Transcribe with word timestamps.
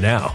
now. 0.00 0.34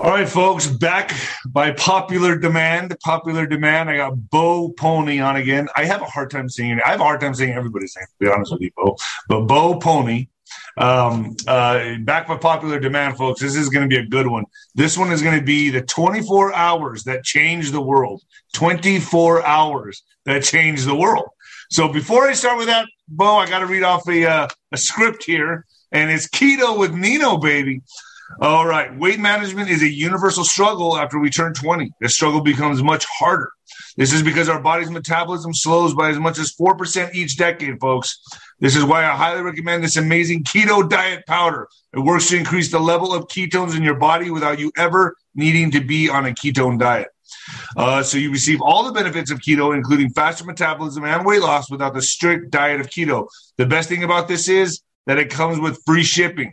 All 0.00 0.10
right, 0.10 0.28
folks, 0.28 0.66
back 0.66 1.14
by 1.46 1.70
popular 1.72 2.36
demand. 2.36 2.96
Popular 3.02 3.46
demand. 3.46 3.88
I 3.88 3.96
got 3.96 4.30
Bo 4.30 4.70
Pony 4.70 5.20
on 5.20 5.36
again. 5.36 5.68
I 5.76 5.84
have 5.84 6.02
a 6.02 6.06
hard 6.06 6.30
time 6.30 6.48
saying 6.48 6.80
I 6.84 6.90
have 6.90 7.00
a 7.00 7.04
hard 7.04 7.20
time 7.20 7.34
saying 7.34 7.52
everybody's 7.52 7.96
name, 7.96 8.06
to 8.06 8.24
be 8.26 8.30
honest 8.30 8.52
with 8.52 8.60
you, 8.60 8.70
Bo. 8.76 8.96
But 9.28 9.42
Bo 9.42 9.78
Pony. 9.78 10.28
Um, 10.76 11.36
uh, 11.46 11.96
back 12.00 12.26
by 12.26 12.36
popular 12.36 12.78
demand, 12.80 13.16
folks. 13.16 13.40
This 13.40 13.54
is 13.54 13.68
going 13.68 13.88
to 13.88 13.96
be 13.96 14.00
a 14.00 14.06
good 14.06 14.26
one. 14.26 14.44
This 14.74 14.98
one 14.98 15.12
is 15.12 15.22
going 15.22 15.38
to 15.38 15.44
be 15.44 15.70
the 15.70 15.82
24 15.82 16.54
hours 16.54 17.04
that 17.04 17.24
changed 17.24 17.72
the 17.72 17.80
world. 17.80 18.22
24 18.54 19.46
hours 19.46 20.02
that 20.26 20.42
changed 20.42 20.86
the 20.86 20.94
world. 20.94 21.28
So 21.70 21.88
before 21.88 22.28
I 22.28 22.34
start 22.34 22.58
with 22.58 22.66
that, 22.66 22.86
Bo, 23.08 23.36
I 23.36 23.48
got 23.48 23.60
to 23.60 23.66
read 23.66 23.82
off 23.82 24.06
a, 24.08 24.28
uh, 24.28 24.48
a 24.72 24.76
script 24.76 25.24
here, 25.24 25.64
and 25.94 26.10
it's 26.10 26.28
keto 26.28 26.78
with 26.78 26.92
Nino, 26.92 27.38
baby. 27.38 27.80
All 28.40 28.66
right. 28.66 28.94
Weight 28.98 29.20
management 29.20 29.70
is 29.70 29.82
a 29.82 29.88
universal 29.88 30.44
struggle 30.44 30.96
after 30.96 31.18
we 31.20 31.30
turn 31.30 31.54
20. 31.54 31.92
The 32.00 32.08
struggle 32.08 32.40
becomes 32.40 32.82
much 32.82 33.04
harder. 33.06 33.50
This 33.96 34.12
is 34.12 34.22
because 34.22 34.48
our 34.48 34.60
body's 34.60 34.90
metabolism 34.90 35.54
slows 35.54 35.94
by 35.94 36.10
as 36.10 36.18
much 36.18 36.38
as 36.38 36.52
4% 36.52 37.14
each 37.14 37.36
decade, 37.36 37.78
folks. 37.80 38.18
This 38.58 38.74
is 38.74 38.82
why 38.82 39.04
I 39.04 39.14
highly 39.14 39.42
recommend 39.42 39.84
this 39.84 39.96
amazing 39.96 40.42
keto 40.42 40.88
diet 40.88 41.24
powder. 41.26 41.68
It 41.92 42.00
works 42.00 42.28
to 42.30 42.36
increase 42.36 42.72
the 42.72 42.80
level 42.80 43.14
of 43.14 43.28
ketones 43.28 43.76
in 43.76 43.84
your 43.84 43.94
body 43.94 44.30
without 44.30 44.58
you 44.58 44.72
ever 44.76 45.14
needing 45.36 45.70
to 45.70 45.80
be 45.80 46.08
on 46.08 46.26
a 46.26 46.30
ketone 46.30 46.78
diet. 46.78 47.08
Uh, 47.76 48.02
so 48.02 48.18
you 48.18 48.32
receive 48.32 48.60
all 48.60 48.84
the 48.84 48.92
benefits 48.92 49.30
of 49.30 49.38
keto, 49.38 49.76
including 49.76 50.10
faster 50.10 50.44
metabolism 50.44 51.04
and 51.04 51.24
weight 51.24 51.40
loss 51.40 51.70
without 51.70 51.94
the 51.94 52.02
strict 52.02 52.50
diet 52.50 52.80
of 52.80 52.88
keto. 52.88 53.28
The 53.58 53.66
best 53.66 53.88
thing 53.88 54.02
about 54.02 54.26
this 54.26 54.48
is 54.48 54.80
that 55.06 55.18
it 55.18 55.30
comes 55.30 55.58
with 55.58 55.80
free 55.86 56.02
shipping. 56.02 56.52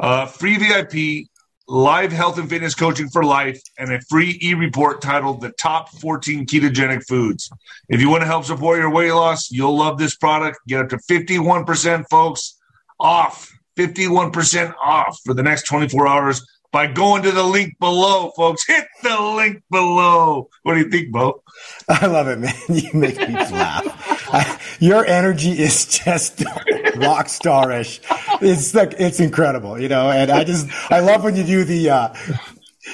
Uh, 0.00 0.26
free 0.26 0.56
VIP, 0.56 1.28
live 1.68 2.12
health 2.12 2.38
and 2.38 2.48
fitness 2.48 2.74
coaching 2.74 3.08
for 3.08 3.24
life, 3.24 3.60
and 3.78 3.92
a 3.92 4.00
free 4.08 4.38
e 4.42 4.54
report 4.54 5.00
titled 5.00 5.40
The 5.40 5.52
Top 5.52 5.88
14 5.90 6.46
Ketogenic 6.46 7.06
Foods. 7.06 7.50
If 7.88 8.00
you 8.00 8.08
want 8.08 8.22
to 8.22 8.26
help 8.26 8.44
support 8.44 8.78
your 8.78 8.90
weight 8.90 9.12
loss, 9.12 9.50
you'll 9.50 9.76
love 9.76 9.98
this 9.98 10.16
product. 10.16 10.58
Get 10.66 10.80
up 10.80 10.88
to 10.90 10.98
51%, 11.10 12.04
folks, 12.10 12.58
off. 12.98 13.50
51% 13.76 14.74
off 14.84 15.18
for 15.24 15.32
the 15.32 15.42
next 15.42 15.62
24 15.62 16.06
hours 16.06 16.46
by 16.72 16.86
going 16.86 17.22
to 17.22 17.30
the 17.30 17.42
link 17.42 17.78
below, 17.78 18.30
folks. 18.36 18.66
Hit 18.66 18.86
the 19.02 19.20
link 19.20 19.62
below. 19.70 20.48
What 20.62 20.74
do 20.74 20.80
you 20.80 20.90
think, 20.90 21.12
Bo? 21.12 21.42
I 21.88 22.06
love 22.06 22.28
it, 22.28 22.38
man. 22.38 22.54
You 22.68 22.90
make 22.94 23.16
me 23.16 23.34
laugh. 23.34 24.01
I, 24.32 24.58
your 24.80 25.04
energy 25.04 25.50
is 25.50 25.86
just 25.86 26.40
rock 26.96 27.26
starish. 27.26 28.00
It's 28.40 28.74
like 28.74 28.94
it's 28.98 29.20
incredible, 29.20 29.80
you 29.80 29.88
know. 29.88 30.10
And 30.10 30.30
I 30.30 30.44
just 30.44 30.68
I 30.90 31.00
love 31.00 31.24
when 31.24 31.36
you 31.36 31.44
do 31.44 31.64
the. 31.64 31.90
Uh, 31.90 32.08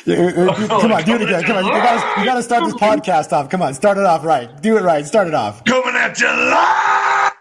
come 0.04 0.92
on, 0.92 1.04
do 1.04 1.14
it 1.14 1.22
again. 1.22 1.42
Come 1.44 1.56
on, 1.56 1.64
you 1.64 1.70
gotta, 1.70 2.20
you 2.20 2.26
gotta 2.26 2.42
start 2.42 2.64
this 2.64 2.74
podcast 2.74 3.32
off. 3.32 3.48
Come 3.48 3.62
on, 3.62 3.74
start 3.74 3.98
it 3.98 4.04
off 4.04 4.24
right. 4.24 4.60
Do 4.60 4.76
it 4.76 4.82
right. 4.82 5.06
Start 5.06 5.28
it 5.28 5.34
off. 5.34 5.64
Coming 5.64 5.94
at 5.94 6.20
live, 6.20 7.32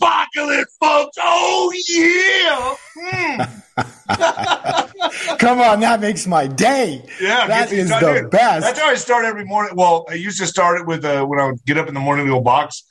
apocalypse, 0.00 0.76
folks. 0.80 1.16
Oh 1.20 1.72
yeah. 1.88 2.76
Mm. 3.12 3.60
Come 5.38 5.60
on, 5.60 5.80
that 5.80 6.00
makes 6.00 6.26
my 6.26 6.46
day. 6.46 7.04
Yeah, 7.20 7.46
that 7.46 7.72
is 7.72 7.88
the 7.88 8.16
in. 8.16 8.28
best. 8.28 8.66
That's 8.66 8.78
how 8.78 8.88
I 8.88 8.94
start 8.94 9.24
every 9.24 9.44
morning. 9.44 9.74
Well, 9.74 10.06
I 10.08 10.14
used 10.14 10.38
to 10.40 10.46
start 10.46 10.80
it 10.80 10.86
with 10.86 11.04
uh, 11.04 11.24
when 11.24 11.40
I 11.40 11.46
would 11.46 11.64
get 11.64 11.78
up 11.78 11.88
in 11.88 11.94
the 11.94 12.00
morning 12.00 12.26
to 12.26 12.32
go 12.32 12.40
box. 12.40 12.84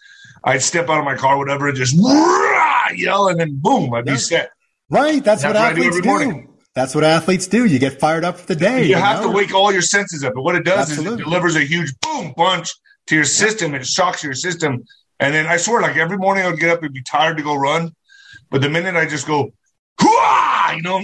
I'd 0.43 0.61
step 0.61 0.89
out 0.89 0.99
of 0.99 1.05
my 1.05 1.15
car, 1.15 1.37
whatever, 1.37 1.67
and 1.67 1.77
just 1.77 1.95
yell, 1.95 3.27
and 3.27 3.39
then 3.39 3.55
boom, 3.55 3.93
I'd 3.93 4.05
be 4.05 4.17
set. 4.17 4.51
Right. 4.89 5.23
That's, 5.23 5.43
That's 5.43 5.53
what 5.53 5.55
athletes 5.55 6.01
do. 6.01 6.01
do. 6.01 6.49
That's 6.73 6.95
what 6.95 7.03
athletes 7.03 7.47
do. 7.47 7.65
You 7.65 7.77
get 7.79 7.99
fired 7.99 8.23
up 8.23 8.37
for 8.39 8.45
the 8.47 8.55
day. 8.55 8.83
You, 8.83 8.89
you 8.89 8.95
have 8.95 9.21
know? 9.21 9.31
to 9.31 9.35
wake 9.35 9.53
all 9.53 9.71
your 9.71 9.81
senses 9.81 10.23
up. 10.23 10.33
But 10.33 10.43
what 10.43 10.55
it 10.55 10.63
does 10.63 10.89
Absolutely. 10.89 11.15
is 11.15 11.19
it 11.19 11.23
delivers 11.23 11.55
a 11.55 11.63
huge 11.63 11.93
boom 11.99 12.33
punch 12.35 12.71
to 13.07 13.15
your 13.15 13.25
system. 13.25 13.73
It 13.75 13.85
shocks 13.85 14.23
your 14.23 14.33
system. 14.33 14.85
And 15.19 15.33
then 15.33 15.47
I 15.47 15.57
swear, 15.57 15.81
like 15.81 15.97
every 15.97 16.17
morning 16.17 16.45
I 16.45 16.49
would 16.49 16.59
get 16.59 16.69
up 16.69 16.81
and 16.83 16.93
be 16.93 17.03
tired 17.03 17.37
to 17.37 17.43
go 17.43 17.55
run. 17.55 17.93
But 18.49 18.61
the 18.61 18.69
minute 18.69 18.95
I 18.95 19.05
just 19.05 19.27
go, 19.27 19.51
you 20.01 20.81
know, 20.81 21.03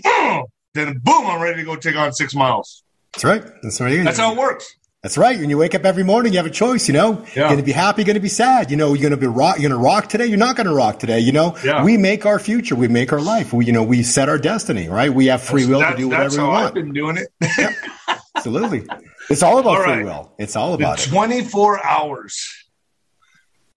then 0.73 0.99
boom, 0.99 1.25
I'm 1.25 1.41
ready 1.41 1.57
to 1.57 1.63
go 1.63 1.75
take 1.75 1.95
on 1.95 2.13
six 2.13 2.33
miles. 2.33 2.83
That's 3.13 3.23
right. 3.23 3.43
That's 3.61 3.81
right. 3.81 4.03
That's 4.03 4.17
how 4.17 4.31
it 4.31 4.37
works. 4.37 4.75
That's 5.05 5.19
right. 5.19 5.39
When 5.39 5.51
you 5.51 5.59
wake 5.59 5.75
up 5.75 5.85
every 5.85 6.01
morning, 6.01 6.33
you 6.33 6.39
have 6.39 6.47
a 6.47 6.49
choice. 6.49 6.87
You 6.87 6.95
know, 6.95 7.23
yeah. 7.27 7.33
you're 7.35 7.47
going 7.49 7.59
to 7.59 7.63
be 7.63 7.73
happy, 7.73 8.03
going 8.03 8.15
to 8.15 8.19
be 8.19 8.27
sad. 8.27 8.71
You 8.71 8.77
know, 8.77 8.95
you're 8.95 9.07
going 9.07 9.11
to 9.11 9.17
be 9.17 9.27
rock. 9.27 9.57
You're 9.59 9.69
going 9.69 9.79
to 9.79 9.85
rock 9.85 10.09
today. 10.09 10.25
You're 10.25 10.39
not 10.39 10.55
going 10.55 10.65
to 10.65 10.73
rock 10.73 10.97
today. 10.97 11.19
You 11.19 11.31
know, 11.31 11.55
yeah. 11.63 11.83
we 11.83 11.95
make 11.95 12.25
our 12.25 12.39
future. 12.39 12.73
We 12.75 12.87
make 12.87 13.13
our 13.13 13.21
life. 13.21 13.53
We, 13.53 13.65
you 13.65 13.71
know, 13.71 13.83
we 13.83 14.01
set 14.01 14.29
our 14.29 14.39
destiny. 14.39 14.89
Right. 14.89 15.13
We 15.13 15.27
have 15.27 15.43
free 15.43 15.67
will 15.67 15.81
to 15.81 15.95
do 15.95 16.09
whatever 16.09 16.41
we 16.41 16.47
want. 16.47 16.65
I've 16.65 16.73
been 16.73 16.91
doing 16.91 17.17
it. 17.17 17.75
Absolutely. 18.35 18.87
It's 19.29 19.43
all 19.43 19.59
about 19.59 19.77
all 19.77 19.83
right. 19.83 19.97
free 19.97 20.05
will. 20.05 20.33
It's 20.39 20.55
all 20.55 20.73
about 20.73 20.97
the 20.97 21.05
24 21.05 21.75
it. 21.75 21.81
hours 21.85 22.65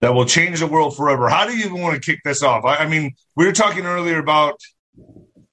that 0.00 0.14
will 0.14 0.24
change 0.24 0.60
the 0.60 0.66
world 0.66 0.96
forever. 0.96 1.28
How 1.28 1.44
do 1.46 1.54
you 1.54 1.66
even 1.66 1.82
want 1.82 2.02
to 2.02 2.10
kick 2.10 2.20
this 2.24 2.42
off? 2.42 2.64
I, 2.64 2.76
I 2.76 2.88
mean, 2.88 3.14
we 3.36 3.44
were 3.44 3.52
talking 3.52 3.84
earlier 3.84 4.18
about 4.18 4.62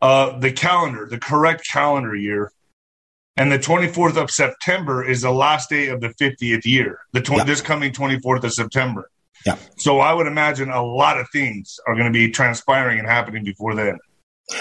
uh, 0.02 0.40
the 0.40 0.54
calendar, 0.54 1.06
the 1.06 1.20
correct 1.20 1.68
calendar 1.68 2.16
year. 2.16 2.54
And 3.38 3.52
the 3.52 3.60
24th 3.60 4.16
of 4.16 4.32
September 4.32 5.04
is 5.04 5.22
the 5.22 5.32
last 5.32 5.70
day 5.70 5.88
of 5.90 6.00
the 6.00 6.10
50th 6.10 6.66
year, 6.66 7.00
the 7.12 7.22
tw- 7.22 7.32
yeah. 7.32 7.44
this 7.44 7.62
coming 7.62 7.92
24th 7.92 8.44
of 8.46 8.54
September. 8.54 9.12
Yeah. 9.46 9.58
So 9.78 10.00
I 10.00 10.14
would 10.14 10.26
imagine 10.26 10.70
a 10.70 10.82
lot 10.82 11.20
of 11.20 11.30
things 11.32 11.80
are 11.86 11.96
going 11.96 12.12
to 12.12 12.18
be 12.18 12.32
transpiring 12.32 13.00
and 13.00 13.08
happening 13.08 13.44
before 13.44 13.76
then. 13.76 14.00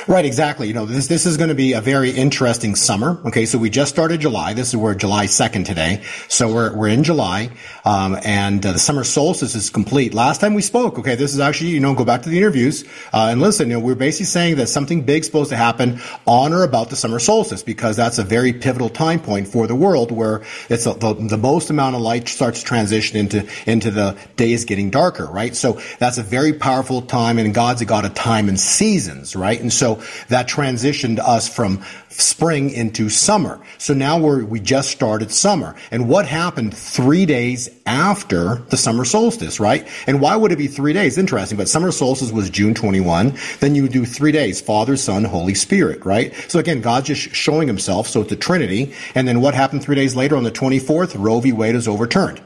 Right, 0.08 0.24
exactly. 0.24 0.66
You 0.66 0.72
know, 0.72 0.86
this 0.86 1.08
this 1.08 1.26
is 1.26 1.36
going 1.36 1.50
to 1.50 1.54
be 1.54 1.74
a 1.74 1.80
very 1.82 2.10
interesting 2.10 2.74
summer. 2.74 3.20
Okay, 3.26 3.44
so 3.44 3.58
we 3.58 3.68
just 3.68 3.92
started 3.92 4.22
July. 4.22 4.54
This 4.54 4.68
is 4.68 4.76
we're 4.78 4.94
July 4.94 5.26
second 5.26 5.64
today, 5.64 6.02
so 6.26 6.50
we're 6.50 6.74
we're 6.74 6.88
in 6.88 7.04
July, 7.04 7.50
um, 7.84 8.16
and 8.24 8.64
uh, 8.64 8.72
the 8.72 8.78
summer 8.78 9.04
solstice 9.04 9.54
is 9.54 9.68
complete. 9.68 10.14
Last 10.14 10.40
time 10.40 10.54
we 10.54 10.62
spoke, 10.62 10.98
okay, 11.00 11.16
this 11.16 11.34
is 11.34 11.40
actually 11.40 11.70
you 11.70 11.80
know 11.80 11.92
go 11.92 12.06
back 12.06 12.22
to 12.22 12.30
the 12.30 12.38
interviews 12.38 12.84
uh, 13.12 13.28
and 13.30 13.42
listen. 13.42 13.68
You 13.68 13.74
know, 13.74 13.80
we're 13.80 13.94
basically 13.94 14.24
saying 14.24 14.56
that 14.56 14.68
something 14.68 15.02
big's 15.02 15.26
supposed 15.26 15.50
to 15.50 15.56
happen 15.56 16.00
on 16.26 16.54
or 16.54 16.62
about 16.62 16.88
the 16.88 16.96
summer 16.96 17.18
solstice 17.18 17.62
because 17.62 17.94
that's 17.94 18.16
a 18.16 18.24
very 18.24 18.54
pivotal 18.54 18.88
time 18.88 19.20
point 19.20 19.48
for 19.48 19.66
the 19.66 19.74
world 19.74 20.10
where 20.10 20.44
it's 20.70 20.86
a, 20.86 20.94
the 20.94 21.12
the 21.12 21.38
most 21.38 21.68
amount 21.68 21.94
of 21.94 22.00
light 22.00 22.26
starts 22.28 22.60
to 22.60 22.64
transition 22.64 23.18
into 23.18 23.46
into 23.66 23.90
the 23.90 24.16
days 24.36 24.64
getting 24.64 24.88
darker. 24.88 25.26
Right, 25.26 25.54
so 25.54 25.78
that's 25.98 26.16
a 26.16 26.22
very 26.22 26.54
powerful 26.54 27.02
time, 27.02 27.38
and 27.38 27.52
God's 27.52 27.82
a 27.82 27.84
God 27.84 28.06
of 28.06 28.14
time 28.14 28.48
and 28.48 28.58
seasons. 28.58 29.36
Right, 29.36 29.60
and 29.60 29.73
so 29.74 30.02
that 30.28 30.48
transitioned 30.48 31.18
us 31.18 31.48
from 31.48 31.84
spring 32.08 32.70
into 32.70 33.08
summer. 33.08 33.60
So 33.78 33.92
now 33.92 34.18
we're, 34.18 34.44
we 34.44 34.60
just 34.60 34.90
started 34.90 35.30
summer. 35.32 35.74
And 35.90 36.08
what 36.08 36.26
happened 36.26 36.76
three 36.76 37.26
days 37.26 37.68
after 37.86 38.56
the 38.70 38.76
summer 38.76 39.04
solstice, 39.04 39.58
right? 39.58 39.88
And 40.06 40.20
why 40.20 40.36
would 40.36 40.52
it 40.52 40.58
be 40.58 40.68
three 40.68 40.92
days? 40.92 41.18
Interesting. 41.18 41.58
But 41.58 41.68
summer 41.68 41.90
solstice 41.90 42.30
was 42.30 42.50
June 42.50 42.74
21. 42.74 43.34
Then 43.60 43.74
you 43.74 43.88
do 43.88 44.06
three 44.06 44.32
days, 44.32 44.60
Father, 44.60 44.96
Son, 44.96 45.24
Holy 45.24 45.54
Spirit, 45.54 46.04
right? 46.04 46.32
So 46.48 46.58
again, 46.58 46.80
God's 46.80 47.08
just 47.08 47.34
showing 47.34 47.66
himself. 47.66 48.06
So 48.08 48.20
it's 48.20 48.30
the 48.30 48.36
Trinity. 48.36 48.94
And 49.14 49.26
then 49.26 49.40
what 49.40 49.54
happened 49.54 49.82
three 49.82 49.96
days 49.96 50.14
later 50.14 50.36
on 50.36 50.44
the 50.44 50.52
24th? 50.52 51.16
Roe 51.18 51.40
v. 51.40 51.52
Wade 51.52 51.74
is 51.74 51.88
overturned. 51.88 52.42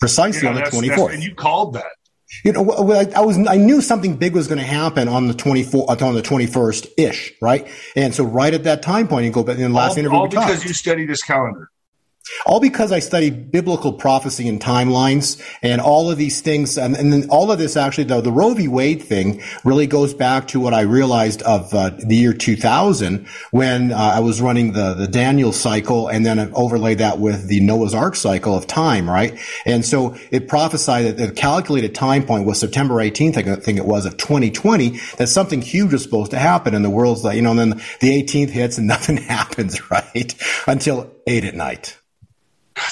Precisely 0.00 0.48
yeah, 0.48 0.54
on 0.54 0.56
the 0.56 0.62
24th. 0.62 1.14
And 1.14 1.22
you 1.22 1.34
called 1.34 1.74
that. 1.74 1.86
You 2.44 2.52
know, 2.52 2.60
I 3.14 3.20
was 3.20 3.38
I 3.46 3.56
knew 3.56 3.80
something 3.80 4.16
big 4.16 4.34
was 4.34 4.48
going 4.48 4.58
to 4.58 4.64
happen 4.64 5.06
on 5.08 5.28
the 5.28 5.34
24th 5.34 6.02
uh, 6.02 6.06
on 6.06 6.14
the 6.14 6.22
21st 6.22 6.88
ish, 6.96 7.32
right? 7.40 7.68
And 7.94 8.14
so 8.14 8.24
right 8.24 8.52
at 8.52 8.64
that 8.64 8.82
time 8.82 9.06
point, 9.06 9.26
you 9.26 9.30
go 9.30 9.44
back 9.44 9.58
in 9.58 9.62
the 9.62 9.68
last 9.76 9.92
all, 9.92 9.98
interview. 9.98 10.18
All 10.18 10.28
because 10.28 10.56
talked. 10.56 10.64
you 10.66 10.74
study 10.74 11.06
this 11.06 11.22
calendar. 11.22 11.70
All 12.44 12.60
because 12.60 12.92
I 12.92 12.98
study 12.98 13.30
biblical 13.30 13.92
prophecy 13.92 14.48
and 14.48 14.60
timelines 14.60 15.40
and 15.62 15.80
all 15.80 16.10
of 16.10 16.18
these 16.18 16.40
things. 16.40 16.76
And, 16.76 16.96
and 16.96 17.12
then 17.12 17.28
all 17.30 17.52
of 17.52 17.58
this 17.58 17.76
actually, 17.76 18.04
though, 18.04 18.20
the 18.20 18.32
Roe 18.32 18.54
v. 18.54 18.68
Wade 18.68 19.02
thing 19.02 19.42
really 19.64 19.86
goes 19.86 20.14
back 20.14 20.48
to 20.48 20.60
what 20.60 20.74
I 20.74 20.82
realized 20.82 21.42
of 21.42 21.72
uh, 21.72 21.90
the 21.90 22.16
year 22.16 22.32
2000 22.32 23.26
when 23.50 23.92
uh, 23.92 23.96
I 23.96 24.20
was 24.20 24.40
running 24.40 24.72
the, 24.72 24.94
the 24.94 25.06
Daniel 25.06 25.52
cycle 25.52 26.08
and 26.08 26.26
then 26.26 26.38
I 26.38 26.50
overlaid 26.50 26.98
that 26.98 27.18
with 27.18 27.48
the 27.48 27.60
Noah's 27.60 27.94
Ark 27.94 28.16
cycle 28.16 28.56
of 28.56 28.66
time, 28.66 29.08
right? 29.08 29.38
And 29.64 29.84
so 29.84 30.16
it 30.30 30.48
prophesied 30.48 31.04
that 31.04 31.16
the 31.16 31.32
calculated 31.32 31.94
time 31.94 32.24
point 32.24 32.46
was 32.46 32.58
September 32.58 32.94
18th, 32.94 33.36
I 33.36 33.56
think 33.56 33.78
it 33.78 33.86
was, 33.86 34.06
of 34.06 34.16
2020, 34.16 34.98
that 35.18 35.28
something 35.28 35.62
huge 35.62 35.92
was 35.92 36.02
supposed 36.02 36.32
to 36.32 36.38
happen 36.38 36.74
and 36.74 36.84
the 36.84 36.90
world's 36.90 37.24
like, 37.24 37.36
you 37.36 37.42
know, 37.42 37.50
and 37.50 37.58
then 37.72 37.82
the 38.00 38.22
18th 38.22 38.50
hits 38.50 38.78
and 38.78 38.86
nothing 38.96 39.16
happens, 39.16 39.90
right? 39.90 40.34
Until 40.66 41.12
eight 41.26 41.44
at 41.44 41.54
night. 41.54 41.98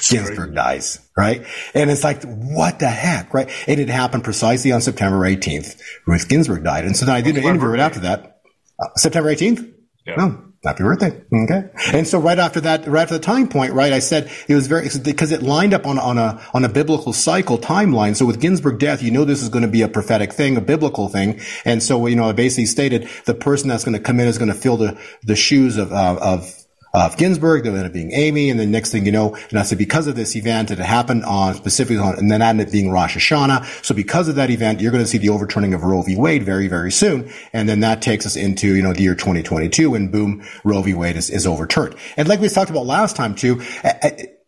Ginsburg 0.08 0.54
dies, 0.54 1.00
right? 1.16 1.46
And 1.74 1.90
it's 1.90 2.04
like, 2.04 2.22
what 2.24 2.78
the 2.78 2.88
heck, 2.88 3.34
right? 3.34 3.50
And 3.66 3.80
it 3.80 3.88
happened 3.88 4.24
precisely 4.24 4.72
on 4.72 4.80
September 4.80 5.18
18th. 5.18 5.80
Ruth 6.06 6.28
Ginsburg 6.28 6.64
died. 6.64 6.84
And 6.84 6.96
so 6.96 7.06
then 7.06 7.14
I 7.14 7.20
did 7.20 7.36
an 7.36 7.44
interview 7.44 7.68
right 7.68 7.80
after 7.80 8.00
that. 8.00 8.40
Uh, 8.80 8.88
September 8.96 9.34
18th? 9.34 9.72
Yeah. 10.06 10.16
No. 10.16 10.44
Happy 10.64 10.82
birthday. 10.82 11.22
Okay. 11.30 11.68
And 11.92 12.08
so 12.08 12.18
right 12.18 12.38
after 12.38 12.62
that, 12.62 12.86
right 12.86 13.02
after 13.02 13.18
the 13.18 13.24
time 13.24 13.48
point, 13.48 13.74
right, 13.74 13.92
I 13.92 13.98
said 13.98 14.30
it 14.48 14.54
was 14.54 14.66
very, 14.66 14.88
because 15.02 15.30
it 15.30 15.42
lined 15.42 15.74
up 15.74 15.86
on, 15.86 15.98
on 15.98 16.16
a, 16.16 16.42
on 16.54 16.64
a 16.64 16.70
biblical 16.70 17.12
cycle 17.12 17.58
timeline. 17.58 18.16
So 18.16 18.24
with 18.24 18.40
Ginsburg 18.40 18.78
death, 18.78 19.02
you 19.02 19.10
know 19.10 19.26
this 19.26 19.42
is 19.42 19.50
going 19.50 19.64
to 19.64 19.70
be 19.70 19.82
a 19.82 19.88
prophetic 19.88 20.32
thing, 20.32 20.56
a 20.56 20.62
biblical 20.62 21.10
thing. 21.10 21.40
And 21.66 21.82
so, 21.82 22.06
you 22.06 22.16
know, 22.16 22.30
I 22.30 22.32
basically 22.32 22.64
stated 22.64 23.10
the 23.26 23.34
person 23.34 23.68
that's 23.68 23.84
going 23.84 23.96
to 23.96 24.02
come 24.02 24.18
in 24.20 24.26
is 24.26 24.38
going 24.38 24.48
to 24.48 24.58
fill 24.58 24.78
the, 24.78 24.98
the 25.22 25.36
shoes 25.36 25.76
of, 25.76 25.92
uh, 25.92 26.16
of 26.18 26.63
of 26.94 27.16
Ginsburg. 27.18 27.64
There 27.64 27.72
ended 27.72 27.86
up 27.86 27.92
being 27.92 28.12
Amy. 28.12 28.48
And 28.48 28.58
then 28.58 28.70
next 28.70 28.92
thing 28.92 29.04
you 29.04 29.12
know, 29.12 29.34
and 29.50 29.58
I 29.58 29.62
said, 29.62 29.78
because 29.78 30.06
of 30.06 30.14
this 30.14 30.36
event, 30.36 30.70
it 30.70 30.78
happened 30.78 31.24
on 31.24 31.54
specifically 31.54 31.98
on, 31.98 32.16
and 32.18 32.30
then 32.30 32.40
ended 32.40 32.68
up 32.68 32.72
being 32.72 32.90
Rosh 32.90 33.16
Hashanah. 33.16 33.84
So 33.84 33.94
because 33.94 34.28
of 34.28 34.36
that 34.36 34.50
event, 34.50 34.80
you're 34.80 34.92
going 34.92 35.04
to 35.04 35.10
see 35.10 35.18
the 35.18 35.28
overturning 35.28 35.74
of 35.74 35.82
Roe 35.82 36.02
v. 36.02 36.16
Wade 36.16 36.44
very, 36.44 36.68
very 36.68 36.92
soon. 36.92 37.30
And 37.52 37.68
then 37.68 37.80
that 37.80 38.00
takes 38.00 38.24
us 38.24 38.36
into, 38.36 38.74
you 38.74 38.82
know, 38.82 38.92
the 38.92 39.02
year 39.02 39.14
2022 39.14 39.94
and 39.94 40.10
boom, 40.10 40.44
Roe 40.62 40.82
v. 40.82 40.94
Wade 40.94 41.16
is, 41.16 41.30
is 41.30 41.46
overturned. 41.46 41.96
And 42.16 42.28
like 42.28 42.40
we 42.40 42.48
talked 42.48 42.70
about 42.70 42.86
last 42.86 43.16
time 43.16 43.34
too, 43.34 43.60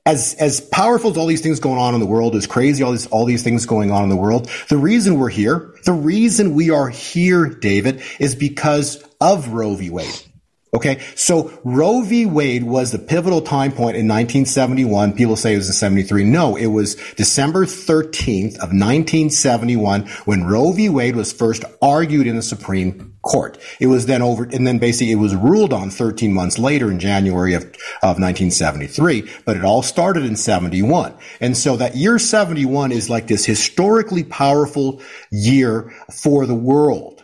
as 0.06 0.36
as 0.38 0.60
powerful 0.60 1.10
as 1.10 1.16
all 1.16 1.26
these 1.26 1.42
things 1.42 1.58
going 1.58 1.78
on 1.78 1.94
in 1.94 2.00
the 2.00 2.06
world, 2.06 2.36
as 2.36 2.46
crazy 2.46 2.84
all 2.84 2.92
these 2.92 3.06
all 3.08 3.24
these 3.24 3.42
things 3.42 3.66
going 3.66 3.90
on 3.90 4.04
in 4.04 4.08
the 4.08 4.16
world, 4.16 4.48
the 4.68 4.78
reason 4.78 5.18
we're 5.18 5.28
here, 5.28 5.74
the 5.84 5.92
reason 5.92 6.54
we 6.54 6.70
are 6.70 6.88
here, 6.88 7.46
David, 7.46 8.02
is 8.20 8.36
because 8.36 9.02
of 9.20 9.48
Roe 9.48 9.74
v. 9.74 9.90
Wade. 9.90 10.25
Okay. 10.74 11.00
So 11.14 11.58
Roe 11.64 12.02
v. 12.02 12.26
Wade 12.26 12.64
was 12.64 12.92
the 12.92 12.98
pivotal 12.98 13.40
time 13.40 13.70
point 13.70 13.96
in 13.96 14.06
1971. 14.08 15.14
People 15.14 15.36
say 15.36 15.54
it 15.54 15.56
was 15.56 15.68
in 15.68 15.72
73. 15.72 16.24
No, 16.24 16.56
it 16.56 16.66
was 16.66 16.96
December 17.14 17.64
13th 17.64 18.54
of 18.56 18.72
1971 18.72 20.06
when 20.24 20.44
Roe 20.44 20.72
v. 20.72 20.88
Wade 20.88 21.16
was 21.16 21.32
first 21.32 21.64
argued 21.80 22.26
in 22.26 22.36
the 22.36 22.42
Supreme 22.42 23.16
Court. 23.22 23.58
It 23.80 23.86
was 23.86 24.06
then 24.06 24.22
over, 24.22 24.44
and 24.44 24.66
then 24.66 24.78
basically 24.78 25.12
it 25.12 25.16
was 25.16 25.34
ruled 25.34 25.72
on 25.72 25.88
13 25.88 26.32
months 26.32 26.58
later 26.58 26.90
in 26.90 26.98
January 26.98 27.54
of, 27.54 27.62
of 28.02 28.18
1973, 28.20 29.30
but 29.44 29.56
it 29.56 29.64
all 29.64 29.82
started 29.82 30.24
in 30.24 30.36
71. 30.36 31.14
And 31.40 31.56
so 31.56 31.76
that 31.76 31.96
year 31.96 32.18
71 32.18 32.92
is 32.92 33.08
like 33.08 33.28
this 33.28 33.44
historically 33.44 34.24
powerful 34.24 35.00
year 35.30 35.92
for 36.12 36.44
the 36.44 36.54
world 36.54 37.15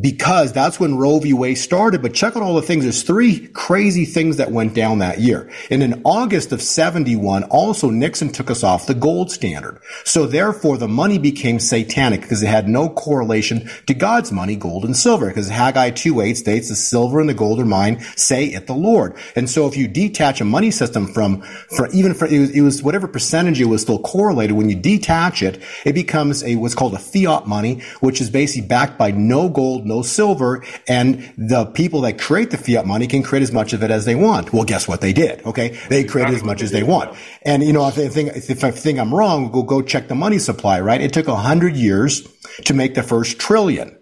because 0.00 0.52
that's 0.52 0.78
when 0.78 0.96
Roe 0.96 1.18
v. 1.18 1.32
Wade 1.32 1.58
started. 1.58 2.02
But 2.02 2.14
check 2.14 2.36
out 2.36 2.42
all 2.42 2.54
the 2.54 2.62
things. 2.62 2.84
There's 2.84 3.02
three 3.02 3.48
crazy 3.48 4.04
things 4.04 4.36
that 4.36 4.52
went 4.52 4.74
down 4.74 4.98
that 4.98 5.20
year. 5.20 5.50
And 5.70 5.82
in 5.82 6.02
August 6.04 6.52
of 6.52 6.62
71, 6.62 7.44
also 7.44 7.90
Nixon 7.90 8.30
took 8.30 8.50
us 8.50 8.62
off 8.62 8.86
the 8.86 8.94
gold 8.94 9.32
standard. 9.32 9.80
So 10.04 10.26
therefore 10.26 10.78
the 10.78 10.88
money 10.88 11.18
became 11.18 11.58
satanic 11.58 12.20
because 12.20 12.42
it 12.42 12.48
had 12.48 12.68
no 12.68 12.88
correlation 12.88 13.68
to 13.86 13.94
God's 13.94 14.30
money, 14.30 14.56
gold 14.56 14.84
and 14.84 14.96
silver. 14.96 15.28
Because 15.28 15.48
Haggai 15.48 15.90
2.8 15.90 16.36
states 16.36 16.68
the 16.68 16.76
silver 16.76 17.20
and 17.20 17.28
the 17.28 17.34
gold 17.34 17.60
are 17.60 17.64
mine, 17.64 18.00
say 18.16 18.46
it 18.46 18.66
the 18.66 18.74
Lord. 18.74 19.16
And 19.34 19.50
so 19.50 19.66
if 19.66 19.76
you 19.76 19.88
detach 19.88 20.40
a 20.40 20.44
money 20.44 20.70
system 20.70 21.06
from, 21.06 21.42
for 21.76 21.88
even 21.90 22.14
for, 22.14 22.26
it 22.26 22.38
was, 22.38 22.50
it 22.50 22.60
was 22.60 22.82
whatever 22.82 23.08
percentage 23.08 23.60
it 23.60 23.64
was 23.64 23.82
still 23.82 23.98
correlated. 23.98 24.56
When 24.56 24.68
you 24.68 24.76
detach 24.76 25.42
it, 25.42 25.60
it 25.84 25.94
becomes 25.94 26.44
a, 26.44 26.56
what's 26.56 26.74
called 26.74 26.94
a 26.94 26.98
fiat 26.98 27.46
money, 27.46 27.80
which 28.00 28.20
is 28.20 28.30
basically 28.30 28.68
backed 28.68 28.98
by 28.98 29.10
no 29.10 29.48
gold, 29.48 29.87
no 29.88 30.02
silver, 30.02 30.62
and 30.86 31.32
the 31.36 31.66
people 31.66 32.02
that 32.02 32.18
create 32.20 32.50
the 32.50 32.58
fiat 32.58 32.86
money 32.86 33.06
can 33.06 33.22
create 33.22 33.42
as 33.42 33.52
much 33.52 33.72
of 33.72 33.82
it 33.82 33.90
as 33.90 34.04
they 34.04 34.14
want. 34.14 34.52
Well, 34.52 34.64
guess 34.64 34.86
what 34.86 35.00
they 35.00 35.12
did? 35.12 35.44
Okay, 35.44 35.78
they 35.88 36.04
created 36.04 36.34
as 36.34 36.44
much 36.44 36.62
as 36.62 36.70
they 36.70 36.82
want. 36.82 37.16
And 37.42 37.62
you 37.62 37.72
know, 37.72 37.88
if 37.88 37.98
I 37.98 38.08
think 38.08 38.36
if 38.36 38.62
I 38.62 38.70
think 38.70 38.98
I'm 38.98 39.12
wrong, 39.12 39.50
go 39.50 39.62
go 39.62 39.82
check 39.82 40.08
the 40.08 40.14
money 40.14 40.38
supply. 40.38 40.80
Right? 40.80 41.00
It 41.00 41.12
took 41.12 41.28
a 41.28 41.36
hundred 41.36 41.76
years 41.76 42.28
to 42.66 42.74
make 42.74 42.94
the 42.94 43.02
first 43.02 43.38
trillion. 43.38 43.98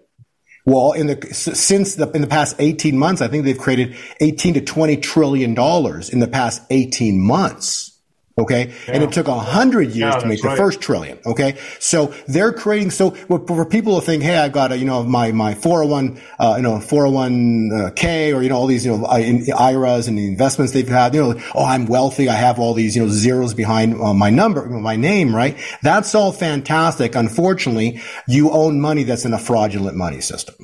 Well, 0.65 0.91
in 0.91 1.07
the 1.07 1.33
since 1.33 1.95
the 1.95 2.11
in 2.11 2.21
the 2.21 2.27
past 2.27 2.57
18 2.59 2.97
months, 2.97 3.21
I 3.21 3.29
think 3.29 3.45
they've 3.45 3.57
created 3.57 3.95
18 4.19 4.55
to 4.55 4.61
20 4.61 4.97
trillion 4.97 5.53
dollars 5.53 6.09
in 6.09 6.19
the 6.19 6.27
past 6.27 6.61
18 6.69 7.21
months. 7.21 7.96
Okay. 8.39 8.67
Yeah. 8.67 8.93
And 8.93 9.03
it 9.03 9.11
took 9.11 9.27
a 9.27 9.39
hundred 9.39 9.89
years 9.91 10.13
yeah, 10.13 10.19
to 10.19 10.27
make 10.27 10.41
the 10.41 10.49
right. 10.49 10.57
first 10.57 10.79
trillion. 10.79 11.17
Okay. 11.25 11.57
So 11.79 12.13
they're 12.27 12.53
creating, 12.53 12.91
so 12.91 13.11
for 13.11 13.65
people 13.65 13.99
to 13.99 14.05
think, 14.05 14.21
Hey, 14.21 14.37
I've 14.37 14.51
got 14.51 14.71
a, 14.71 14.77
you 14.77 14.85
know, 14.85 15.03
my, 15.03 15.31
my 15.31 15.55
401, 15.55 16.21
uh, 16.39 16.53
you 16.57 16.63
know, 16.63 16.77
401k 16.77 18.35
or, 18.35 18.43
you 18.43 18.49
know, 18.49 18.55
all 18.55 18.67
these, 18.67 18.85
you 18.85 18.95
know, 18.95 19.05
IRAs 19.05 20.07
and 20.07 20.17
the 20.17 20.27
investments 20.27 20.71
they've 20.73 20.87
had, 20.87 21.15
you 21.15 21.21
know, 21.21 21.41
oh, 21.55 21.65
I'm 21.65 21.87
wealthy. 21.87 22.29
I 22.29 22.35
have 22.35 22.59
all 22.59 22.75
these, 22.75 22.95
you 22.95 23.03
know, 23.03 23.09
zeros 23.09 23.55
behind 23.55 23.99
uh, 23.99 24.13
my 24.13 24.29
number, 24.29 24.65
my 24.67 24.95
name, 24.95 25.35
right? 25.35 25.57
That's 25.81 26.13
all 26.13 26.31
fantastic. 26.31 27.15
Unfortunately, 27.15 28.01
you 28.27 28.51
own 28.51 28.79
money 28.79 29.03
that's 29.03 29.25
in 29.25 29.33
a 29.33 29.39
fraudulent 29.39 29.97
money 29.97 30.21
system. 30.21 30.55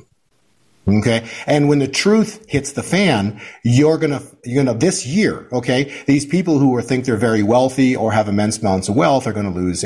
Okay. 0.86 1.26
And 1.46 1.68
when 1.68 1.78
the 1.78 1.88
truth 1.88 2.44
hits 2.48 2.72
the 2.72 2.82
fan, 2.82 3.40
you're 3.62 3.98
going 3.98 4.10
to, 4.10 4.22
you're 4.44 4.62
going 4.62 4.78
to, 4.78 4.86
this 4.86 5.06
year, 5.06 5.48
okay, 5.52 5.92
these 6.06 6.26
people 6.26 6.58
who 6.58 6.76
are, 6.76 6.82
think 6.82 7.06
they're 7.06 7.16
very 7.16 7.42
wealthy 7.42 7.96
or 7.96 8.12
have 8.12 8.28
immense 8.28 8.58
amounts 8.58 8.88
of 8.88 8.96
wealth 8.96 9.26
are 9.26 9.32
going 9.32 9.50
to 9.50 9.58
lose 9.58 9.84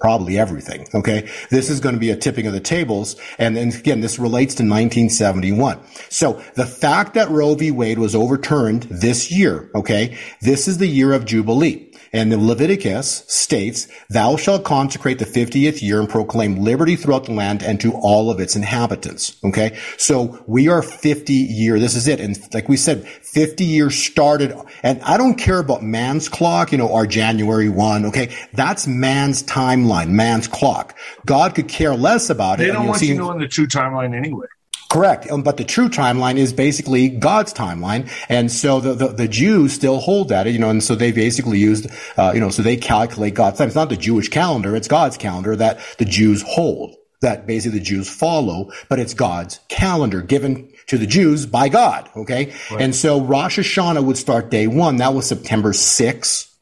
probably 0.00 0.38
everything. 0.38 0.86
Okay. 0.94 1.30
This 1.50 1.70
is 1.70 1.80
going 1.80 1.94
to 1.94 2.00
be 2.00 2.10
a 2.10 2.16
tipping 2.16 2.46
of 2.46 2.52
the 2.52 2.60
tables. 2.60 3.16
And, 3.38 3.56
and 3.56 3.74
again, 3.74 4.00
this 4.00 4.18
relates 4.18 4.54
to 4.56 4.62
1971. 4.62 5.80
So 6.10 6.42
the 6.54 6.66
fact 6.66 7.14
that 7.14 7.30
Roe 7.30 7.54
v. 7.54 7.70
Wade 7.70 7.98
was 7.98 8.14
overturned 8.14 8.84
this 8.84 9.30
year, 9.30 9.70
okay, 9.74 10.18
this 10.40 10.66
is 10.66 10.78
the 10.78 10.88
year 10.88 11.12
of 11.12 11.24
Jubilee. 11.24 11.93
And 12.14 12.30
the 12.30 12.38
Leviticus 12.38 13.24
states, 13.26 13.88
thou 14.08 14.36
shalt 14.36 14.62
consecrate 14.62 15.18
the 15.18 15.24
50th 15.24 15.82
year 15.82 15.98
and 15.98 16.08
proclaim 16.08 16.60
liberty 16.60 16.94
throughout 16.94 17.24
the 17.24 17.32
land 17.32 17.62
and 17.62 17.80
to 17.80 17.92
all 17.92 18.30
of 18.30 18.38
its 18.38 18.54
inhabitants. 18.54 19.36
Okay. 19.44 19.76
So 19.98 20.42
we 20.46 20.68
are 20.68 20.80
50 20.80 21.32
year. 21.32 21.80
This 21.80 21.96
is 21.96 22.06
it. 22.06 22.20
And 22.20 22.38
like 22.54 22.68
we 22.68 22.76
said, 22.76 23.04
50 23.06 23.64
years 23.64 24.00
started. 24.00 24.56
And 24.84 25.02
I 25.02 25.16
don't 25.16 25.34
care 25.34 25.58
about 25.58 25.82
man's 25.82 26.28
clock, 26.28 26.70
you 26.70 26.78
know, 26.78 26.94
our 26.94 27.06
January 27.06 27.68
1. 27.68 28.06
Okay. 28.06 28.32
That's 28.52 28.86
man's 28.86 29.42
timeline, 29.42 30.10
man's 30.10 30.46
clock. 30.46 30.96
God 31.26 31.56
could 31.56 31.66
care 31.66 31.96
less 31.96 32.30
about 32.30 32.58
they 32.58 32.64
it. 32.64 32.66
They 32.68 32.72
don't 32.74 32.86
want 32.86 33.02
you 33.02 33.16
knowing 33.16 33.40
the 33.40 33.48
true 33.48 33.66
timeline 33.66 34.14
anyway. 34.14 34.46
Correct. 34.94 35.28
Um, 35.28 35.42
but 35.42 35.56
the 35.56 35.64
true 35.64 35.88
timeline 35.88 36.36
is 36.36 36.52
basically 36.52 37.08
God's 37.08 37.52
timeline. 37.52 38.08
And 38.28 38.48
so 38.48 38.78
the, 38.78 38.94
the, 38.94 39.08
the, 39.08 39.26
Jews 39.26 39.72
still 39.72 39.98
hold 39.98 40.28
that, 40.28 40.46
you 40.46 40.60
know, 40.60 40.70
and 40.70 40.80
so 40.80 40.94
they 40.94 41.10
basically 41.10 41.58
used, 41.58 41.88
uh, 42.16 42.30
you 42.32 42.38
know, 42.38 42.48
so 42.48 42.62
they 42.62 42.76
calculate 42.76 43.34
God's 43.34 43.58
time. 43.58 43.66
It's 43.66 43.74
not 43.74 43.88
the 43.88 43.96
Jewish 43.96 44.28
calendar. 44.28 44.76
It's 44.76 44.86
God's 44.86 45.16
calendar 45.16 45.56
that 45.56 45.80
the 45.98 46.04
Jews 46.04 46.44
hold, 46.46 46.94
that 47.22 47.44
basically 47.44 47.80
the 47.80 47.84
Jews 47.84 48.08
follow, 48.08 48.70
but 48.88 49.00
it's 49.00 49.14
God's 49.14 49.58
calendar 49.66 50.22
given 50.22 50.70
to 50.86 50.96
the 50.96 51.08
Jews 51.08 51.44
by 51.44 51.68
God. 51.68 52.08
Okay. 52.14 52.54
Right. 52.70 52.80
And 52.80 52.94
so 52.94 53.20
Rosh 53.20 53.58
Hashanah 53.58 54.04
would 54.04 54.16
start 54.16 54.48
day 54.48 54.68
one. 54.68 54.98
That 54.98 55.12
was 55.12 55.26
September 55.26 55.72
6th. 55.72 56.52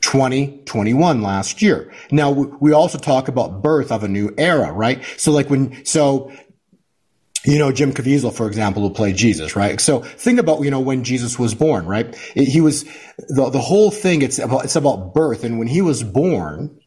2021 0.00 1.20
last 1.20 1.60
year. 1.60 1.92
Now 2.10 2.30
we 2.30 2.72
also 2.72 2.96
talk 2.96 3.28
about 3.28 3.60
birth 3.60 3.92
of 3.92 4.04
a 4.04 4.08
new 4.08 4.32
era, 4.38 4.72
right? 4.72 5.04
So 5.18 5.32
like 5.32 5.50
when, 5.50 5.84
so 5.84 6.32
you 7.48 7.58
know, 7.58 7.72
Jim 7.72 7.94
Caviezel, 7.94 8.34
for 8.34 8.46
example, 8.46 8.82
who 8.82 8.90
played 8.92 9.16
Jesus, 9.16 9.56
right? 9.56 9.80
So 9.80 10.00
think 10.00 10.38
about, 10.38 10.62
you 10.62 10.70
know, 10.70 10.80
when 10.80 11.02
Jesus 11.02 11.38
was 11.38 11.54
born, 11.54 11.86
right? 11.86 12.14
he 12.34 12.60
was, 12.60 12.84
the, 13.28 13.48
the 13.48 13.58
whole 13.58 13.90
thing, 13.90 14.20
it's 14.20 14.38
about, 14.38 14.64
it's 14.64 14.76
about 14.76 15.14
birth. 15.14 15.44
And 15.44 15.58
when 15.58 15.66
he 15.66 15.80
was 15.80 16.02
born, 16.02 16.78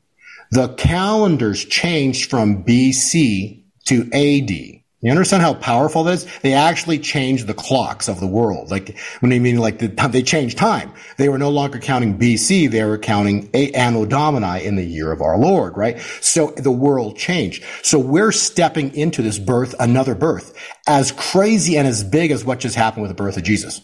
the 0.51 0.71
calendars 0.75 1.65
changed 1.65 2.29
from 2.29 2.63
BC 2.63 3.63
to 3.85 4.01
AD. 4.13 4.80
You 5.01 5.09
understand 5.09 5.41
how 5.41 5.55
powerful 5.55 6.03
that 6.03 6.13
is? 6.13 6.27
They 6.41 6.53
actually 6.53 6.99
changed 6.99 7.47
the 7.47 7.55
clocks 7.55 8.07
of 8.07 8.19
the 8.19 8.27
world. 8.27 8.69
Like 8.69 8.99
when 9.19 9.31
they 9.31 9.39
mean 9.39 9.57
like 9.57 9.79
the, 9.79 9.87
they 9.87 10.21
changed 10.21 10.59
time. 10.59 10.93
They 11.17 11.27
were 11.27 11.39
no 11.39 11.49
longer 11.49 11.79
counting 11.79 12.19
BC. 12.19 12.69
They 12.69 12.83
were 12.83 12.99
counting 12.99 13.49
a, 13.55 13.71
Anno 13.71 14.05
Domini 14.05 14.63
in 14.63 14.75
the 14.75 14.85
year 14.85 15.11
of 15.11 15.21
our 15.21 15.39
Lord, 15.39 15.75
right? 15.75 15.99
So 16.21 16.51
the 16.51 16.71
world 16.71 17.17
changed. 17.17 17.63
So 17.81 17.97
we're 17.97 18.31
stepping 18.31 18.95
into 18.95 19.23
this 19.23 19.39
birth, 19.39 19.73
another 19.79 20.13
birth, 20.13 20.55
as 20.87 21.11
crazy 21.11 21.77
and 21.77 21.87
as 21.87 22.03
big 22.03 22.29
as 22.29 22.45
what 22.45 22.59
just 22.59 22.75
happened 22.75 23.01
with 23.01 23.09
the 23.09 23.15
birth 23.15 23.37
of 23.37 23.43
Jesus. 23.43 23.81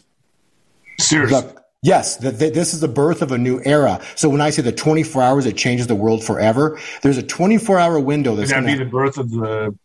Seriously. 1.00 1.52
Yes, 1.82 2.18
the, 2.18 2.32
the, 2.32 2.50
this 2.50 2.74
is 2.74 2.82
the 2.82 2.88
birth 2.88 3.22
of 3.22 3.32
a 3.32 3.38
new 3.38 3.62
era. 3.64 4.02
So 4.16 4.30
when 4.30 4.42
I 4.42 4.50
say 4.50 4.62
the 4.62 4.72
24 4.72 5.22
hours, 5.22 5.46
it 5.46 5.56
changes 5.58 5.88
the 5.88 5.96
world 5.96 6.24
forever. 6.24 6.80
There's 7.02 7.18
a 7.18 7.24
24 7.24 7.80
hour 7.80 8.00
window 8.00 8.36
that's 8.36 8.52
going 8.52 8.66
be 8.66 8.76
the 8.76 8.86
birth 8.86 9.18
of 9.18 9.30
the 9.32 9.76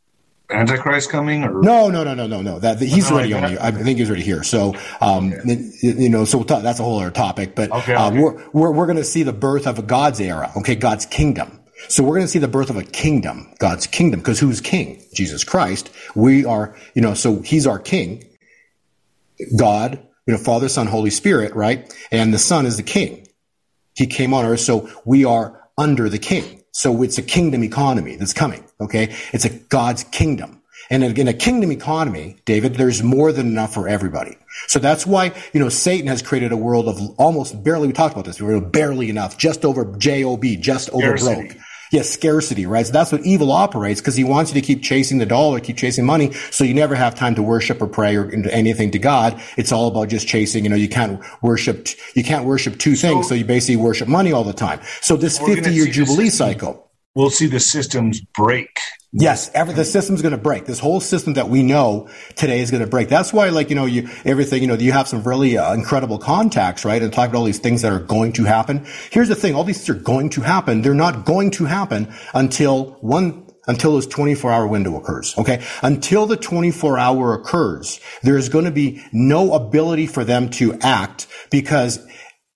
Antichrist 0.53 1.11
coming? 1.11 1.45
Or 1.45 1.63
No, 1.63 1.89
no, 1.89 2.05
no, 2.05 2.15
no, 2.15 2.27
no, 2.27 2.43
no. 2.43 2.59
That, 2.59 2.81
he's 2.81 3.07
Something 3.07 3.33
already 3.35 3.57
on. 3.57 3.59
I 3.59 3.71
think 3.71 3.99
he's 3.99 4.09
already 4.09 4.25
here. 4.25 4.43
So, 4.43 4.75
um, 5.01 5.33
you 5.45 6.09
know, 6.09 6.25
so 6.25 6.39
we'll 6.39 6.47
talk, 6.47 6.63
that's 6.63 6.81
a 6.81 6.83
whole 6.83 7.01
other 7.01 7.11
topic. 7.11 7.55
But 7.55 7.71
Okay, 7.71 7.95
uh, 7.95 8.09
okay. 8.09 8.19
we're 8.21 8.51
we're 8.53 8.73
we're 8.73 8.87
going 8.87 8.99
to 8.99 9.05
see 9.05 9.23
the 9.23 9.33
birth 9.33 9.67
of 9.67 9.79
a 9.79 9.83
God's 9.83 10.21
era. 10.21 10.53
Okay, 10.57 10.75
God's 10.75 11.07
kingdom. 11.07 11.61
So 11.89 12.05
we're 12.05 12.15
going 12.15 12.23
to 12.23 12.29
see 12.29 12.39
the 12.39 12.49
birth 12.49 12.71
of 12.71 12.77
a 12.77 12.85
kingdom, 12.85 13.53
God's 13.59 13.87
kingdom, 13.87 14.21
because 14.21 14.39
who's 14.39 14.61
king? 14.61 15.03
Jesus 15.15 15.43
Christ. 15.43 15.91
We 16.15 16.45
are, 16.45 16.77
you 16.95 17.03
know, 17.03 17.15
so 17.15 17.41
he's 17.43 17.67
our 17.67 17.79
king. 17.79 18.25
God, 19.59 19.99
you 20.27 20.35
know, 20.35 20.39
Father, 20.39 20.69
Son, 20.69 20.87
Holy 20.87 21.11
Spirit, 21.11 21.55
right? 21.55 21.93
And 22.13 22.33
the 22.33 22.39
Son 22.39 22.67
is 22.67 22.77
the 22.77 22.83
king. 22.85 23.27
He 23.95 24.07
came 24.07 24.33
on 24.33 24.45
earth, 24.45 24.61
so 24.61 24.89
we 25.05 25.25
are 25.25 25.69
under 25.77 26.09
the 26.09 26.19
king. 26.19 26.62
So 26.73 27.03
it's 27.03 27.19
a 27.19 27.23
kingdom 27.23 27.63
economy 27.63 28.17
that's 28.17 28.33
coming. 28.33 28.65
Okay. 28.81 29.15
It's 29.33 29.45
a 29.45 29.51
God's 29.51 30.05
kingdom. 30.05 30.63
And 30.91 31.05
in 31.19 31.29
a 31.29 31.33
kingdom 31.33 31.71
economy, 31.71 32.37
David, 32.45 32.75
there's 32.75 33.03
more 33.03 33.33
than 33.33 33.47
enough 33.47 33.73
for 33.73 33.89
everybody. 33.89 34.37
So 34.67 34.79
that's 34.79 35.07
why, 35.07 35.33
you 35.53 35.61
know, 35.61 35.69
Satan 35.69 36.07
has 36.09 36.23
created 36.23 36.53
a 36.53 36.57
world 36.57 36.89
of 36.89 37.01
almost 37.19 37.63
barely, 37.63 37.87
we 37.87 37.93
talked 37.93 38.13
about 38.13 38.25
this, 38.25 38.41
we 38.41 38.53
were 38.53 38.61
barely 38.61 39.09
enough, 39.09 39.39
just 39.39 39.65
over 39.65 39.85
JOB, 39.97 40.45
just 40.61 40.91
over 40.91 41.17
Scarcity. 41.17 41.49
broke. 41.49 41.63
Yes, 41.93 42.09
scarcity, 42.09 42.65
right? 42.65 42.87
So 42.87 42.91
that's 42.91 43.13
what 43.13 43.21
evil 43.21 43.53
operates 43.53 44.01
because 44.01 44.17
he 44.17 44.25
wants 44.25 44.53
you 44.53 44.59
to 44.59 44.67
keep 44.67 44.83
chasing 44.83 45.19
the 45.19 45.27
dollar, 45.27 45.61
keep 45.61 45.77
chasing 45.77 46.07
money. 46.07 46.33
So 46.51 46.65
you 46.65 46.73
never 46.73 46.95
have 46.95 47.15
time 47.15 47.35
to 47.35 47.43
worship 47.43 47.83
or 47.83 47.87
pray 47.87 48.17
or 48.17 48.31
anything 48.31 48.93
to 48.93 48.99
God. 48.99 49.39
It's 49.59 49.73
all 49.73 49.89
about 49.89 50.09
just 50.09 50.27
chasing. 50.27 50.65
You 50.65 50.71
know, 50.71 50.77
you 50.77 50.89
can't 50.89 51.23
worship, 51.43 51.89
you 52.15 52.25
can't 52.25 52.47
worship 52.47 52.79
two 52.79 52.97
things. 52.97 53.29
So 53.29 53.35
you 53.35 53.45
basically 53.45 53.77
worship 53.77 54.09
money 54.09 54.33
all 54.33 54.43
the 54.43 54.55
time. 54.55 54.81
So 55.03 55.17
this 55.17 55.39
50 55.39 55.71
year 55.71 55.85
jubilee 55.85 56.31
cycle. 56.31 56.91
we'll 57.15 57.29
see 57.29 57.47
the 57.47 57.61
systems 57.61 58.23
break. 58.35 58.71
Yes, 59.15 59.51
every, 59.53 59.75
the 59.75 59.85
system's 59.85 60.23
going 60.23 60.33
to 60.33 60.39
break. 60.39 60.65
This 60.65 60.79
whole 60.79 60.99
system 60.99 61.35
that 61.35 61.51
we 61.51 61.63
know 61.63 62.09
today 62.35 62.61
is 62.61 62.71
going 62.71 62.83
to 62.83 62.89
break. 62.89 63.11
That's 63.11 63.31
why, 63.31 63.51
like, 63.51 63.69
you 63.69 63.77
know, 63.77 63.85
you, 63.85 64.09
everything, 64.25 64.63
you 64.63 64.69
know, 64.69 64.75
you 64.75 64.93
have 64.93 65.07
some 65.07 65.23
really 65.23 65.59
uh, 65.59 65.75
incredible 65.75 66.17
contacts, 66.17 66.87
right? 66.87 67.03
And 67.03 67.13
talk 67.13 67.29
about 67.29 67.41
all 67.41 67.45
these 67.45 67.59
things 67.59 67.83
that 67.83 67.93
are 67.93 68.01
going 68.01 68.33
to 68.35 68.45
happen. 68.45 68.87
Here's 69.11 69.29
the 69.29 69.35
thing. 69.35 69.55
All 69.55 69.65
these 69.65 69.85
things 69.85 69.91
are 69.91 70.03
going 70.03 70.31
to 70.31 70.41
happen. 70.41 70.81
They're 70.81 70.95
not 70.95 71.27
going 71.27 71.51
to 71.53 71.67
happen 71.67 72.11
until 72.33 72.93
one, 73.03 73.47
until 73.67 73.97
this 73.97 74.07
24 74.07 74.51
hour 74.51 74.67
window 74.67 74.97
occurs. 74.97 75.35
Okay. 75.37 75.63
Until 75.83 76.25
the 76.25 76.39
24 76.39 76.99
hour 76.99 77.35
occurs, 77.35 78.01
there 78.23 78.39
is 78.39 78.49
going 78.49 78.65
to 78.65 78.71
be 78.71 79.05
no 79.13 79.53
ability 79.53 80.07
for 80.07 80.25
them 80.25 80.49
to 80.53 80.73
act 80.81 81.27
because 81.51 81.99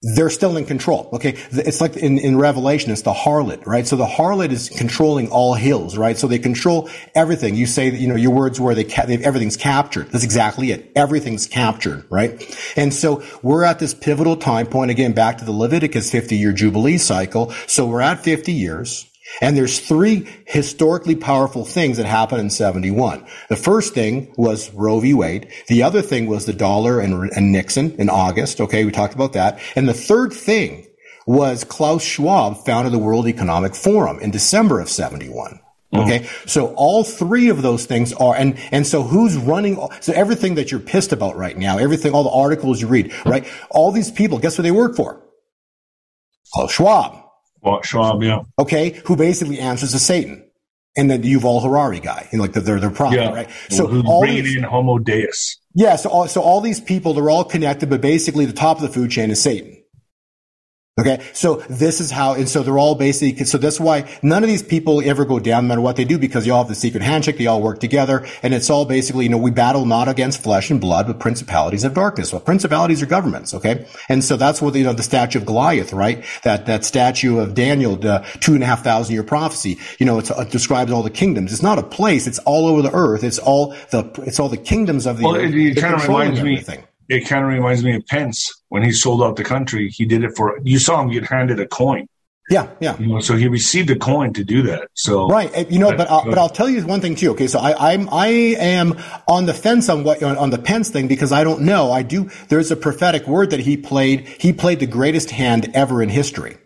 they're 0.02 0.30
still 0.30 0.56
in 0.56 0.66
control. 0.66 1.08
Okay. 1.14 1.36
It's 1.52 1.80
like 1.80 1.96
in, 1.96 2.18
in 2.18 2.36
Revelation, 2.38 2.92
it's 2.92 3.02
the 3.02 3.14
harlot, 3.14 3.66
right? 3.66 3.86
So 3.86 3.96
the 3.96 4.06
harlot 4.06 4.50
is 4.50 4.68
controlling 4.68 5.28
all 5.30 5.54
hills, 5.54 5.96
right? 5.96 6.16
So 6.16 6.26
they 6.26 6.38
control 6.38 6.88
everything. 7.14 7.54
You 7.54 7.66
say 7.66 7.90
that, 7.90 7.98
you 7.98 8.06
know, 8.06 8.14
your 8.14 8.32
words 8.32 8.60
were 8.60 8.74
they, 8.74 8.84
ca- 8.84 9.06
they 9.06 9.16
everything's 9.18 9.56
captured. 9.56 10.08
That's 10.10 10.24
exactly 10.24 10.70
it. 10.70 10.92
Everything's 10.94 11.46
captured, 11.46 12.04
right? 12.10 12.40
And 12.76 12.92
so 12.92 13.22
we're 13.42 13.64
at 13.64 13.78
this 13.78 13.94
pivotal 13.94 14.36
time 14.36 14.66
point 14.66 14.90
again, 14.90 15.12
back 15.12 15.38
to 15.38 15.44
the 15.44 15.52
Leviticus 15.52 16.10
50 16.10 16.36
year 16.36 16.52
Jubilee 16.52 16.98
cycle. 16.98 17.50
So 17.66 17.86
we're 17.86 18.02
at 18.02 18.20
50 18.20 18.52
years. 18.52 19.06
And 19.40 19.56
there's 19.56 19.80
three 19.80 20.26
historically 20.46 21.16
powerful 21.16 21.64
things 21.64 21.96
that 21.96 22.06
happened 22.06 22.40
in 22.40 22.50
71. 22.50 23.26
The 23.48 23.56
first 23.56 23.94
thing 23.94 24.32
was 24.36 24.72
Roe 24.72 25.00
v. 25.00 25.14
Wade. 25.14 25.48
The 25.68 25.82
other 25.82 26.02
thing 26.02 26.26
was 26.26 26.46
the 26.46 26.52
dollar 26.52 27.00
and, 27.00 27.30
and 27.32 27.52
Nixon 27.52 27.92
in 27.98 28.08
August. 28.08 28.60
Okay. 28.60 28.84
We 28.84 28.92
talked 28.92 29.14
about 29.14 29.34
that. 29.34 29.58
And 29.74 29.88
the 29.88 29.94
third 29.94 30.32
thing 30.32 30.86
was 31.26 31.64
Klaus 31.64 32.02
Schwab 32.02 32.64
founded 32.64 32.92
the 32.92 32.98
World 32.98 33.26
Economic 33.26 33.74
Forum 33.74 34.20
in 34.20 34.30
December 34.30 34.80
of 34.80 34.88
71. 34.88 35.60
Mm-hmm. 35.92 35.98
Okay. 35.98 36.28
So 36.46 36.72
all 36.74 37.04
three 37.04 37.48
of 37.48 37.62
those 37.62 37.84
things 37.84 38.12
are, 38.14 38.34
and, 38.34 38.58
and 38.70 38.86
so 38.86 39.02
who's 39.02 39.36
running, 39.36 39.76
so 40.00 40.12
everything 40.12 40.54
that 40.54 40.70
you're 40.70 40.80
pissed 40.80 41.12
about 41.12 41.36
right 41.36 41.56
now, 41.56 41.78
everything, 41.78 42.12
all 42.12 42.24
the 42.24 42.30
articles 42.30 42.80
you 42.80 42.86
read, 42.86 43.12
right? 43.24 43.46
All 43.70 43.90
these 43.92 44.10
people, 44.10 44.38
guess 44.38 44.56
what 44.56 44.62
they 44.62 44.70
work 44.70 44.96
for? 44.96 45.22
Klaus 46.52 46.72
Schwab 46.72 47.25
Schwab, 47.84 48.22
yeah. 48.22 48.40
okay, 48.58 49.00
who 49.06 49.16
basically 49.16 49.58
answers 49.58 49.92
to 49.92 49.98
Satan. 49.98 50.42
And 50.98 51.10
then 51.10 51.20
the 51.20 51.34
Yuval 51.34 51.62
Harari 51.62 52.00
guy, 52.00 52.26
you 52.32 52.38
know, 52.38 52.42
like 52.44 52.54
the, 52.54 52.60
their, 52.62 52.80
their 52.80 52.90
prophet, 52.90 53.16
Yeah. 53.16 53.28
right? 53.30 53.50
So 53.68 53.86
who's 53.86 54.04
all 54.06 54.20
bringing 54.22 54.44
these, 54.44 54.56
in 54.56 54.62
Homo 54.62 54.96
Deus. 54.98 55.60
yeah, 55.74 55.96
so 55.96 56.08
all, 56.08 56.26
so 56.26 56.40
all 56.40 56.62
these 56.62 56.80
people, 56.80 57.12
they're 57.12 57.28
all 57.28 57.44
connected, 57.44 57.90
but 57.90 58.00
basically 58.00 58.46
the 58.46 58.54
top 58.54 58.78
of 58.78 58.82
the 58.82 58.88
food 58.88 59.10
chain 59.10 59.30
is 59.30 59.42
Satan. 59.42 59.75
Okay. 60.98 61.22
So 61.34 61.56
this 61.68 62.00
is 62.00 62.10
how, 62.10 62.32
and 62.32 62.48
so 62.48 62.62
they're 62.62 62.78
all 62.78 62.94
basically, 62.94 63.44
so 63.44 63.58
that's 63.58 63.78
why 63.78 64.08
none 64.22 64.42
of 64.42 64.48
these 64.48 64.62
people 64.62 65.02
ever 65.04 65.26
go 65.26 65.38
down 65.38 65.64
no 65.64 65.68
matter 65.68 65.80
what 65.82 65.96
they 65.96 66.06
do 66.06 66.18
because 66.18 66.46
they 66.46 66.50
all 66.50 66.62
have 66.62 66.68
the 66.70 66.74
secret 66.74 67.02
handshake. 67.02 67.36
They 67.36 67.46
all 67.46 67.60
work 67.60 67.80
together. 67.80 68.26
And 68.42 68.54
it's 68.54 68.70
all 68.70 68.86
basically, 68.86 69.24
you 69.24 69.28
know, 69.30 69.36
we 69.36 69.50
battle 69.50 69.84
not 69.84 70.08
against 70.08 70.42
flesh 70.42 70.70
and 70.70 70.80
blood, 70.80 71.06
but 71.06 71.20
principalities 71.20 71.84
of 71.84 71.92
darkness. 71.92 72.32
Well, 72.32 72.40
principalities 72.40 73.02
are 73.02 73.06
governments. 73.06 73.52
Okay. 73.52 73.86
And 74.08 74.24
so 74.24 74.38
that's 74.38 74.62
what, 74.62 74.74
you 74.74 74.84
know, 74.84 74.94
the 74.94 75.02
statue 75.02 75.38
of 75.38 75.44
Goliath, 75.44 75.92
right? 75.92 76.24
That, 76.44 76.64
that 76.64 76.82
statue 76.86 77.40
of 77.40 77.52
Daniel, 77.52 77.96
the 77.96 78.26
two 78.40 78.54
and 78.54 78.62
a 78.62 78.66
half 78.66 78.82
thousand 78.82 79.12
year 79.12 79.22
prophecy, 79.22 79.76
you 79.98 80.06
know, 80.06 80.18
it's, 80.18 80.30
it 80.30 80.50
describes 80.50 80.90
all 80.92 81.02
the 81.02 81.10
kingdoms. 81.10 81.52
It's 81.52 81.62
not 81.62 81.78
a 81.78 81.82
place. 81.82 82.26
It's 82.26 82.38
all 82.40 82.66
over 82.66 82.80
the 82.80 82.94
earth. 82.94 83.22
It's 83.22 83.38
all 83.38 83.74
the, 83.90 84.10
it's 84.26 84.40
all 84.40 84.48
the 84.48 84.56
kingdoms 84.56 85.04
of 85.04 85.18
the 85.18 85.24
Well, 85.24 85.36
earth. 85.36 85.52
it, 85.52 85.76
it 85.76 85.76
kind 85.76 85.94
of 85.94 86.08
reminds 86.08 86.40
me. 86.40 86.54
everything. 86.54 86.84
It 87.08 87.28
kind 87.28 87.44
of 87.44 87.50
reminds 87.50 87.84
me 87.84 87.94
of 87.94 88.04
Pence 88.06 88.50
when 88.76 88.82
he 88.84 88.92
sold 88.92 89.22
out 89.22 89.36
the 89.36 89.42
country. 89.44 89.88
He 89.88 90.04
did 90.04 90.22
it 90.22 90.36
for. 90.36 90.60
You 90.62 90.78
saw 90.78 91.00
him 91.00 91.08
get 91.10 91.24
handed 91.24 91.58
a 91.60 91.66
coin. 91.66 92.06
Yeah. 92.50 92.68
Yeah. 92.78 92.96
You 92.98 93.06
know, 93.06 93.20
so 93.20 93.34
he 93.36 93.48
received 93.48 93.88
a 93.90 93.96
coin 93.96 94.34
to 94.34 94.44
do 94.44 94.62
that. 94.64 94.88
So 94.92 95.26
Right. 95.28 95.50
Uh, 95.56 95.64
You 95.70 95.78
know, 95.78 95.96
but 95.96 96.08
uh, 96.10 96.22
Go 96.24 96.30
but 96.30 96.38
I'll 96.38 96.50
tell 96.60 96.68
you 96.68 96.86
one 96.86 97.00
thing 97.00 97.14
too. 97.16 97.30
Okay, 97.30 97.46
so 97.48 97.58
I, 97.58 97.92
I'm 97.92 98.08
I 98.12 98.28
am 98.76 98.98
on 99.26 99.46
the 99.46 99.54
fence 99.54 99.88
on 99.88 100.04
what 100.04 100.22
on, 100.22 100.36
on 100.36 100.50
the 100.50 100.58
Pence 100.58 100.90
thing 100.90 101.08
because 101.08 101.32
I 101.32 101.42
don't 101.42 101.62
know. 101.62 101.90
I 101.90 102.02
do. 102.02 102.28
There's 102.50 102.70
a 102.70 102.76
prophetic 102.76 103.26
word 103.26 103.48
that 103.50 103.60
he 103.60 103.76
played. 103.78 104.28
He 104.44 104.52
played 104.52 104.78
the 104.80 104.86
greatest 104.86 105.30
hand 105.30 105.70
ever 105.74 106.02
in 106.02 106.08
history. 106.10 106.58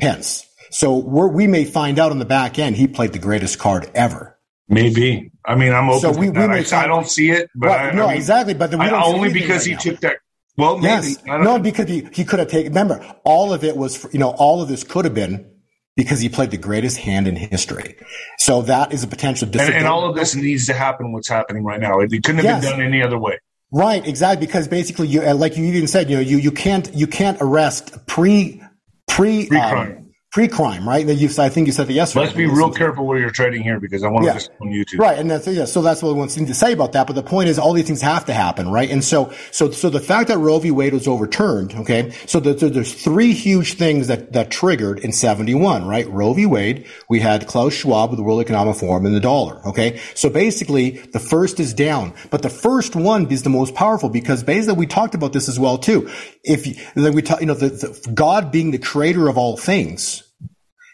Pence. 0.00 0.46
So 0.70 0.98
we're, 0.98 1.28
we 1.28 1.46
may 1.46 1.64
find 1.64 1.98
out 1.98 2.10
on 2.12 2.18
the 2.18 2.24
back 2.26 2.58
end 2.58 2.76
he 2.76 2.86
played 2.86 3.12
the 3.14 3.18
greatest 3.18 3.58
card 3.58 3.90
ever. 3.94 4.38
maybe. 4.68 5.32
I 5.44 5.54
mean, 5.54 5.72
I'm 5.72 5.88
open. 5.88 6.00
So 6.00 6.12
to 6.12 6.18
we- 6.20 6.28
we 6.30 6.38
I, 6.38 6.62
I 6.84 6.86
don't 6.86 7.08
see 7.08 7.30
it, 7.30 7.48
but 7.56 7.68
Right, 7.68 7.92
I, 7.92 7.96
no, 7.96 8.04
I 8.04 8.08
mean, 8.08 8.16
exactly. 8.18 8.52
But 8.54 8.70
we 8.70 8.76
don't 8.76 9.02
see 9.04 9.12
only 9.14 9.32
because 9.32 9.66
right 9.66 9.66
he 9.66 9.72
now. 9.72 9.78
took 9.78 10.00
that. 10.00 10.16
Well, 10.58 10.76
maybe. 10.76 11.08
Yes. 11.08 11.24
No, 11.24 11.58
because 11.58 11.88
he, 11.88 12.06
he 12.12 12.24
could 12.24 12.40
have 12.40 12.48
taken, 12.48 12.72
remember, 12.72 13.00
all 13.24 13.52
of 13.54 13.64
it 13.64 13.76
was, 13.76 13.96
for, 13.96 14.10
you 14.10 14.18
know, 14.18 14.30
all 14.30 14.60
of 14.60 14.68
this 14.68 14.82
could 14.84 15.04
have 15.04 15.14
been 15.14 15.48
because 15.96 16.20
he 16.20 16.28
played 16.28 16.50
the 16.50 16.58
greatest 16.58 16.96
hand 16.98 17.26
in 17.28 17.36
history. 17.36 17.96
So 18.38 18.62
that 18.62 18.92
is 18.92 19.02
a 19.04 19.06
potential 19.08 19.48
and, 19.48 19.60
and 19.74 19.86
all 19.86 20.08
of 20.08 20.14
this 20.16 20.34
needs 20.34 20.66
to 20.66 20.74
happen. 20.74 21.12
What's 21.12 21.28
happening 21.28 21.64
right 21.64 21.80
now? 21.80 22.00
It, 22.00 22.10
couldn't 22.10 22.36
have 22.36 22.44
Yes. 22.44 22.64
been 22.64 22.72
done 22.78 22.82
any 22.82 23.02
other 23.02 23.18
way. 23.18 23.38
Right, 23.72 24.06
exactly. 24.06 24.46
Because 24.46 24.66
basically, 24.68 25.08
you 25.08 25.22
uh, 25.22 25.34
like 25.34 25.56
you 25.56 25.64
even 25.64 25.86
said, 25.86 26.08
you 26.08 26.16
know, 26.16 26.22
you 26.22 26.38
you 26.38 26.50
can't 26.50 26.92
you 26.94 27.06
can't 27.06 27.36
arrest 27.40 28.06
pre 28.06 28.62
pre 29.06 29.46
Pre-crime. 29.48 29.96
um, 29.98 30.07
pre 30.38 30.46
crime, 30.46 30.88
right? 30.88 31.04
That 31.04 31.16
you 31.16 31.28
I 31.36 31.48
think 31.48 31.66
you 31.66 31.72
said 31.72 31.88
that 31.88 31.92
yesterday. 31.92 32.26
Let's 32.26 32.36
be 32.36 32.46
real 32.46 32.70
careful 32.70 33.04
where 33.04 33.18
you're 33.18 33.30
trading 33.30 33.60
here 33.60 33.80
because 33.80 34.04
I 34.04 34.08
want 34.08 34.22
to 34.22 34.28
Yeah. 34.28 34.34
just 34.34 34.52
on 34.60 34.68
YouTube. 34.68 35.00
Right, 35.00 35.18
and 35.18 35.28
that's 35.28 35.48
yeah. 35.48 35.64
So 35.64 35.82
that's 35.82 36.00
what 36.00 36.10
I 36.10 36.12
want 36.12 36.30
to 36.30 36.54
say 36.54 36.72
about 36.72 36.92
that. 36.92 37.08
But 37.08 37.16
the 37.16 37.24
point 37.24 37.48
is, 37.48 37.58
all 37.58 37.72
these 37.72 37.86
things 37.86 38.02
have 38.02 38.24
to 38.26 38.32
happen, 38.32 38.70
right? 38.70 38.88
And 38.88 39.02
so, 39.02 39.32
so, 39.50 39.72
so 39.72 39.90
the 39.90 39.98
fact 39.98 40.28
that 40.28 40.38
Roe 40.38 40.60
v. 40.60 40.70
Wade 40.70 40.92
was 40.92 41.08
overturned, 41.08 41.74
okay. 41.74 42.12
So 42.26 42.38
the, 42.38 42.54
the, 42.54 42.68
there's 42.68 42.94
three 42.94 43.32
huge 43.32 43.74
things 43.74 44.06
that 44.06 44.32
that 44.32 44.52
triggered 44.52 45.00
in 45.00 45.10
'71, 45.10 45.88
right? 45.88 46.08
Roe 46.08 46.34
v. 46.34 46.46
Wade. 46.46 46.86
We 47.08 47.18
had 47.18 47.48
Klaus 47.48 47.72
Schwab 47.72 48.10
with 48.10 48.18
the 48.18 48.22
World 48.22 48.40
Economic 48.40 48.76
Forum 48.76 49.06
and 49.06 49.16
the 49.16 49.20
dollar, 49.20 49.60
okay. 49.66 50.00
So 50.14 50.30
basically, 50.30 50.90
the 50.90 51.20
first 51.20 51.58
is 51.58 51.74
down, 51.74 52.14
but 52.30 52.42
the 52.42 52.50
first 52.50 52.94
one 52.94 53.28
is 53.32 53.42
the 53.42 53.50
most 53.50 53.74
powerful 53.74 54.08
because 54.08 54.44
basically 54.44 54.78
we 54.78 54.86
talked 54.86 55.16
about 55.16 55.32
this 55.32 55.48
as 55.48 55.58
well 55.58 55.78
too. 55.78 56.08
If 56.44 56.64
you, 56.68 56.76
like 56.94 57.12
we 57.12 57.22
talk, 57.22 57.40
you 57.40 57.46
know, 57.46 57.54
the, 57.54 57.70
the 57.70 58.12
God 58.14 58.52
being 58.52 58.70
the 58.70 58.78
creator 58.78 59.26
of 59.26 59.36
all 59.36 59.56
things. 59.56 60.22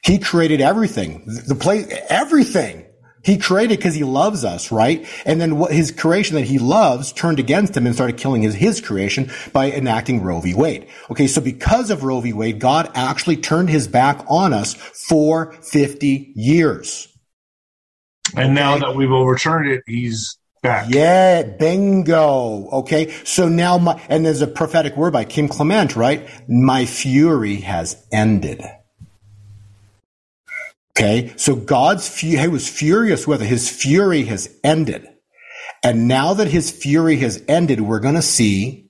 He 0.05 0.19
created 0.19 0.61
everything, 0.61 1.25
the 1.25 1.55
place, 1.55 1.91
everything. 2.11 2.85
He 3.23 3.39
created 3.39 3.79
because 3.79 3.95
he 3.95 4.05
loves 4.05 4.45
us, 4.45 4.71
right? 4.71 5.09
And 5.25 5.41
then 5.41 5.57
what 5.57 5.73
his 5.73 5.91
creation 5.91 6.35
that 6.35 6.45
he 6.45 6.59
loves 6.59 7.11
turned 7.11 7.39
against 7.39 7.75
him 7.75 7.87
and 7.87 7.95
started 7.95 8.19
killing 8.19 8.43
his, 8.43 8.55
his 8.55 8.83
creation 8.83 9.31
by 9.55 9.73
enacting 9.73 10.23
Roe 10.23 10.41
v. 10.41 10.53
Wade. 10.53 10.89
Okay. 11.11 11.27
So 11.27 11.41
because 11.41 11.91
of 11.91 12.05
Roe 12.05 12.21
v. 12.21 12.35
Wade, 12.35 12.61
God 12.61 12.91
actually 12.95 13.39
turned 13.39 13.71
his 13.71 13.89
back 13.89 14.23
on 14.29 14.53
us 14.53 14.75
for 14.75 15.53
50 15.53 16.35
years. 16.37 17.09
And 18.37 18.55
now 18.55 18.77
that 18.77 18.95
we've 18.95 19.11
overturned 19.11 19.71
it, 19.71 19.85
he's 19.87 20.37
back. 20.63 20.89
Yeah, 20.91 21.45
bingo. 21.45 22.69
Okay. 22.73 23.11
So 23.25 23.49
now 23.49 23.79
my, 23.79 24.03
and 24.11 24.27
there's 24.27 24.43
a 24.43 24.47
prophetic 24.47 24.99
word 24.99 25.15
by 25.15 25.25
Kim 25.25 25.49
Clement, 25.49 25.97
right? 25.97 26.29
My 26.47 26.85
fury 26.85 27.57
has 27.57 28.05
ended. 28.13 28.63
Okay. 30.99 31.35
So 31.37 31.57
God's, 31.57 32.19
he 32.19 32.49
was 32.49 32.69
furious 32.69 33.27
with 33.27 33.43
it. 33.43 33.47
His 33.47 33.71
fury 33.71 34.25
has 34.25 34.55
ended. 34.65 35.09
And 35.85 36.09
now 36.09 36.35
that 36.35 36.49
his 36.49 36.71
fury 36.71 37.17
has 37.19 37.43
ended, 37.49 37.81
we're 37.81 38.01
going 38.01 38.15
to 38.17 38.23
see 38.23 38.83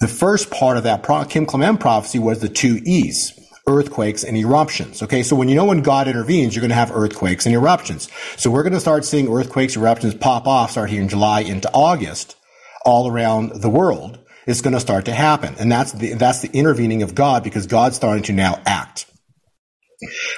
The 0.00 0.08
first 0.08 0.50
part 0.50 0.76
of 0.76 0.84
that 0.84 1.02
pro- 1.02 1.24
Kim 1.24 1.46
Clement 1.46 1.80
prophecy 1.80 2.18
was 2.18 2.40
the 2.40 2.48
two 2.48 2.80
E's 2.84 3.38
earthquakes 3.66 4.24
and 4.24 4.36
eruptions. 4.36 5.02
Okay. 5.02 5.22
So 5.22 5.36
when 5.36 5.48
you 5.48 5.56
know 5.56 5.64
when 5.64 5.82
God 5.82 6.06
intervenes, 6.08 6.54
you're 6.54 6.60
going 6.60 6.70
to 6.70 6.74
have 6.76 6.92
earthquakes 6.92 7.46
and 7.46 7.54
eruptions. 7.54 8.08
So 8.36 8.50
we're 8.50 8.62
going 8.62 8.74
to 8.74 8.80
start 8.80 9.04
seeing 9.04 9.28
earthquakes, 9.28 9.76
eruptions 9.76 10.14
pop 10.14 10.46
off, 10.46 10.72
start 10.72 10.90
here 10.90 11.00
in 11.02 11.08
July 11.08 11.40
into 11.40 11.70
August 11.72 12.36
all 12.84 13.08
around 13.10 13.62
the 13.62 13.70
world. 13.70 14.18
It's 14.46 14.60
going 14.60 14.74
to 14.74 14.80
start 14.80 15.06
to 15.06 15.14
happen. 15.14 15.56
And 15.58 15.72
that's 15.72 15.92
the, 15.92 16.14
that's 16.14 16.42
the 16.42 16.50
intervening 16.52 17.02
of 17.02 17.14
God 17.14 17.42
because 17.42 17.66
God's 17.66 17.96
starting 17.96 18.24
to 18.24 18.32
now 18.34 18.60
act. 18.66 19.06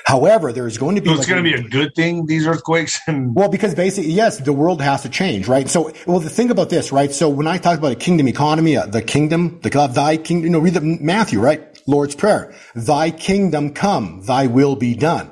However, 0.04 0.52
there's 0.52 0.78
going 0.78 0.96
to 0.96 1.02
be. 1.02 1.08
So 1.08 1.14
it's 1.14 1.20
like, 1.20 1.28
going 1.28 1.44
to 1.44 1.50
be 1.50 1.54
a 1.54 1.68
good 1.68 1.94
thing. 1.94 2.26
These 2.26 2.46
earthquakes 2.46 3.00
and 3.06 3.34
well, 3.34 3.48
because 3.48 3.74
basically, 3.74 4.12
yes, 4.12 4.38
the 4.38 4.52
world 4.52 4.80
has 4.82 5.02
to 5.02 5.08
change, 5.08 5.48
right? 5.48 5.68
So, 5.68 5.92
well, 6.06 6.20
the 6.20 6.30
thing 6.30 6.50
about 6.50 6.70
this, 6.70 6.92
right? 6.92 7.12
So 7.12 7.28
when 7.28 7.46
I 7.46 7.58
talk 7.58 7.78
about 7.78 7.92
a 7.92 7.96
kingdom 7.96 8.28
economy, 8.28 8.76
uh, 8.76 8.86
the 8.86 9.02
kingdom, 9.02 9.60
the 9.62 9.70
God, 9.70 9.94
thy 9.94 10.16
kingdom, 10.16 10.44
you 10.44 10.50
know, 10.50 10.58
read 10.58 10.74
the 10.74 10.80
Matthew, 10.80 11.40
right? 11.40 11.62
Lord's 11.86 12.14
prayer, 12.16 12.54
thy 12.74 13.10
kingdom 13.10 13.72
come, 13.72 14.22
thy 14.22 14.46
will 14.48 14.76
be 14.76 14.94
done. 14.94 15.30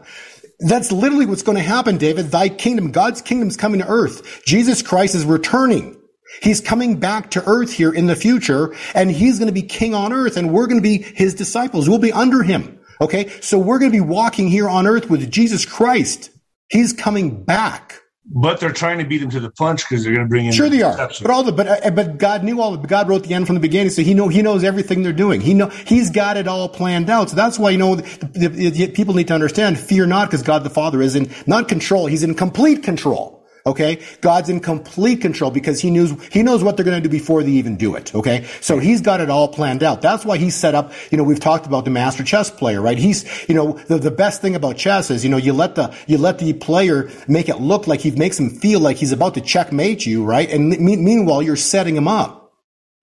That's 0.60 0.92
literally 0.92 1.26
what's 1.26 1.42
going 1.42 1.58
to 1.58 1.62
happen, 1.64 1.98
David. 1.98 2.26
Thy 2.30 2.48
kingdom, 2.48 2.92
God's 2.92 3.20
kingdom 3.22 3.48
is 3.48 3.56
coming 3.56 3.80
to 3.80 3.86
earth. 3.86 4.44
Jesus 4.46 4.82
Christ 4.82 5.14
is 5.14 5.24
returning. 5.24 5.96
He's 6.42 6.60
coming 6.60 6.98
back 6.98 7.32
to 7.32 7.44
earth 7.46 7.72
here 7.72 7.92
in 7.92 8.06
the 8.06 8.16
future 8.16 8.74
and 8.94 9.10
he's 9.10 9.38
going 9.38 9.48
to 9.48 9.52
be 9.52 9.62
king 9.62 9.94
on 9.94 10.12
earth 10.12 10.36
and 10.36 10.52
we're 10.52 10.66
going 10.66 10.80
to 10.80 10.82
be 10.82 10.98
his 10.98 11.34
disciples. 11.34 11.88
We'll 11.88 11.98
be 11.98 12.12
under 12.12 12.42
him. 12.42 12.80
Okay. 13.00 13.28
So 13.40 13.58
we're 13.58 13.78
going 13.78 13.90
to 13.90 13.96
be 13.96 14.00
walking 14.00 14.48
here 14.48 14.68
on 14.68 14.86
earth 14.86 15.10
with 15.10 15.30
Jesus 15.30 15.64
Christ. 15.64 16.30
He's 16.68 16.92
coming 16.92 17.44
back. 17.44 18.00
But 18.26 18.58
they're 18.58 18.72
trying 18.72 18.98
to 18.98 19.04
beat 19.04 19.20
him 19.20 19.28
to 19.30 19.40
the 19.40 19.50
punch 19.50 19.86
because 19.86 20.02
they're 20.02 20.14
going 20.14 20.26
to 20.26 20.30
bring 20.30 20.46
in. 20.46 20.52
Sure, 20.52 20.70
they 20.70 20.80
are. 20.80 20.96
But 20.96 21.30
all 21.30 21.42
the 21.42 21.52
but 21.52 21.84
uh, 21.84 21.90
but 21.90 22.16
God 22.16 22.42
knew 22.42 22.58
all. 22.58 22.74
The, 22.74 22.88
God 22.88 23.06
wrote 23.06 23.24
the 23.24 23.34
end 23.34 23.46
from 23.46 23.54
the 23.54 23.60
beginning, 23.60 23.90
so 23.90 24.00
He 24.00 24.14
know 24.14 24.28
He 24.28 24.40
knows 24.40 24.64
everything 24.64 25.02
they're 25.02 25.12
doing. 25.12 25.42
He 25.42 25.52
know 25.52 25.68
He's 25.68 26.10
got 26.10 26.38
it 26.38 26.48
all 26.48 26.70
planned 26.70 27.10
out. 27.10 27.28
So 27.28 27.36
that's 27.36 27.58
why 27.58 27.70
you 27.70 27.76
know 27.76 27.96
the, 27.96 28.48
the, 28.48 28.70
the 28.70 28.88
people 28.92 29.12
need 29.12 29.28
to 29.28 29.34
understand: 29.34 29.78
fear 29.78 30.06
not, 30.06 30.30
because 30.30 30.42
God 30.42 30.64
the 30.64 30.70
Father 30.70 31.02
is 31.02 31.16
in 31.16 31.30
not 31.46 31.68
control; 31.68 32.06
He's 32.06 32.22
in 32.22 32.34
complete 32.34 32.82
control. 32.82 33.33
Okay. 33.66 34.02
God's 34.20 34.50
in 34.50 34.60
complete 34.60 35.22
control 35.22 35.50
because 35.50 35.80
he 35.80 35.90
knows, 35.90 36.12
he 36.30 36.42
knows 36.42 36.62
what 36.62 36.76
they're 36.76 36.84
going 36.84 37.02
to 37.02 37.08
do 37.08 37.10
before 37.10 37.42
they 37.42 37.52
even 37.52 37.76
do 37.76 37.94
it. 37.94 38.14
Okay. 38.14 38.44
So 38.60 38.78
he's 38.78 39.00
got 39.00 39.22
it 39.22 39.30
all 39.30 39.48
planned 39.48 39.82
out. 39.82 40.02
That's 40.02 40.24
why 40.24 40.36
he 40.36 40.50
set 40.50 40.74
up, 40.74 40.92
you 41.10 41.16
know, 41.16 41.24
we've 41.24 41.40
talked 41.40 41.64
about 41.66 41.86
the 41.86 41.90
master 41.90 42.24
chess 42.24 42.50
player, 42.50 42.82
right? 42.82 42.98
He's, 42.98 43.24
you 43.48 43.54
know, 43.54 43.72
the, 43.72 43.96
the 43.96 44.10
best 44.10 44.42
thing 44.42 44.54
about 44.54 44.76
chess 44.76 45.10
is, 45.10 45.24
you 45.24 45.30
know, 45.30 45.38
you 45.38 45.54
let 45.54 45.76
the, 45.76 45.96
you 46.06 46.18
let 46.18 46.38
the 46.38 46.52
player 46.52 47.10
make 47.26 47.48
it 47.48 47.56
look 47.56 47.86
like 47.86 48.00
he 48.00 48.10
makes 48.10 48.38
him 48.38 48.50
feel 48.50 48.80
like 48.80 48.98
he's 48.98 49.12
about 49.12 49.34
to 49.34 49.40
checkmate 49.40 50.04
you, 50.04 50.24
right? 50.24 50.50
And 50.50 50.68
me- 50.68 50.96
meanwhile, 50.96 51.42
you're 51.42 51.56
setting 51.56 51.96
him 51.96 52.06
up. 52.06 52.52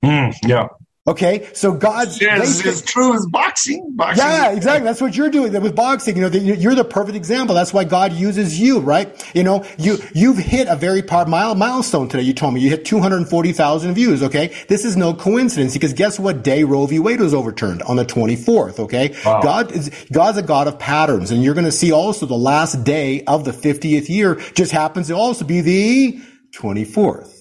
Mm, 0.04 0.36
yeah. 0.46 0.68
Okay, 1.12 1.50
so 1.54 1.74
God's 1.74 2.22
yes, 2.22 2.66
it's 2.66 2.82
true 2.84 3.14
as 3.14 3.26
boxing. 3.30 3.86
boxing. 3.96 4.24
Yeah, 4.24 4.54
exactly. 4.54 4.86
That's 4.86 5.02
what 5.02 5.14
you're 5.14 5.30
doing 5.30 5.52
with 5.62 5.76
boxing. 5.76 6.16
You 6.16 6.30
know, 6.30 6.38
you're 6.38 6.74
the 6.74 6.86
perfect 6.86 7.18
example. 7.18 7.54
That's 7.54 7.74
why 7.74 7.84
God 7.84 8.14
uses 8.14 8.58
you, 8.58 8.80
right? 8.80 9.12
You 9.36 9.44
know, 9.44 9.66
you 9.78 9.98
you've 10.14 10.38
hit 10.38 10.70
a 10.70 10.78
very 10.78 11.02
part 11.02 11.28
mile, 11.28 11.54
milestone 11.54 12.08
today. 12.08 12.24
You 12.24 12.34
told 12.34 12.54
me 12.54 12.62
you 12.62 12.70
hit 12.70 12.86
240,000 12.86 13.94
views. 13.94 14.24
Okay, 14.24 14.56
this 14.70 14.86
is 14.86 14.96
no 14.96 15.14
coincidence 15.14 15.74
because 15.74 15.92
guess 15.92 16.18
what 16.18 16.44
day 16.46 16.64
Roe 16.64 16.86
v. 16.86 17.00
Wade 17.00 17.20
was 17.20 17.34
overturned 17.34 17.82
on 17.82 17.98
the 17.98 18.06
24th. 18.06 18.80
Okay, 18.80 19.14
wow. 19.26 19.42
God 19.42 19.74
is 19.74 19.92
God's 20.14 20.38
a 20.38 20.44
God 20.44 20.70
of 20.70 20.80
patterns, 20.80 21.32
and 21.32 21.44
you're 21.44 21.56
going 21.56 21.66
to 21.66 21.74
see 21.74 21.92
also 21.92 22.26
the 22.26 22.36
last 22.36 22.86
day 22.86 23.26
of 23.26 23.44
the 23.44 23.52
50th 23.52 24.08
year 24.08 24.36
just 24.54 24.72
happens 24.72 25.08
to 25.08 25.14
also 25.14 25.44
be 25.44 25.60
the 25.60 26.22
24th 26.54 27.41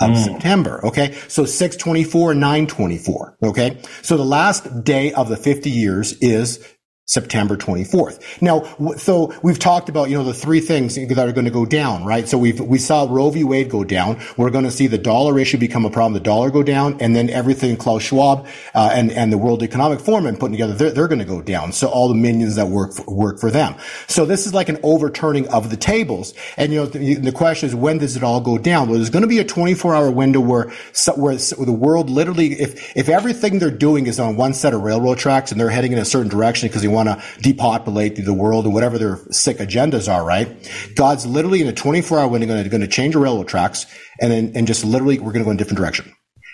of 0.00 0.10
mm. 0.10 0.24
September. 0.24 0.84
Okay. 0.86 1.12
So 1.28 1.44
624, 1.44 2.34
924. 2.34 3.36
Okay. 3.42 3.80
So 4.02 4.16
the 4.16 4.24
last 4.24 4.84
day 4.84 5.12
of 5.12 5.28
the 5.28 5.36
50 5.36 5.70
years 5.70 6.12
is 6.20 6.66
September 7.06 7.54
24th. 7.54 8.40
Now, 8.40 8.62
so 8.96 9.34
we've 9.42 9.58
talked 9.58 9.90
about, 9.90 10.08
you 10.08 10.16
know, 10.16 10.24
the 10.24 10.32
three 10.32 10.60
things 10.60 10.94
that 10.94 11.18
are 11.18 11.32
going 11.32 11.44
to 11.44 11.50
go 11.50 11.66
down, 11.66 12.06
right? 12.06 12.26
So 12.26 12.38
we've, 12.38 12.58
we 12.58 12.78
saw 12.78 13.06
Roe 13.08 13.28
v. 13.28 13.44
Wade 13.44 13.68
go 13.68 13.84
down. 13.84 14.22
We're 14.38 14.48
going 14.48 14.64
to 14.64 14.70
see 14.70 14.86
the 14.86 14.96
dollar 14.96 15.38
issue 15.38 15.58
become 15.58 15.84
a 15.84 15.90
problem, 15.90 16.14
the 16.14 16.20
dollar 16.20 16.50
go 16.50 16.62
down, 16.62 17.02
and 17.02 17.14
then 17.14 17.28
everything 17.28 17.76
Klaus 17.76 18.04
Schwab, 18.04 18.46
uh, 18.74 18.90
and, 18.94 19.12
and 19.12 19.30
the 19.30 19.36
World 19.36 19.62
Economic 19.62 20.00
Forum 20.00 20.24
and 20.24 20.40
putting 20.40 20.52
together, 20.52 20.72
they're, 20.72 20.92
they're 20.92 21.08
going 21.08 21.18
to 21.18 21.26
go 21.26 21.42
down. 21.42 21.72
So 21.72 21.88
all 21.88 22.08
the 22.08 22.14
minions 22.14 22.56
that 22.56 22.68
work, 22.68 22.94
for, 22.94 23.04
work 23.04 23.38
for 23.38 23.50
them. 23.50 23.74
So 24.06 24.24
this 24.24 24.46
is 24.46 24.54
like 24.54 24.70
an 24.70 24.78
overturning 24.82 25.46
of 25.48 25.68
the 25.68 25.76
tables. 25.76 26.32
And, 26.56 26.72
you 26.72 26.80
know, 26.80 26.86
the, 26.86 27.16
the 27.16 27.32
question 27.32 27.68
is, 27.68 27.74
when 27.74 27.98
does 27.98 28.16
it 28.16 28.22
all 28.22 28.40
go 28.40 28.56
down? 28.56 28.88
Well, 28.88 28.96
there's 28.96 29.10
going 29.10 29.22
to 29.22 29.28
be 29.28 29.40
a 29.40 29.44
24 29.44 29.94
hour 29.94 30.10
window 30.10 30.40
where, 30.40 30.72
where 31.16 31.36
the 31.36 31.76
world 31.78 32.08
literally, 32.08 32.54
if, 32.54 32.96
if 32.96 33.10
everything 33.10 33.58
they're 33.58 33.70
doing 33.70 34.06
is 34.06 34.18
on 34.18 34.36
one 34.36 34.54
set 34.54 34.72
of 34.72 34.80
railroad 34.80 35.18
tracks 35.18 35.52
and 35.52 35.60
they're 35.60 35.68
heading 35.68 35.92
in 35.92 35.98
a 35.98 36.04
certain 36.06 36.30
direction 36.30 36.66
because 36.70 36.80
they 36.80 36.93
want 36.94 37.08
to 37.08 37.22
depopulate 37.42 38.16
the 38.16 38.32
world 38.32 38.66
or 38.66 38.70
whatever 38.70 38.98
their 38.98 39.20
sick 39.30 39.58
agendas 39.58 40.12
are, 40.12 40.24
right? 40.24 40.48
God's 40.94 41.26
literally 41.26 41.60
in 41.60 41.68
a 41.68 41.72
24 41.72 42.18
hour 42.18 42.28
window 42.28 42.46
going 42.46 42.80
to, 42.80 42.88
change 42.88 43.14
the 43.14 43.20
railroad 43.20 43.48
tracks 43.48 43.86
and 44.20 44.30
then, 44.30 44.52
and 44.54 44.66
just 44.66 44.84
literally 44.84 45.18
we're 45.18 45.32
going 45.32 45.40
to 45.40 45.44
go 45.44 45.50
in 45.50 45.56
a 45.56 45.58
different 45.58 45.78
direction. 45.78 46.12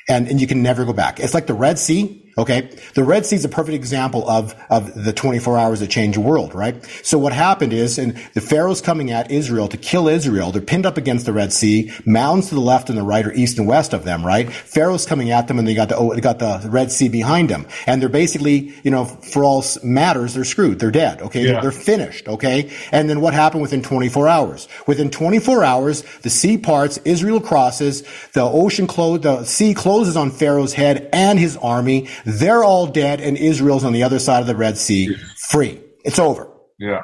And, 0.08 0.28
and 0.28 0.40
you 0.40 0.46
can 0.46 0.62
never 0.62 0.84
go 0.84 0.92
back. 0.92 1.20
It's 1.20 1.34
like 1.34 1.46
the 1.46 1.54
Red 1.54 1.78
Sea. 1.78 2.29
Okay. 2.40 2.70
The 2.94 3.04
Red 3.04 3.26
Sea 3.26 3.36
is 3.36 3.44
a 3.44 3.48
perfect 3.48 3.74
example 3.74 4.28
of, 4.28 4.54
of 4.70 4.94
the 4.94 5.12
24 5.12 5.58
hours 5.58 5.80
that 5.80 5.90
change 5.90 6.14
the 6.14 6.20
world, 6.20 6.54
right? 6.54 6.82
So 7.02 7.18
what 7.18 7.32
happened 7.32 7.72
is, 7.72 7.98
and 7.98 8.16
the 8.34 8.40
Pharaoh's 8.40 8.80
coming 8.80 9.10
at 9.10 9.30
Israel 9.30 9.68
to 9.68 9.76
kill 9.76 10.08
Israel. 10.08 10.50
They're 10.50 10.62
pinned 10.62 10.86
up 10.86 10.96
against 10.96 11.26
the 11.26 11.32
Red 11.32 11.52
Sea, 11.52 11.92
mounds 12.04 12.48
to 12.48 12.54
the 12.54 12.60
left 12.60 12.88
and 12.88 12.98
the 12.98 13.02
right 13.02 13.26
or 13.26 13.32
east 13.32 13.58
and 13.58 13.66
west 13.68 13.92
of 13.92 14.04
them, 14.04 14.24
right? 14.24 14.50
Pharaoh's 14.50 15.06
coming 15.06 15.30
at 15.30 15.48
them 15.48 15.58
and 15.58 15.68
they 15.68 15.74
got 15.74 15.90
the, 15.90 15.96
oh, 15.96 16.14
they 16.14 16.20
got 16.20 16.38
the 16.38 16.66
Red 16.70 16.90
Sea 16.90 17.08
behind 17.08 17.50
them. 17.50 17.66
And 17.86 18.00
they're 18.00 18.08
basically, 18.08 18.74
you 18.82 18.90
know, 18.90 19.04
for 19.04 19.44
all 19.44 19.64
matters, 19.82 20.34
they're 20.34 20.44
screwed. 20.44 20.78
They're 20.78 20.90
dead. 20.90 21.20
Okay. 21.22 21.42
Yeah. 21.44 21.52
They're, 21.52 21.62
they're 21.62 21.72
finished. 21.72 22.28
Okay. 22.28 22.72
And 22.90 23.10
then 23.10 23.20
what 23.20 23.34
happened 23.34 23.62
within 23.62 23.82
24 23.82 24.28
hours? 24.28 24.68
Within 24.86 25.10
24 25.10 25.62
hours, 25.62 26.02
the 26.22 26.30
sea 26.30 26.56
parts, 26.56 26.98
Israel 27.04 27.40
crosses, 27.40 28.02
the 28.32 28.42
ocean 28.42 28.86
close, 28.86 29.20
the 29.20 29.44
sea 29.44 29.74
closes 29.74 30.16
on 30.16 30.30
Pharaoh's 30.30 30.72
head 30.72 31.08
and 31.12 31.38
his 31.38 31.56
army. 31.58 32.08
They're 32.38 32.62
all 32.62 32.86
dead 32.86 33.20
and 33.20 33.36
Israel's 33.36 33.84
on 33.84 33.92
the 33.92 34.02
other 34.02 34.18
side 34.18 34.40
of 34.40 34.46
the 34.46 34.56
Red 34.56 34.78
Sea, 34.78 35.16
free. 35.48 35.80
It's 36.04 36.18
over. 36.18 36.50
Yeah. 36.78 37.02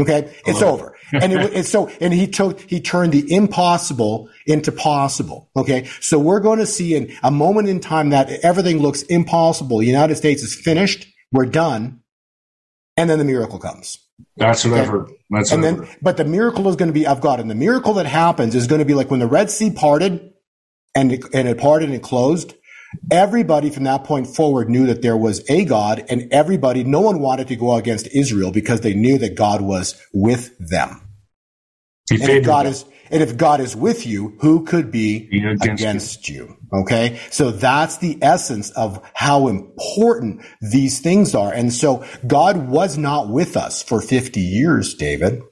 Okay. 0.00 0.32
It's 0.46 0.62
over. 0.62 0.96
and 1.12 1.32
it, 1.32 1.52
it's 1.54 1.68
so, 1.68 1.88
and 2.00 2.12
he 2.14 2.26
took, 2.28 2.60
he 2.60 2.80
turned 2.80 3.12
the 3.12 3.32
impossible 3.32 4.28
into 4.46 4.70
possible. 4.70 5.50
Okay. 5.56 5.88
So 6.00 6.18
we're 6.18 6.40
going 6.40 6.60
to 6.60 6.66
see 6.66 6.94
in 6.94 7.16
a 7.22 7.30
moment 7.30 7.68
in 7.68 7.80
time 7.80 8.10
that 8.10 8.30
everything 8.44 8.78
looks 8.78 9.02
impossible. 9.02 9.78
The 9.78 9.86
United 9.86 10.16
States 10.16 10.42
is 10.42 10.54
finished. 10.54 11.06
We're 11.32 11.46
done. 11.46 12.00
And 12.96 13.10
then 13.10 13.18
the 13.18 13.24
miracle 13.24 13.58
comes. 13.58 13.98
That's 14.36 14.64
what 14.64 14.74
okay? 14.74 14.82
I've 14.82 14.88
heard. 14.88 15.10
That's 15.30 15.52
and 15.52 15.62
then, 15.62 15.88
but 16.02 16.16
the 16.16 16.24
miracle 16.24 16.68
is 16.68 16.76
going 16.76 16.88
to 16.88 16.92
be 16.92 17.06
of 17.06 17.20
God. 17.20 17.40
And 17.40 17.50
the 17.50 17.54
miracle 17.54 17.94
that 17.94 18.06
happens 18.06 18.54
is 18.54 18.66
going 18.66 18.80
to 18.80 18.84
be 18.84 18.94
like 18.94 19.10
when 19.10 19.20
the 19.20 19.26
Red 19.26 19.50
Sea 19.50 19.70
parted 19.70 20.32
and 20.94 21.12
it, 21.12 21.24
and 21.32 21.48
it 21.48 21.58
parted 21.58 21.90
and 21.90 22.02
closed 22.02 22.54
Everybody 23.10 23.70
from 23.70 23.84
that 23.84 24.04
point 24.04 24.26
forward 24.26 24.68
knew 24.68 24.86
that 24.86 25.02
there 25.02 25.16
was 25.16 25.48
a 25.48 25.64
God 25.64 26.04
and 26.08 26.32
everybody, 26.32 26.84
no 26.84 27.00
one 27.00 27.20
wanted 27.20 27.48
to 27.48 27.56
go 27.56 27.74
against 27.74 28.08
Israel 28.08 28.50
because 28.50 28.80
they 28.80 28.94
knew 28.94 29.18
that 29.18 29.34
God 29.34 29.60
was 29.60 30.00
with 30.12 30.56
them. 30.58 31.02
and 32.10 32.22
if 32.22 32.44
God 32.44 32.66
is, 32.66 32.84
and 33.10 33.22
if 33.22 33.36
God 33.36 33.60
is 33.60 33.74
with 33.74 34.06
you, 34.06 34.36
who 34.40 34.64
could 34.64 34.90
be 34.90 35.28
against, 35.32 35.82
against 35.82 36.28
you? 36.28 36.56
you? 36.72 36.80
Okay. 36.80 37.18
So 37.30 37.50
that's 37.50 37.98
the 37.98 38.18
essence 38.22 38.70
of 38.70 39.02
how 39.14 39.48
important 39.48 40.42
these 40.60 41.00
things 41.00 41.34
are. 41.34 41.52
And 41.52 41.72
so 41.72 42.04
God 42.26 42.68
was 42.68 42.98
not 42.98 43.28
with 43.28 43.56
us 43.56 43.82
for 43.82 44.00
50 44.00 44.40
years, 44.40 44.94
David. 44.94 45.42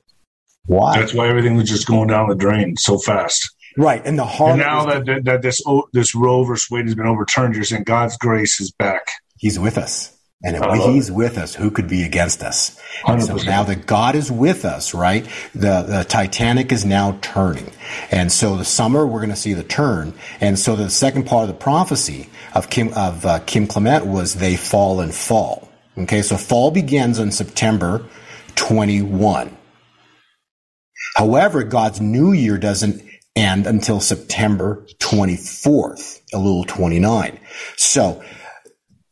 Why? 0.66 0.98
That's 0.98 1.14
why 1.14 1.28
everything 1.28 1.56
was 1.56 1.68
just 1.68 1.86
going 1.86 2.08
down 2.08 2.28
the 2.28 2.34
drain 2.34 2.76
so 2.76 2.98
fast. 2.98 3.55
Right, 3.76 4.02
and 4.04 4.18
the 4.18 4.24
heart. 4.24 4.52
And 4.52 4.60
now 4.60 4.86
that, 4.86 5.04
that, 5.06 5.24
that 5.24 5.42
this 5.42 5.62
this 5.92 6.14
Roe 6.14 6.44
versus 6.44 6.70
Wade 6.70 6.86
has 6.86 6.94
been 6.94 7.06
overturned, 7.06 7.54
you're 7.54 7.64
saying 7.64 7.84
God's 7.84 8.16
grace 8.16 8.60
is 8.60 8.70
back. 8.70 9.06
He's 9.36 9.58
with 9.58 9.76
us, 9.76 10.16
and 10.42 10.56
if 10.56 10.84
He's 10.84 11.10
with 11.10 11.36
us, 11.36 11.54
who 11.54 11.70
could 11.70 11.86
be 11.86 12.02
against 12.02 12.42
us? 12.42 12.80
And 13.06 13.22
so 13.22 13.36
now 13.36 13.64
that 13.64 13.86
God 13.86 14.14
is 14.14 14.30
with 14.30 14.64
us, 14.64 14.94
right? 14.94 15.26
The 15.54 15.82
the 15.82 16.06
Titanic 16.08 16.72
is 16.72 16.86
now 16.86 17.18
turning, 17.20 17.70
and 18.10 18.32
so 18.32 18.56
the 18.56 18.64
summer 18.64 19.06
we're 19.06 19.20
going 19.20 19.30
to 19.30 19.36
see 19.36 19.52
the 19.52 19.62
turn, 19.62 20.14
and 20.40 20.58
so 20.58 20.74
the 20.74 20.88
second 20.88 21.26
part 21.26 21.42
of 21.42 21.48
the 21.48 21.62
prophecy 21.62 22.30
of 22.54 22.70
Kim 22.70 22.94
of 22.94 23.26
uh, 23.26 23.40
Kim 23.40 23.66
Clement 23.66 24.06
was 24.06 24.34
they 24.34 24.56
fall 24.56 25.00
and 25.00 25.14
fall. 25.14 25.68
Okay, 25.98 26.22
so 26.22 26.36
fall 26.36 26.70
begins 26.70 27.18
on 27.18 27.30
September 27.30 28.04
21. 28.54 29.56
However, 31.16 31.62
God's 31.64 32.00
new 32.00 32.32
year 32.32 32.58
doesn't 32.58 33.02
and 33.36 33.66
until 33.66 34.00
September 34.00 34.86
24th, 34.98 36.22
a 36.32 36.38
little 36.38 36.64
29. 36.64 37.38
So 37.76 38.24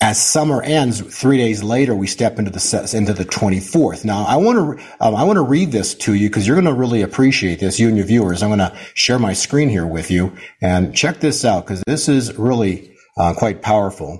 as 0.00 0.20
summer 0.20 0.62
ends, 0.62 1.00
three 1.00 1.36
days 1.36 1.62
later, 1.62 1.94
we 1.94 2.06
step 2.06 2.38
into 2.38 2.50
the 2.50 2.90
into 2.94 3.12
the 3.12 3.24
24th. 3.24 4.04
Now, 4.04 4.24
I 4.24 4.36
want 4.36 4.78
to 4.78 4.84
um, 5.00 5.14
I 5.14 5.24
want 5.24 5.36
to 5.36 5.42
read 5.42 5.72
this 5.72 5.94
to 5.94 6.14
you 6.14 6.28
because 6.28 6.46
you're 6.46 6.60
going 6.60 6.66
to 6.66 6.78
really 6.78 7.02
appreciate 7.02 7.60
this, 7.60 7.78
you 7.78 7.88
and 7.88 7.96
your 7.96 8.06
viewers. 8.06 8.42
I'm 8.42 8.50
going 8.50 8.58
to 8.58 8.76
share 8.94 9.18
my 9.18 9.32
screen 9.32 9.68
here 9.68 9.86
with 9.86 10.10
you 10.10 10.36
and 10.60 10.94
check 10.94 11.20
this 11.20 11.44
out 11.44 11.64
because 11.64 11.82
this 11.86 12.08
is 12.08 12.36
really 12.36 12.94
uh, 13.16 13.34
quite 13.34 13.62
powerful. 13.62 14.18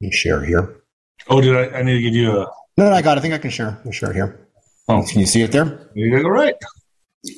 Let 0.00 0.08
me 0.08 0.10
share 0.10 0.44
here. 0.44 0.80
Oh, 1.28 1.40
did 1.40 1.56
I? 1.56 1.78
I 1.78 1.82
need 1.82 1.94
to 1.94 2.02
give 2.02 2.14
you 2.14 2.32
a. 2.32 2.46
No, 2.76 2.90
no, 2.90 2.92
I 2.92 3.02
got. 3.02 3.16
It. 3.16 3.20
I 3.20 3.22
think 3.22 3.34
I 3.34 3.38
can 3.38 3.50
share. 3.50 3.80
I 3.86 3.90
share 3.90 4.12
here. 4.12 4.48
Oh, 4.88 5.04
can 5.08 5.20
you 5.20 5.26
see 5.26 5.42
it 5.42 5.52
there? 5.52 5.90
You 5.94 6.22
go 6.22 6.28
right. 6.28 6.54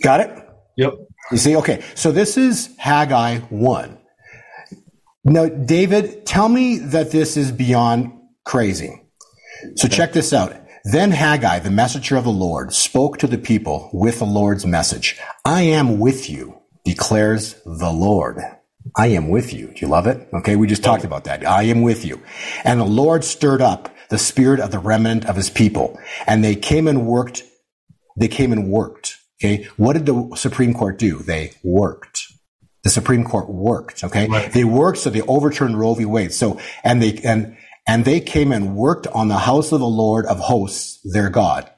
Got 0.03 0.21
it. 0.21 0.31
Yep. 0.77 0.95
You 1.31 1.39
see, 1.39 1.57
okay. 1.57 1.85
So 1.95 2.13
this 2.13 2.37
is 2.37 2.75
Haggai 2.79 3.39
one. 3.49 3.99
Now, 5.25 5.47
David, 5.49 6.25
tell 6.25 6.49
me 6.49 6.79
that 6.79 7.11
this 7.11 7.37
is 7.37 7.51
beyond 7.51 8.13
crazy. 8.45 9.03
So 9.75 9.89
check 9.89 10.13
this 10.13 10.33
out. 10.33 10.55
Then 10.85 11.11
Haggai, 11.11 11.59
the 11.59 11.71
messenger 11.71 12.17
of 12.17 12.23
the 12.23 12.31
Lord, 12.31 12.73
spoke 12.73 13.19
to 13.19 13.27
the 13.27 13.39
people 13.39 13.91
with 13.93 14.21
the 14.21 14.25
Lord's 14.25 14.65
message. 14.65 15.19
I 15.45 15.63
am 15.63 15.99
with 15.99 16.31
you, 16.31 16.61
declares 16.85 17.61
the 17.65 17.91
Lord. 17.91 18.39
I 18.95 19.09
am 19.09 19.29
with 19.29 19.53
you. 19.53 19.67
Do 19.69 19.81
you 19.81 19.89
love 19.89 20.07
it? 20.07 20.29
Okay. 20.33 20.55
We 20.55 20.69
just 20.69 20.85
talked 20.85 21.03
about 21.03 21.25
that. 21.25 21.45
I 21.45 21.65
am 21.65 21.83
with 21.83 22.05
you. 22.05 22.23
And 22.63 22.79
the 22.79 22.85
Lord 22.85 23.25
stirred 23.25 23.61
up 23.61 23.93
the 24.11 24.19
spirit 24.19 24.61
of 24.61 24.71
the 24.71 24.79
remnant 24.79 25.27
of 25.27 25.35
his 25.35 25.51
people 25.51 25.99
and 26.27 26.45
they 26.45 26.55
came 26.55 26.87
and 26.87 27.05
worked. 27.05 27.43
They 28.17 28.29
came 28.29 28.53
and 28.53 28.71
worked. 28.71 29.16
Okay. 29.41 29.69
What 29.77 29.95
did 29.95 30.07
the 30.07 30.35
Supreme 30.37 30.75
Court 30.75 30.99
do? 30.99 31.19
They 31.19 31.53
worked. 31.63 32.27
The 32.85 32.91
Supreme 32.91 33.25
Court 33.25 33.49
worked. 33.49 34.05
Okay. 34.05 34.29
Right. 34.29 34.51
They 34.51 34.65
worked. 34.65 34.99
So 34.99 35.11
they 35.11 35.23
overturned 35.23 35.79
Roe 35.79 35.95
v. 35.95 36.05
Wade. 36.05 36.33
So, 36.33 36.61
and 36.85 37.03
they, 37.03 37.19
and, 37.25 37.57
and 37.87 38.05
they 38.05 38.21
came 38.21 38.53
and 38.53 38.77
worked 38.77 39.07
on 39.09 39.29
the 39.29 39.39
house 39.39 39.73
of 39.73 39.81
the 39.81 39.87
Lord 39.87 40.27
of 40.27 40.39
hosts, 40.39 41.01
their 41.05 41.29
God. 41.29 41.71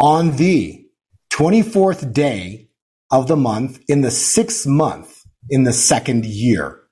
On 0.00 0.36
the 0.36 0.84
24th 1.32 2.12
day 2.12 2.68
of 3.10 3.28
the 3.28 3.36
month, 3.36 3.80
in 3.88 4.00
the 4.02 4.10
sixth 4.10 4.66
month, 4.66 5.22
in 5.48 5.64
the 5.64 5.72
second 5.72 6.24
year 6.26 6.82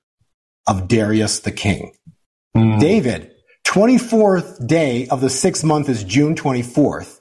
of 0.67 0.87
Darius 0.87 1.39
the 1.39 1.51
king. 1.51 1.93
Hmm. 2.55 2.79
David, 2.79 3.31
24th 3.67 4.65
day 4.67 5.07
of 5.07 5.21
the 5.21 5.29
sixth 5.29 5.63
month 5.63 5.89
is 5.89 6.03
June 6.03 6.35
24th. 6.35 7.19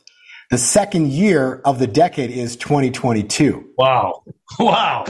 The 0.51 0.59
second 0.59 1.13
year 1.13 1.61
of 1.65 1.79
the 1.79 1.87
decade 1.87 2.31
is 2.31 2.57
2022. 2.57 3.71
Wow. 3.79 4.23
Wow. 4.59 5.05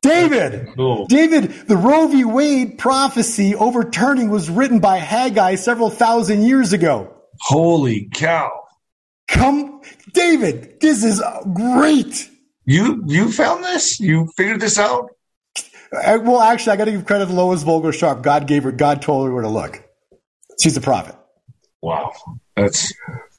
David, 0.00 0.68
Cool. 0.74 1.06
David, 1.06 1.50
the 1.68 1.76
Roe 1.76 2.08
v. 2.08 2.24
Wade 2.24 2.78
prophecy 2.78 3.54
overturning 3.54 4.30
was 4.30 4.48
written 4.48 4.80
by 4.80 4.96
Haggai 4.96 5.56
several 5.56 5.90
thousand 5.90 6.44
years 6.44 6.72
ago. 6.72 7.14
Holy 7.40 8.08
cow. 8.14 8.50
Come, 9.28 9.82
David, 10.14 10.80
this 10.80 11.04
is 11.04 11.22
great. 11.52 12.30
You 12.64 13.04
you 13.06 13.30
found 13.30 13.62
this? 13.64 14.00
You 14.00 14.28
figured 14.34 14.60
this 14.60 14.78
out? 14.78 15.10
I, 15.92 16.16
well, 16.16 16.40
actually, 16.40 16.72
I 16.72 16.76
got 16.76 16.84
to 16.86 16.92
give 16.92 17.04
credit 17.04 17.26
to 17.26 17.32
Lois 17.34 17.62
Vogel 17.62 17.90
Sharp. 17.90 18.22
God 18.22 18.46
gave 18.46 18.62
her, 18.62 18.72
God 18.72 19.02
told 19.02 19.26
her 19.26 19.34
where 19.34 19.42
to 19.42 19.48
look. 19.48 19.82
She's 20.62 20.76
a 20.78 20.80
prophet. 20.80 21.16
Wow. 21.82 22.12
That's 22.56 22.94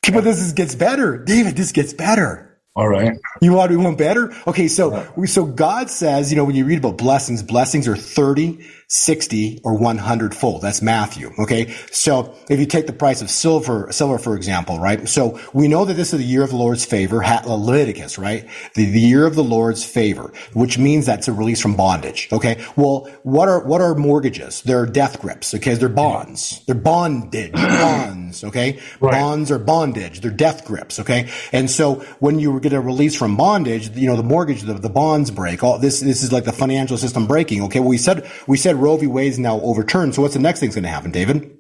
But 0.10 0.24
this 0.24 0.40
is, 0.40 0.54
gets 0.54 0.74
better. 0.74 1.18
David, 1.18 1.56
this 1.56 1.72
gets 1.72 1.94
better. 1.94 2.51
All 2.74 2.88
right. 2.88 3.18
You 3.42 3.52
want, 3.54 3.72
we 3.72 3.78
want 3.78 3.98
better? 3.98 4.34
Okay. 4.48 4.70
So, 4.70 5.12
we, 5.18 5.28
so 5.28 5.46
God 5.46 5.90
says, 5.90 6.32
you 6.32 6.38
know, 6.38 6.46
when 6.46 6.56
you 6.56 6.64
read 6.64 6.80
about 6.80 6.98
blessings, 6.98 7.44
blessings 7.44 7.86
are 7.86 7.98
30, 7.98 8.66
60, 8.88 9.62
or 9.66 9.78
100 9.78 10.36
fold. 10.36 10.62
That's 10.62 10.82
Matthew. 10.82 11.32
Okay. 11.40 11.72
So 11.92 12.34
if 12.50 12.62
you 12.62 12.66
take 12.66 12.88
the 12.88 12.94
price 12.94 13.22
of 13.22 13.30
silver, 13.30 13.92
silver, 13.92 14.18
for 14.18 14.38
example, 14.38 14.80
right? 14.80 15.08
So 15.10 15.40
we 15.54 15.68
know 15.68 15.84
that 15.84 15.96
this 15.96 16.14
is 16.14 16.20
the 16.20 16.26
year 16.26 16.44
of 16.44 16.52
the 16.52 16.56
Lord's 16.56 16.86
favor, 16.86 17.18
Leviticus, 17.18 18.18
right? 18.18 18.48
The, 18.76 18.90
the 18.90 19.02
year 19.02 19.26
of 19.26 19.36
the 19.36 19.44
Lord's 19.44 19.84
favor, 19.84 20.32
which 20.54 20.78
means 20.78 21.06
that's 21.06 21.28
a 21.28 21.34
release 21.34 21.62
from 21.62 21.76
bondage. 21.76 22.30
Okay. 22.32 22.64
Well, 22.78 23.10
what 23.24 23.50
are, 23.50 23.66
what 23.66 23.82
are 23.82 23.96
mortgages? 23.96 24.62
They're 24.62 24.86
death 24.86 25.20
grips. 25.20 25.54
Okay. 25.56 25.74
They're 25.74 25.90
bonds. 25.90 26.64
They're 26.68 26.76
bondage, 26.76 27.52
bonds. 27.54 28.46
Okay. 28.46 28.80
Right. 29.02 29.12
Bonds 29.12 29.52
are 29.52 29.60
bondage. 29.60 30.22
They're 30.22 30.32
death 30.32 30.64
grips. 30.66 31.00
Okay. 31.02 31.30
And 31.52 31.70
so 31.70 31.96
when 32.20 32.40
you 32.40 32.61
get 32.62 32.74
a 32.74 32.82
release 32.82 33.16
from 33.16 33.38
bondage, 33.38 33.90
you 33.90 34.08
know, 34.08 34.16
the 34.16 34.24
mortgage, 34.24 34.62
the, 34.64 34.74
the 34.76 34.90
bonds 34.90 35.32
break. 35.32 35.64
All 35.64 35.80
this, 35.80 36.00
this 36.02 36.24
is 36.24 36.32
like 36.32 36.46
the 36.46 36.52
financial 36.52 36.98
system 36.98 37.28
breaking. 37.28 37.64
Okay. 37.64 37.80
Well, 37.80 37.90
we 37.90 37.98
said, 37.98 38.30
we 38.48 38.58
said 38.58 38.76
Roe 38.76 38.98
v. 38.98 39.08
Wade 39.08 39.32
is 39.32 39.40
now 39.40 39.60
overturned. 39.62 40.16
So 40.16 40.22
what's 40.22 40.34
the 40.36 40.40
next 40.40 40.60
thing's 40.60 40.76
going 40.76 40.84
to 40.84 40.90
happen, 40.90 41.12
David? 41.12 41.58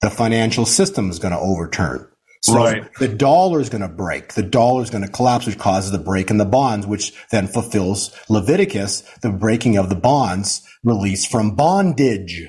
The 0.00 0.10
financial 0.10 0.66
system 0.66 1.10
is 1.10 1.18
going 1.18 1.32
to 1.32 1.38
overturn. 1.38 2.08
So 2.42 2.56
Right. 2.56 2.92
the 2.98 3.08
dollar 3.08 3.60
is 3.60 3.68
going 3.68 3.82
to 3.82 3.88
break. 3.88 4.34
The 4.34 4.42
dollar 4.42 4.82
is 4.82 4.90
going 4.90 5.04
to 5.04 5.10
collapse, 5.10 5.46
which 5.46 5.58
causes 5.58 5.92
the 5.92 5.98
break 5.98 6.28
in 6.28 6.38
the 6.38 6.44
bonds, 6.44 6.86
which 6.86 7.12
then 7.30 7.46
fulfills 7.46 8.10
Leviticus, 8.28 9.02
the 9.22 9.30
breaking 9.30 9.76
of 9.76 9.88
the 9.88 9.94
bonds 9.94 10.62
release 10.82 11.24
from 11.24 11.54
bondage. 11.54 12.48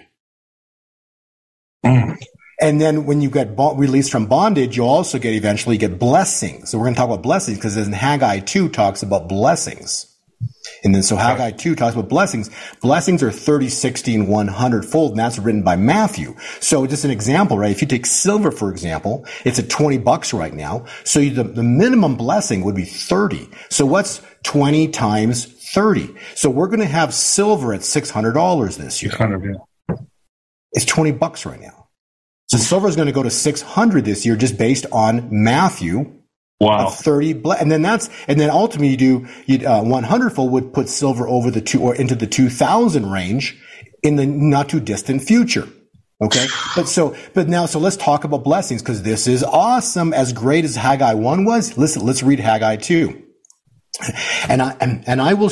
Mm. 1.86 2.18
And 2.62 2.80
then 2.80 3.06
when 3.06 3.22
you 3.22 3.30
get 3.30 3.56
bo- 3.56 3.76
released 3.76 4.12
from 4.12 4.28
bondage, 4.28 4.78
you 4.78 4.84
also 4.84 5.20
get 5.20 5.34
eventually 5.34 5.78
get 5.78 6.00
blessings. 6.00 6.70
So 6.70 6.78
we're 6.78 6.86
going 6.86 6.96
to 6.96 7.00
talk 7.00 7.10
about 7.10 7.24
blessings 7.24 7.58
because 7.58 7.76
then 7.76 7.92
Haggai 7.92 8.40
2 8.40 8.70
talks 8.70 9.04
about 9.04 9.28
blessings. 9.28 10.14
And 10.84 10.94
then 10.94 11.04
so 11.04 11.16
Haggai 11.16 11.52
2 11.52 11.76
talks 11.76 11.96
about 11.96 12.10
blessings. 12.10 12.50
Blessings 12.82 13.24
are 13.24 13.32
30, 13.32 13.70
60, 13.70 14.16
and 14.16 14.28
100 14.28 14.86
fold, 14.86 15.12
and 15.12 15.20
that's 15.20 15.40
written 15.40 15.64
by 15.64 15.76
Matthew. 15.76 16.36
So 16.60 16.86
just 16.86 17.06
an 17.06 17.12
example, 17.12 17.58
right? 17.58 17.72
If 17.72 17.82
you 17.82 17.88
take 17.88 18.06
silver, 18.06 18.52
for 18.52 18.70
example, 18.70 19.26
it's 19.46 19.60
at 19.60 19.70
20 19.70 19.98
bucks 20.00 20.34
right 20.34 20.54
now. 20.54 20.86
So 21.04 21.20
you, 21.20 21.32
the, 21.32 21.44
the 21.44 21.64
minimum 21.64 22.16
blessing 22.16 22.64
would 22.64 22.76
be 22.76 22.86
30. 22.86 23.50
So 23.70 23.86
what's 23.86 24.22
20 24.44 24.90
times 24.90 25.46
30? 25.74 26.14
So 26.36 26.50
we're 26.50 26.68
going 26.68 26.80
to 26.80 26.86
have 26.86 27.14
silver 27.14 27.74
at 27.74 27.82
$600 27.82 28.78
this 28.78 29.02
year. 29.02 29.12
Kind 29.12 29.34
of, 29.34 29.44
yeah. 29.44 29.96
It's 30.74 30.86
20 30.86 31.12
bucks 31.12 31.46
right 31.46 31.62
now. 31.62 31.83
So 32.54 32.60
silver 32.60 32.88
is 32.88 32.96
going 32.96 33.08
to 33.08 33.12
go 33.12 33.24
to 33.24 33.32
600 33.32 34.06
this 34.06 34.28
year 34.28 34.36
just 34.36 34.60
based 34.60 34.86
on 34.92 35.28
Matthew 35.32 36.20
Wow. 36.62 36.86
of 36.86 36.96
30 36.96 37.34
ble- 37.34 37.54
and 37.54 37.72
then 37.72 37.82
that's 37.82 38.12
and 38.28 38.40
then 38.40 38.52
ultimately 38.52 38.90
you 38.90 38.98
do 38.98 39.28
you 39.48 39.68
uh, 39.68 39.82
100 39.84 40.30
fold 40.30 40.52
would 40.52 40.72
put 40.72 40.88
silver 40.88 41.28
over 41.28 41.50
the 41.50 41.62
two 41.62 41.82
or 41.82 41.96
into 41.96 42.14
the 42.14 42.28
2000 42.28 43.12
range 43.12 43.60
in 44.04 44.18
the 44.18 44.28
not 44.28 44.70
too 44.70 44.80
distant 44.80 45.24
future 45.24 45.68
okay? 46.22 46.46
But 46.76 46.88
so 46.88 47.16
but 47.34 47.50
now 47.50 47.66
so 47.66 47.80
let's 47.80 47.98
talk 47.98 48.24
about 48.24 48.44
blessings 48.44 48.84
because 48.84 49.02
this 49.02 49.26
is 49.26 49.44
awesome. 49.44 50.14
As 50.14 50.32
great 50.32 50.64
as 50.64 50.76
haggai 50.76 51.16
1 51.16 51.44
was 51.44 51.76
listen 51.76 52.06
let's 52.06 52.22
read 52.22 52.40
haggai 52.40 52.76
2 52.76 53.23
and 54.50 54.62
I 54.62 54.76
and, 54.82 55.22
I 55.22 55.34
will 55.34 55.52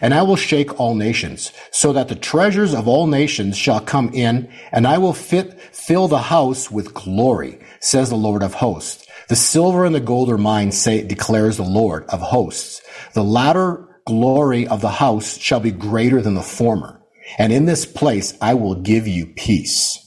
and 0.00 0.14
I 0.14 0.22
will 0.22 0.36
shake 0.36 0.80
all 0.80 0.94
nations, 0.94 1.52
so 1.70 1.92
that 1.92 2.08
the 2.08 2.14
treasures 2.14 2.74
of 2.74 2.88
all 2.88 3.06
nations 3.06 3.56
shall 3.56 3.80
come 3.80 4.10
in, 4.14 4.50
and 4.72 4.86
I 4.86 4.98
will 4.98 5.12
fit 5.12 5.60
fill 5.60 6.08
the 6.08 6.18
house 6.18 6.70
with 6.70 6.94
glory, 6.94 7.60
says 7.80 8.08
the 8.08 8.16
Lord 8.16 8.42
of 8.42 8.54
hosts. 8.54 9.06
The 9.28 9.36
silver 9.36 9.84
and 9.84 9.94
the 9.94 10.00
gold 10.00 10.30
are 10.30 10.38
mine, 10.38 10.72
say 10.72 11.02
declares 11.02 11.56
the 11.56 11.64
Lord 11.64 12.04
of 12.08 12.20
hosts. 12.20 12.82
The 13.14 13.24
latter 13.24 13.88
glory 14.06 14.66
of 14.66 14.80
the 14.80 14.90
house 14.90 15.36
shall 15.38 15.60
be 15.60 15.70
greater 15.70 16.20
than 16.22 16.34
the 16.34 16.42
former, 16.42 17.00
and 17.38 17.52
in 17.52 17.66
this 17.66 17.84
place 17.84 18.34
I 18.40 18.54
will 18.54 18.74
give 18.74 19.06
you 19.06 19.26
peace. 19.26 19.98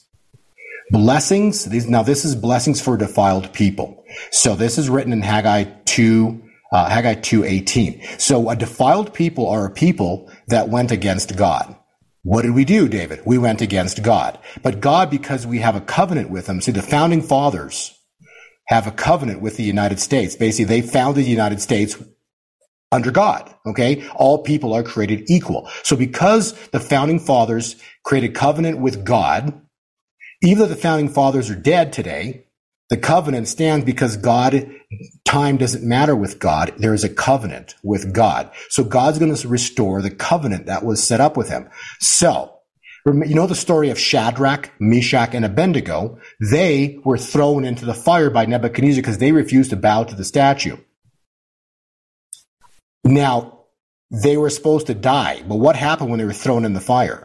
Blessings. 0.92 1.66
These, 1.66 1.88
now 1.88 2.04
this 2.04 2.26
is 2.26 2.36
blessings 2.36 2.80
for 2.80 2.96
defiled 2.98 3.52
people. 3.54 4.04
So 4.32 4.56
this 4.56 4.78
is 4.78 4.90
written 4.90 5.14
in 5.14 5.22
Haggai 5.22 5.66
2, 5.86 6.45
uh, 6.76 6.90
Haggai 6.90 7.16
2.18. 7.16 8.20
So 8.20 8.50
a 8.50 8.56
defiled 8.56 9.14
people 9.14 9.48
are 9.48 9.66
a 9.66 9.72
people 9.72 10.30
that 10.48 10.68
went 10.68 10.92
against 10.92 11.38
God. 11.38 11.74
What 12.24 12.42
did 12.42 12.54
we 12.54 12.66
do, 12.66 12.90
David? 12.90 13.22
We 13.26 13.38
went 13.38 13.62
against 13.62 14.04
God. 14.04 14.38
But 14.62 14.82
God, 14.82 15.10
because 15.10 15.48
we 15.48 15.60
have 15.60 15.78
a 15.78 15.82
covenant 15.82 16.30
with 16.30 16.48
him, 16.48 16.60
see 16.60 16.74
the 16.74 16.82
founding 16.82 17.22
fathers 17.22 17.98
have 18.68 18.88
a 18.88 18.92
covenant 18.92 19.42
with 19.42 19.56
the 19.56 19.64
United 19.64 20.02
States. 20.02 20.36
Basically, 20.36 20.66
they 20.66 20.82
founded 20.82 21.24
the 21.24 21.30
United 21.30 21.62
States 21.62 21.96
under 22.92 23.12
God. 23.12 23.56
Okay. 23.66 24.06
All 24.10 24.44
people 24.44 24.74
are 24.74 24.84
created 24.84 25.30
equal. 25.30 25.70
So 25.84 25.96
because 25.96 26.54
the 26.70 26.82
founding 26.82 27.20
fathers 27.20 27.78
created 28.04 28.34
covenant 28.34 28.80
with 28.80 29.06
God, 29.06 29.62
even 30.44 30.60
though 30.60 30.66
the 30.66 30.76
founding 30.76 31.08
fathers 31.08 31.50
are 31.50 31.56
dead 31.56 31.94
today, 31.94 32.45
the 32.90 32.98
covenant 32.98 33.48
stands 33.48 33.84
because 33.84 34.16
God, 34.18 34.70
time 35.26 35.58
doesn't 35.58 35.84
matter 35.84 36.16
with 36.16 36.40
God. 36.40 36.74
There 36.78 36.94
is 36.94 37.04
a 37.04 37.10
covenant 37.10 37.76
with 37.84 38.14
God. 38.14 38.52
So 38.70 38.84
God's 38.84 39.18
going 39.18 39.34
to 39.34 39.48
restore 39.48 40.02
the 40.02 40.12
covenant 40.12 40.68
that 40.68 40.86
was 40.86 41.04
set 41.04 41.20
up 41.20 41.36
with 41.36 41.50
him. 41.50 41.70
So, 42.00 42.52
you 43.06 43.36
know 43.36 43.48
the 43.48 43.56
story 43.56 43.90
of 43.90 44.00
Shadrach, 44.00 44.72
Meshach, 44.80 45.34
and 45.34 45.46
Abednego? 45.46 46.20
They 46.40 47.00
were 47.04 47.18
thrown 47.18 47.64
into 47.64 47.86
the 47.86 47.94
fire 47.94 48.30
by 48.30 48.46
Nebuchadnezzar 48.46 49.02
because 49.02 49.20
they 49.20 49.32
refused 49.32 49.70
to 49.72 49.76
bow 49.76 50.04
to 50.04 50.16
the 50.16 50.24
statue. 50.24 50.78
Now, 53.04 53.66
they 54.12 54.38
were 54.38 54.50
supposed 54.50 54.88
to 54.88 54.96
die, 54.96 55.44
but 55.48 55.56
what 55.56 55.76
happened 55.76 56.10
when 56.10 56.20
they 56.20 56.26
were 56.26 56.34
thrown 56.34 56.66
in 56.66 56.74
the 56.74 56.82
fire? 56.82 57.25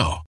now. 0.00 0.29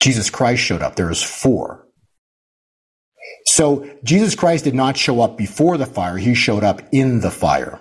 Jesus 0.00 0.30
Christ 0.30 0.62
showed 0.62 0.82
up. 0.82 0.96
There 0.96 1.10
is 1.10 1.22
four. 1.22 1.86
So 3.46 3.88
Jesus 4.04 4.34
Christ 4.34 4.64
did 4.64 4.74
not 4.74 4.96
show 4.96 5.20
up 5.20 5.36
before 5.36 5.76
the 5.76 5.86
fire. 5.86 6.16
He 6.16 6.34
showed 6.34 6.64
up 6.64 6.82
in 6.92 7.20
the 7.20 7.30
fire. 7.30 7.80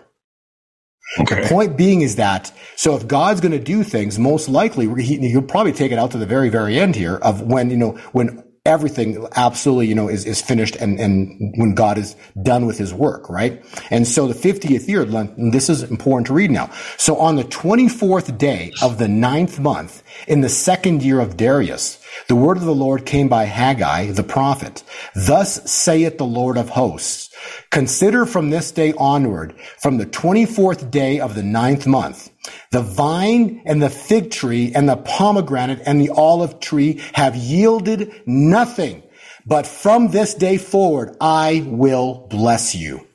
Okay. 1.20 1.42
The 1.42 1.50
point 1.50 1.78
being 1.78 2.02
is 2.02 2.16
that, 2.16 2.54
so 2.76 2.96
if 2.96 3.08
God's 3.08 3.42
going 3.42 3.52
to 3.52 3.60
do 3.60 3.84
things, 3.84 4.18
most 4.18 4.48
likely 4.48 5.04
he, 5.04 5.18
he'll 5.30 5.42
probably 5.42 5.74
take 5.74 5.92
it 5.92 6.00
out 6.00 6.12
to 6.12 6.18
the 6.18 6.26
very, 6.26 6.50
very 6.50 6.80
end 6.80 6.96
here 6.96 7.16
of 7.16 7.42
when, 7.42 7.70
you 7.70 7.78
know, 7.78 7.92
when 8.14 8.44
everything 8.66 9.26
absolutely, 9.36 9.88
you 9.88 9.96
know, 9.96 10.08
is, 10.08 10.26
is 10.26 10.40
finished 10.40 10.76
and, 10.76 11.00
and 11.00 11.54
when 11.58 11.74
God 11.74 11.98
is 11.98 12.16
done 12.44 12.68
with 12.68 12.78
his 12.78 12.94
work, 12.94 13.28
right? 13.28 13.64
And 13.90 14.08
so 14.08 14.28
the 14.28 14.36
50th 14.36 14.88
year, 14.88 15.04
this 15.52 15.68
is 15.68 15.82
important 15.82 16.28
to 16.28 16.34
read 16.34 16.52
now. 16.52 16.70
So 16.98 17.18
on 17.18 17.38
the 17.38 17.44
24th 17.44 18.38
day 18.38 18.72
of 18.84 19.00
the 19.00 19.08
ninth 19.08 19.60
month, 19.60 20.04
in 20.28 20.42
the 20.42 20.50
second 20.50 21.02
year 21.02 21.20
of 21.20 21.38
Darius, 21.38 22.00
the 22.28 22.36
word 22.36 22.58
of 22.58 22.64
the 22.64 22.76
Lord 22.76 23.06
came 23.06 23.28
by 23.28 23.46
Haggai, 23.46 24.12
the 24.12 24.24
prophet. 24.24 24.84
Thus 25.16 25.72
saith 25.72 26.20
the 26.20 26.26
Lord 26.26 26.58
of 26.58 26.70
hosts. 26.70 27.30
Consider 27.72 28.28
from 28.28 28.52
this 28.52 28.72
day 28.72 28.94
onward, 28.98 29.56
from 29.80 29.98
the 29.98 30.06
24th 30.06 30.92
day 30.92 31.20
of 31.20 31.34
the 31.34 31.44
ninth 31.44 31.88
month, 31.88 32.31
the 32.72 32.82
vine 32.82 33.62
and 33.66 33.82
the 33.82 33.90
fig 33.90 34.32
tree 34.32 34.72
and 34.74 34.88
the 34.90 34.98
pomegranate 34.98 35.82
and 35.86 36.02
the 36.02 36.10
olive 36.10 36.60
tree 36.60 37.02
have 37.14 37.36
yielded 37.36 38.22
nothing. 38.26 39.04
But 39.46 39.66
from 39.68 40.10
this 40.10 40.34
day 40.34 40.58
forward, 40.58 41.16
I 41.20 41.64
will 41.66 42.28
bless 42.30 42.76
you. 42.76 43.08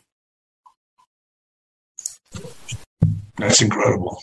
That's 3.39 3.63
incredible. 3.63 4.23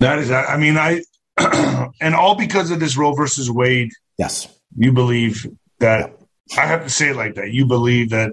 That 0.00 0.18
is, 0.18 0.30
I 0.30 0.56
mean, 0.56 0.76
I, 0.76 1.02
and 2.00 2.14
all 2.14 2.34
because 2.34 2.70
of 2.70 2.80
this 2.80 2.96
Roe 2.96 3.12
versus 3.14 3.50
Wade. 3.50 3.90
Yes. 4.18 4.48
You 4.76 4.92
believe 4.92 5.46
that, 5.80 6.16
I 6.56 6.66
have 6.66 6.84
to 6.84 6.90
say 6.90 7.10
it 7.10 7.16
like 7.16 7.34
that. 7.34 7.50
You 7.50 7.66
believe 7.66 8.10
that 8.10 8.32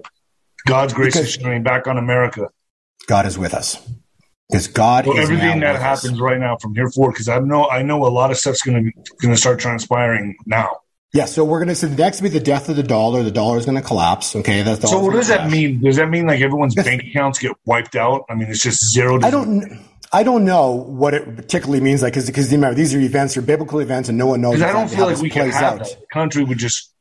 God's 0.66 0.92
grace 0.92 1.14
Because- 1.14 1.28
is 1.28 1.34
shining 1.34 1.62
back 1.62 1.86
on 1.86 1.98
America. 1.98 2.48
God 3.06 3.26
is 3.26 3.36
with 3.36 3.52
us. 3.54 3.78
Because 4.50 4.68
God 4.68 5.06
Well, 5.06 5.16
is 5.16 5.24
everything 5.24 5.60
that 5.60 5.72
with 5.72 5.82
us. 5.82 6.02
happens 6.02 6.20
right 6.20 6.38
now 6.38 6.56
from 6.58 6.74
here 6.74 6.90
forward, 6.90 7.12
because 7.12 7.28
I 7.28 7.38
know 7.38 7.68
I 7.68 7.82
know 7.82 8.04
a 8.06 8.08
lot 8.08 8.30
of 8.30 8.36
stuff's 8.36 8.62
going 8.62 8.84
to 8.84 9.12
going 9.20 9.34
to 9.34 9.40
start 9.40 9.58
transpiring 9.58 10.36
now. 10.46 10.76
Yeah, 11.14 11.26
so 11.26 11.44
we're 11.44 11.60
going 11.60 11.68
to, 11.68 11.76
so 11.76 11.86
next 11.86 12.20
be 12.22 12.28
the 12.28 12.40
death 12.40 12.68
of 12.68 12.74
the 12.74 12.82
dollar. 12.82 13.22
The 13.22 13.30
dollar 13.30 13.56
is 13.56 13.64
going 13.64 13.80
to 13.80 13.86
collapse. 13.86 14.34
Okay. 14.34 14.62
That's 14.62 14.80
the 14.80 14.88
So 14.88 14.98
what 14.98 15.12
does 15.12 15.28
that 15.28 15.48
mean? 15.48 15.80
Does 15.80 15.94
that 15.96 16.10
mean 16.10 16.26
like 16.26 16.40
everyone's 16.40 16.74
bank 16.74 17.04
accounts 17.04 17.38
get 17.38 17.52
wiped 17.64 17.94
out? 17.94 18.24
I 18.28 18.34
mean, 18.34 18.48
it's 18.48 18.60
just 18.60 18.90
zero. 18.92 19.20
I 19.22 19.30
don't, 19.30 19.80
I 20.12 20.24
don't 20.24 20.44
know 20.44 20.72
what 20.72 21.14
it 21.14 21.36
particularly 21.36 21.80
means. 21.80 22.02
Like, 22.02 22.14
cause, 22.14 22.28
cause 22.30 22.50
remember, 22.50 22.74
these 22.74 22.92
are 22.94 22.98
events, 22.98 23.36
are 23.36 23.42
biblical 23.42 23.78
events 23.78 24.08
and 24.08 24.18
no 24.18 24.26
one 24.26 24.40
knows 24.40 24.54
Because 24.56 24.70
I 24.70 24.72
don't 24.72 24.88
feel 24.88 25.06
like 25.06 25.18
we 25.18 25.30
can 25.30 25.50
have 25.50 25.62
out. 25.62 25.78
that. 25.78 26.00
The 26.00 26.06
country 26.12 26.42
would 26.42 26.58
just 26.58 26.92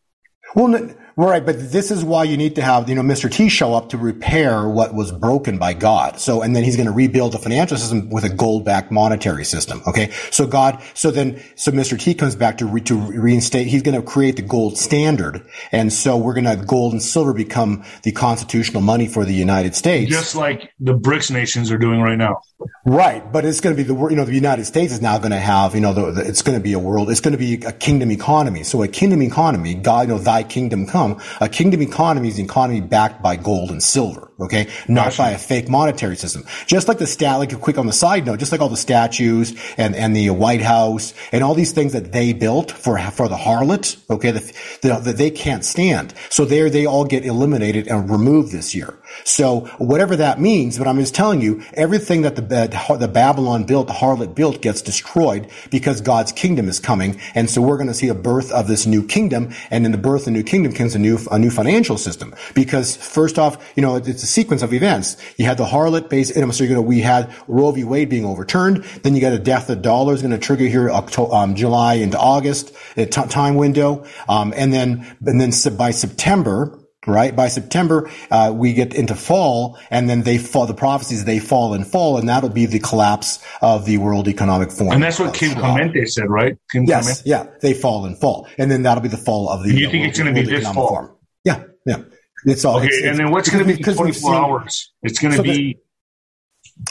Well, 0.54 0.90
Right, 1.16 1.46
but 1.46 1.72
this 1.72 1.92
is 1.92 2.04
why 2.04 2.24
you 2.24 2.38
need 2.38 2.56
to 2.56 2.64
have, 2.64 2.90
you 2.90 2.96
know, 2.96 3.04
Mr. 3.04 3.32
T 3.32 3.48
show 3.48 3.76
up 3.76 3.90
to 3.90 3.98
repair 3.98 4.68
what 4.68 4.96
was 4.96 5.12
broken 5.12 5.60
by 5.60 5.74
God. 5.74 6.20
So, 6.20 6.42
and 6.42 6.56
then 6.56 6.64
he's 6.64 6.76
going 6.76 6.88
to 6.88 6.92
rebuild 6.92 7.34
the 7.34 7.38
financial 7.38 7.78
system 7.78 8.10
with 8.10 8.24
a 8.24 8.30
gold-backed 8.30 8.92
monetary 8.92 9.46
system. 9.46 9.84
Okay. 9.86 10.10
So 10.32 10.48
God, 10.48 10.82
so 10.96 11.12
then, 11.12 11.42
so 11.56 11.72
Mr. 11.72 12.00
T 12.00 12.16
comes 12.16 12.36
back 12.36 12.58
to 12.60 12.66
re, 12.66 12.82
to 12.82 12.96
reinstate, 12.96 13.68
he's 13.68 13.84
going 13.84 14.00
to 14.00 14.02
create 14.02 14.38
the 14.38 14.42
gold 14.42 14.78
standard. 14.78 15.46
And 15.72 15.94
so 15.94 16.18
we're 16.18 16.34
going 16.34 16.46
to 16.46 16.50
have 16.50 16.66
gold 16.66 16.94
and 16.94 17.02
silver 17.02 17.34
become 17.34 17.84
the 18.02 18.12
constitutional 18.12 18.82
money 18.82 19.08
for 19.08 19.24
the 19.24 19.36
United 19.36 19.76
States. 19.76 20.10
Just 20.10 20.36
like 20.36 20.74
the 20.80 20.94
BRICS 20.96 21.30
nations 21.30 21.72
are 21.72 21.78
doing 21.78 22.02
right 22.02 22.18
now. 22.18 22.42
Right. 22.86 23.32
But 23.32 23.46
it's 23.46 23.60
going 23.60 23.76
to 23.76 23.84
be 23.84 23.88
the, 23.88 23.96
you 24.10 24.16
know, 24.16 24.26
the 24.26 24.34
United 24.34 24.66
States 24.66 24.94
is 24.94 25.02
now 25.02 25.20
going 25.20 25.32
to 25.32 25.38
have, 25.38 25.76
you 25.76 25.82
know, 25.82 25.94
the, 25.94 26.12
the, 26.12 26.28
it's 26.28 26.42
going 26.42 26.58
to 26.58 26.64
be 26.64 26.74
a 26.74 26.80
world, 26.80 27.12
it's 27.12 27.22
going 27.22 27.34
to 27.34 27.38
be 27.38 27.56
a 27.66 27.72
kingdom 27.72 28.10
economy. 28.10 28.64
So 28.64 28.82
a 28.82 28.88
kingdom 28.88 29.22
economy, 29.22 29.76
God, 29.76 30.08
you 30.08 30.16
know, 30.16 30.18
thy 30.18 30.42
kingdom 30.42 30.88
come 30.88 31.03
a 31.42 31.50
kingdom 31.50 31.82
economy 31.82 32.28
is 32.30 32.40
an 32.40 32.46
economy 32.46 32.82
backed 32.82 33.22
by 33.22 33.36
gold 33.36 33.70
and 33.70 33.82
silver. 33.82 34.32
Okay. 34.40 34.68
Not 34.88 35.06
gotcha. 35.06 35.18
by 35.18 35.30
a 35.32 35.38
fake 35.38 35.70
monetary 35.70 36.16
system. 36.16 36.44
Just 36.66 36.88
like 36.88 36.98
the 36.98 37.08
stat, 37.08 37.40
like 37.40 37.54
a 37.54 37.58
quick 37.58 37.78
on 37.78 37.88
the 37.88 37.94
side 37.94 38.26
note, 38.26 38.40
just 38.40 38.52
like 38.52 38.62
all 38.62 38.70
the 38.70 38.78
statues 38.78 39.54
and, 39.78 39.96
and 39.96 40.16
the 40.16 40.30
White 40.32 40.62
House 40.62 41.14
and 41.32 41.44
all 41.44 41.54
these 41.54 41.72
things 41.72 41.94
that 41.94 42.12
they 42.12 42.34
built 42.34 42.72
for, 42.72 42.98
for 43.12 43.28
the 43.28 43.36
harlot. 43.36 43.98
Okay. 44.10 44.32
That 44.32 45.04
the, 45.04 45.14
they 45.14 45.32
can't 45.32 45.64
stand. 45.64 46.14
So 46.30 46.46
there 46.46 46.70
they 46.70 46.86
all 46.86 47.06
get 47.06 47.26
eliminated 47.26 47.88
and 47.88 48.10
removed 48.10 48.52
this 48.52 48.74
year. 48.74 48.98
So 49.24 49.62
whatever 49.78 50.16
that 50.18 50.40
means, 50.40 50.78
but 50.78 50.88
I'm 50.88 51.00
just 51.00 51.16
telling 51.16 51.42
you, 51.42 51.64
everything 51.74 52.24
that 52.24 52.36
the, 52.36 52.42
the 52.42 53.08
Babylon 53.08 53.64
built, 53.66 53.88
the 53.88 53.94
harlot 53.94 54.36
built 54.36 54.62
gets 54.62 54.82
destroyed 54.82 55.50
because 55.70 56.02
God's 56.02 56.32
kingdom 56.32 56.68
is 56.68 56.80
coming. 56.80 57.20
And 57.36 57.50
so 57.50 57.62
we're 57.62 57.78
going 57.78 57.88
to 57.88 57.94
see 57.94 58.10
a 58.10 58.16
birth 58.16 58.52
of 58.52 58.68
this 58.68 58.86
new 58.86 59.06
kingdom. 59.06 59.54
And 59.70 59.86
in 59.86 59.92
the 59.92 59.98
birth 59.98 60.22
of 60.22 60.26
the 60.26 60.32
new 60.32 60.44
kingdom 60.44 60.74
comes 60.74 60.96
a 60.96 61.00
new, 61.00 61.18
a 61.32 61.40
new 61.40 61.50
financial 61.50 61.98
system. 61.98 62.34
Because 62.54 62.96
first 62.96 63.40
off, 63.40 63.74
you 63.76 63.82
know, 63.82 63.96
it's 63.96 64.24
a 64.24 64.28
sequence 64.28 64.62
of 64.62 64.74
events. 64.74 65.18
You 65.38 65.46
had 65.46 65.58
the 65.58 65.66
harlot 65.66 66.10
base, 66.10 66.34
so 66.34 66.64
you 66.64 66.74
know, 66.74 66.82
we 66.82 67.02
had 67.02 67.34
Roe 67.48 67.72
v. 67.72 67.84
Wade 67.84 68.10
being 68.10 68.26
overturned. 68.26 68.84
Then 69.04 69.16
you 69.16 69.22
got 69.22 69.34
a 69.34 69.40
death 69.40 69.70
of 69.70 69.82
dollars 69.82 70.22
going 70.22 70.32
to 70.32 70.38
trigger 70.38 70.66
here 70.66 70.90
October, 70.90 71.34
um, 71.34 71.56
July 71.56 71.96
into 71.96 72.20
August, 72.20 72.74
a 72.98 73.06
t- 73.06 73.28
time 73.28 73.56
window. 73.56 74.06
Um, 74.28 74.54
and 74.56 74.74
then, 74.74 75.06
and 75.26 75.40
then 75.40 75.52
by 75.78 75.92
September, 75.92 76.83
right? 77.06 77.36
By 77.36 77.48
September, 77.48 78.10
uh, 78.32 78.54
we 78.56 78.74
get 78.74 78.94
into 78.94 79.16
fall 79.16 79.78
and 79.90 80.10
then 80.10 80.24
they 80.24 80.38
fall, 80.38 80.66
the 80.66 80.74
prophecies, 80.74 81.26
they 81.26 81.40
fall 81.40 81.74
and 81.74 81.86
fall 81.86 82.18
and 82.18 82.30
that'll 82.30 82.50
be 82.50 82.66
the 82.66 82.80
collapse 82.80 83.44
of 83.62 83.86
the 83.86 83.98
World 83.98 84.28
Economic 84.28 84.72
Forum. 84.72 84.94
And 84.94 85.04
that's 85.04 85.20
what 85.20 85.34
Kim 85.34 85.58
Clement 85.58 86.10
said, 86.10 86.30
right? 86.30 86.58
Kim 86.72 86.86
yes. 86.86 87.06
Clement? 87.06 87.22
Yeah. 87.26 87.58
They 87.62 87.74
fall 87.74 88.06
and 88.06 88.18
fall. 88.18 88.48
And 88.58 88.70
then 88.70 88.84
that'll 88.84 89.04
be 89.04 89.10
the 89.10 89.18
fall 89.18 89.50
of 89.50 89.64
the 89.64 89.70
and 89.70 89.80
you 89.80 89.90
think 89.90 90.08
it's 90.08 90.20
going 90.20 90.34
to 90.34 90.42
be 90.42 90.48
this 90.48 90.64
fall? 90.66 90.88
Forum. 90.88 91.16
Yeah. 91.44 91.64
Yeah. 91.86 92.04
It's 92.46 92.66
all. 92.66 92.78
Okay. 92.78 92.88
It's, 92.88 93.08
and 93.08 93.18
then 93.18 93.32
what's 93.32 93.50
going 93.50 93.66
to 93.66 93.78
be 93.78 93.82
24 93.82 94.14
seen, 94.14 94.34
hours? 94.34 94.92
It's 95.02 95.20
going 95.20 95.32
to 95.32 95.38
so 95.38 95.44
be. 95.44 95.78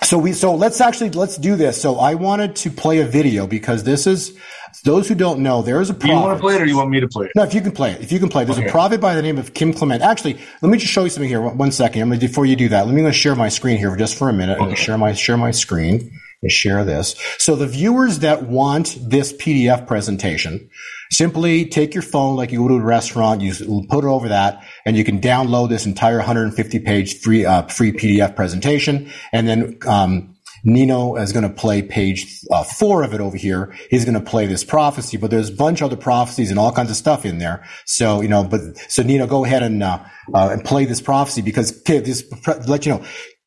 So 0.05 0.19
we, 0.19 0.33
so 0.33 0.55
let's 0.55 0.81
actually, 0.81 1.11
let's 1.11 1.37
do 1.37 1.57
this. 1.57 1.81
So 1.81 1.99
I 1.99 2.15
wanted 2.15 2.57
to 2.57 2.71
play 2.71 3.01
a 3.01 3.07
video 3.07 3.47
because 3.47 3.85
this 3.85 4.07
is, 4.07 4.39
those 4.85 5.09
who 5.09 5.15
don't 5.15 5.41
know, 5.41 5.63
there 5.63 5.81
is 5.81 5.91
a 5.91 5.95
prophet. 5.95 6.09
Do 6.09 6.13
you 6.15 6.21
want 6.21 6.39
to 6.39 6.41
play 6.41 6.55
it 6.57 6.63
or 6.63 6.67
you 6.67 6.77
want 6.77 6.91
me 6.91 7.01
to 7.01 7.09
play 7.09 7.27
it? 7.27 7.33
No, 7.37 7.43
if 7.43 7.53
you 7.55 7.61
can 7.61 7.73
play 7.73 7.93
it. 7.93 8.01
If 8.01 8.11
you 8.11 8.19
can 8.19 8.29
play 8.29 8.43
it. 8.43 8.47
There's 8.47 8.59
okay. 8.59 8.69
a 8.69 8.71
prophet 8.71 9.01
by 9.01 9.15
the 9.15 9.23
name 9.23 9.39
of 9.39 9.55
Kim 9.55 9.73
Clement. 9.73 10.03
Actually, 10.03 10.39
let 10.61 10.71
me 10.71 10.79
just 10.79 10.93
show 10.93 11.05
you 11.05 11.11
something 11.11 11.29
here. 11.29 11.41
One 11.41 11.71
second. 11.71 12.03
I'm 12.03 12.11
to, 12.11 12.19
before 12.19 12.47
you 12.47 12.57
do 12.57 12.69
that, 12.71 12.87
let 12.87 12.95
me 12.95 13.01
going 13.01 13.13
to 13.13 13.19
share 13.19 13.35
my 13.35 13.49
screen 13.49 13.77
here 13.77 13.95
just 13.97 14.17
for 14.17 14.29
a 14.29 14.33
minute. 14.33 14.59
Okay. 14.59 14.75
share 14.75 14.99
my, 14.99 15.13
share 15.13 15.37
my 15.37 15.51
screen 15.51 16.11
and 16.43 16.51
share 16.51 16.85
this. 16.85 17.15
So 17.39 17.55
the 17.55 17.67
viewers 17.67 18.21
that 18.21 18.45
want 18.45 18.99
this 19.01 19.33
PDF 19.33 19.87
presentation, 19.87 20.71
simply 21.13 21.67
take 21.67 21.95
your 21.95 22.03
phone 22.03 22.37
like 22.37 22.51
you 22.51 22.59
go 22.59 22.69
to 22.69 22.75
a 22.75 22.83
restaurant, 22.83 23.41
you 23.41 23.53
put 23.89 24.05
it 24.05 24.09
over 24.09 24.29
that, 24.29 24.65
and 24.87 24.97
you 24.97 25.05
can 25.05 25.21
download 25.21 25.69
this 25.69 25.87
entire 25.87 26.17
150 26.17 26.79
page 26.81 27.21
free, 27.21 27.45
uh, 27.45 27.63
free 27.63 27.93
PDF 27.93 28.35
presentation. 28.35 29.11
And 29.33 29.47
then, 29.47 29.79
um, 29.87 30.35
Nino 30.65 31.17
is 31.17 31.33
going 31.33 31.43
to 31.43 31.53
play 31.53 31.83
page 31.83 32.39
uh, 32.53 32.63
four 32.63 33.03
of 33.03 33.13
it 33.13 33.21
over 33.21 33.37
here. 33.37 33.75
He's 33.91 34.05
going 34.05 34.15
to 34.15 34.21
play 34.21 34.47
this 34.47 34.63
prophecy, 34.63 35.17
but 35.17 35.31
there's 35.31 35.49
a 35.49 35.55
bunch 35.55 35.81
of 35.81 35.87
other 35.87 35.97
prophecies 35.97 36.51
and 36.51 36.59
all 36.59 36.71
kinds 36.73 36.91
of 36.91 36.97
stuff 36.97 37.27
in 37.27 37.39
there. 37.39 37.67
So, 37.85 38.21
you 38.21 38.29
know, 38.29 38.45
but, 38.45 38.61
so 38.89 39.03
Nino, 39.03 39.27
go 39.27 39.45
ahead 39.45 39.65
and, 39.65 39.83
uh, 39.83 39.99
uh, 40.33 40.51
and 40.53 40.65
play 40.65 40.85
this 40.85 41.01
prophecy 41.01 41.43
because, 41.43 41.83
this, 41.83 42.25
let 42.69 42.87
you 42.87 42.93
know, 42.93 43.05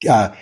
uh, 0.10 0.36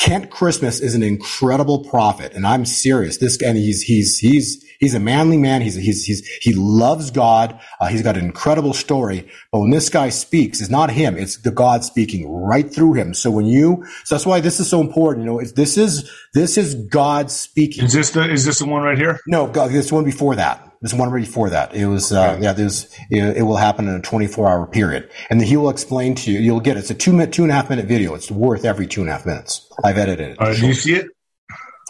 Kent 0.00 0.30
Christmas 0.30 0.80
is 0.80 0.94
an 0.94 1.02
incredible 1.02 1.84
prophet, 1.84 2.32
and 2.34 2.46
I'm 2.46 2.64
serious. 2.64 3.18
This 3.18 3.40
and 3.42 3.58
he's 3.58 3.82
he's 3.82 4.18
he's 4.18 4.64
he's 4.80 4.94
a 4.94 5.00
manly 5.00 5.36
man. 5.36 5.60
He's 5.60 5.74
he's 5.74 6.06
he's 6.06 6.26
he 6.40 6.54
loves 6.54 7.10
God. 7.10 7.60
Uh, 7.80 7.88
he's 7.88 8.02
got 8.02 8.16
an 8.16 8.24
incredible 8.24 8.72
story. 8.72 9.30
But 9.52 9.60
when 9.60 9.70
this 9.70 9.90
guy 9.90 10.08
speaks, 10.08 10.62
it's 10.62 10.70
not 10.70 10.90
him; 10.90 11.18
it's 11.18 11.36
the 11.42 11.50
God 11.50 11.84
speaking 11.84 12.32
right 12.32 12.72
through 12.72 12.94
him. 12.94 13.12
So 13.12 13.30
when 13.30 13.44
you, 13.44 13.84
so 14.04 14.14
that's 14.14 14.24
why 14.24 14.40
this 14.40 14.58
is 14.58 14.70
so 14.70 14.80
important. 14.80 15.26
You 15.26 15.32
know, 15.32 15.42
this 15.44 15.76
is 15.76 16.10
this 16.32 16.56
is 16.56 16.74
God 16.74 17.30
speaking. 17.30 17.84
Is 17.84 17.92
this 17.92 18.10
the 18.10 18.30
is 18.30 18.46
this 18.46 18.60
the 18.60 18.66
one 18.66 18.82
right 18.82 18.98
here? 18.98 19.20
No, 19.26 19.48
God, 19.48 19.70
this 19.70 19.92
one 19.92 20.04
before 20.04 20.34
that. 20.36 20.69
There's 20.80 20.94
one 20.94 21.10
right 21.10 21.24
before 21.24 21.50
that. 21.50 21.74
It 21.74 21.86
was, 21.86 22.10
uh, 22.10 22.38
yeah, 22.40 22.54
there's, 22.54 22.84
it, 23.10 23.36
it, 23.36 23.42
will 23.42 23.56
happen 23.56 23.86
in 23.86 23.94
a 23.96 24.00
24 24.00 24.48
hour 24.48 24.66
period. 24.66 25.10
And 25.28 25.38
then 25.38 25.46
he 25.46 25.58
will 25.58 25.68
explain 25.68 26.14
to 26.16 26.32
you, 26.32 26.38
you'll 26.38 26.60
get 26.60 26.78
it. 26.78 26.80
It's 26.80 26.90
a 26.90 26.94
two 26.94 27.12
minute, 27.12 27.34
two 27.34 27.42
and 27.42 27.52
a 27.52 27.54
half 27.54 27.68
minute 27.68 27.84
video. 27.84 28.14
It's 28.14 28.30
worth 28.30 28.64
every 28.64 28.86
two 28.86 29.02
and 29.02 29.10
a 29.10 29.12
half 29.12 29.26
minutes. 29.26 29.70
I've 29.84 29.98
edited 29.98 30.30
it. 30.30 30.40
Uh, 30.40 30.54
do 30.54 30.66
you 30.66 30.72
see 30.72 30.94
it? 30.94 31.06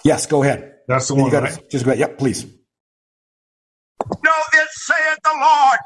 Yes, 0.05 0.27
go 0.27 0.43
ahead. 0.43 0.75
That's 0.89 1.07
the 1.07 1.15
one, 1.15 1.31
you 1.31 1.39
right? 1.39 1.71
Just 1.71 1.85
go 1.85 1.93
ahead. 1.93 2.01
Yep, 2.01 2.19
please. 2.19 2.45
No, 2.45 4.33
this 4.53 4.69
saith 4.75 5.19
the 5.23 5.39
Lord. 5.41 5.79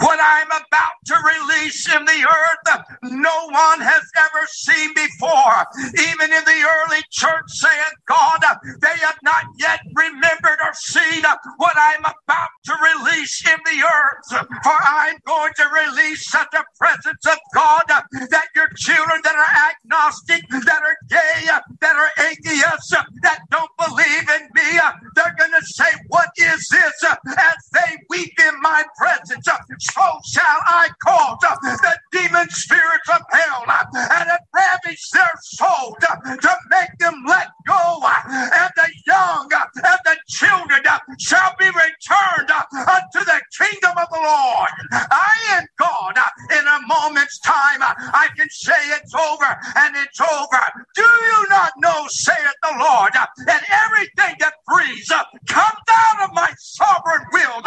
What 0.00 0.18
I'm 0.20 0.48
about 0.48 0.98
to 1.06 1.14
release 1.16 1.94
in 1.94 2.04
the 2.04 2.26
earth, 2.26 2.82
no 3.02 3.46
one 3.50 3.80
has 3.80 4.02
ever 4.18 4.46
seen 4.48 4.94
before. 4.94 5.66
Even 6.10 6.32
in 6.32 6.44
the 6.44 6.66
early 6.66 7.02
church, 7.10 7.46
saying, 7.48 7.94
God, 8.06 8.40
they 8.82 8.96
have 9.00 9.18
not 9.22 9.44
yet 9.58 9.80
remembered 9.94 10.58
or 10.64 10.74
seen 10.74 11.22
what 11.56 11.76
I'm 11.76 12.00
about 12.00 12.50
to 12.64 12.74
release 12.82 13.42
in 13.46 13.58
the 13.64 13.84
earth. 13.84 14.46
For 14.62 14.78
I'm 14.82 15.16
going 15.26 15.52
to 15.56 15.66
release 15.68 16.28
such 16.30 16.52
a 16.54 16.64
presence 16.78 17.26
of 17.26 17.38
God 17.54 17.82
that 17.88 18.48
your 18.54 18.68
children 18.76 19.20
that 19.24 19.36
are 19.36 19.70
agnostic, 19.70 20.48
that 20.48 20.82
are 20.82 20.96
gay, 21.08 21.48
that 21.80 21.96
are 21.96 22.10
atheists, 22.26 22.90
that 23.22 23.40
don't 23.50 23.70
believe 23.78 24.28
in 24.30 24.48
me, 24.54 24.80
they're 25.14 25.36
going 25.38 25.52
to 25.52 25.66
say, 25.66 25.90
What 26.08 26.28
is 26.36 26.68
this? 26.68 27.04
as 27.38 27.56
they 27.72 27.96
weep 28.08 28.32
in 28.38 28.60
my 28.60 28.84
presence 28.96 29.46
so 29.78 30.02
shall 30.24 30.60
I 30.66 30.88
cause 31.04 31.38
the 31.40 31.98
demon 32.12 32.48
spirits 32.50 33.08
of 33.08 33.22
hell 33.30 33.64
and 33.66 34.30
have 34.30 34.40
ravaged 34.54 35.12
their 35.12 35.30
soul 35.42 35.96
to 36.00 36.56
make 36.70 36.98
them 36.98 37.24
let 37.26 37.48
go. 37.66 38.00
And 38.28 38.70
the 38.76 38.88
young 39.06 39.50
and 39.52 39.98
the 40.04 40.16
children 40.28 40.82
shall 41.18 41.54
be 41.58 41.66
returned 41.66 42.49
unto 42.50 43.20
the 43.24 43.40
kingdom 43.58 43.96
of 43.96 44.08
the 44.10 44.20
Lord. 44.22 44.70
I 44.92 45.34
am 45.52 45.66
God. 45.78 46.18
In 46.50 46.66
a 46.66 46.78
moment's 46.86 47.38
time, 47.40 47.78
I 47.82 48.28
can 48.36 48.48
say 48.50 48.78
it's 48.98 49.14
over 49.14 49.56
and 49.76 49.96
it's 49.96 50.20
over. 50.20 50.62
Do 50.94 51.02
you 51.02 51.46
not 51.48 51.72
know, 51.78 52.06
saith 52.08 52.54
the 52.62 52.74
Lord, 52.78 53.12
that 53.12 53.62
everything 53.70 54.36
that 54.40 54.54
breathes 54.66 55.08
comes 55.46 55.88
out 55.90 56.28
of 56.28 56.34
my 56.34 56.52
sovereign 56.58 57.24
will? 57.32 57.62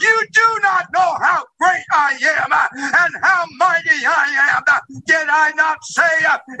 You 0.00 0.26
do 0.32 0.60
not 0.62 0.86
know 0.92 1.16
how 1.20 1.44
great 1.60 1.84
I 1.92 2.18
am 2.22 2.52
and 2.52 3.14
how 3.22 3.44
mighty 3.56 4.04
I 4.06 4.56
am. 4.56 4.62
Did 5.06 5.28
I 5.28 5.52
not 5.56 5.78
say 5.84 6.02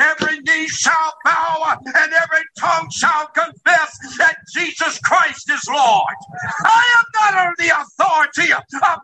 every 0.00 0.40
knee 0.40 0.68
shall 0.68 1.12
bow 1.24 1.76
and 1.84 2.12
every 2.12 2.44
tongue 2.58 2.88
shall 2.90 3.26
confess 3.28 3.98
that 4.18 4.36
Jesus 4.52 4.98
Christ 5.00 5.50
is 5.50 5.68
Lord? 5.68 6.14
I 6.64 6.84
am 6.98 7.04
not 7.14 7.46
under 7.46 7.63
the 7.64 7.80
authority 7.80 8.52
of 8.52 8.62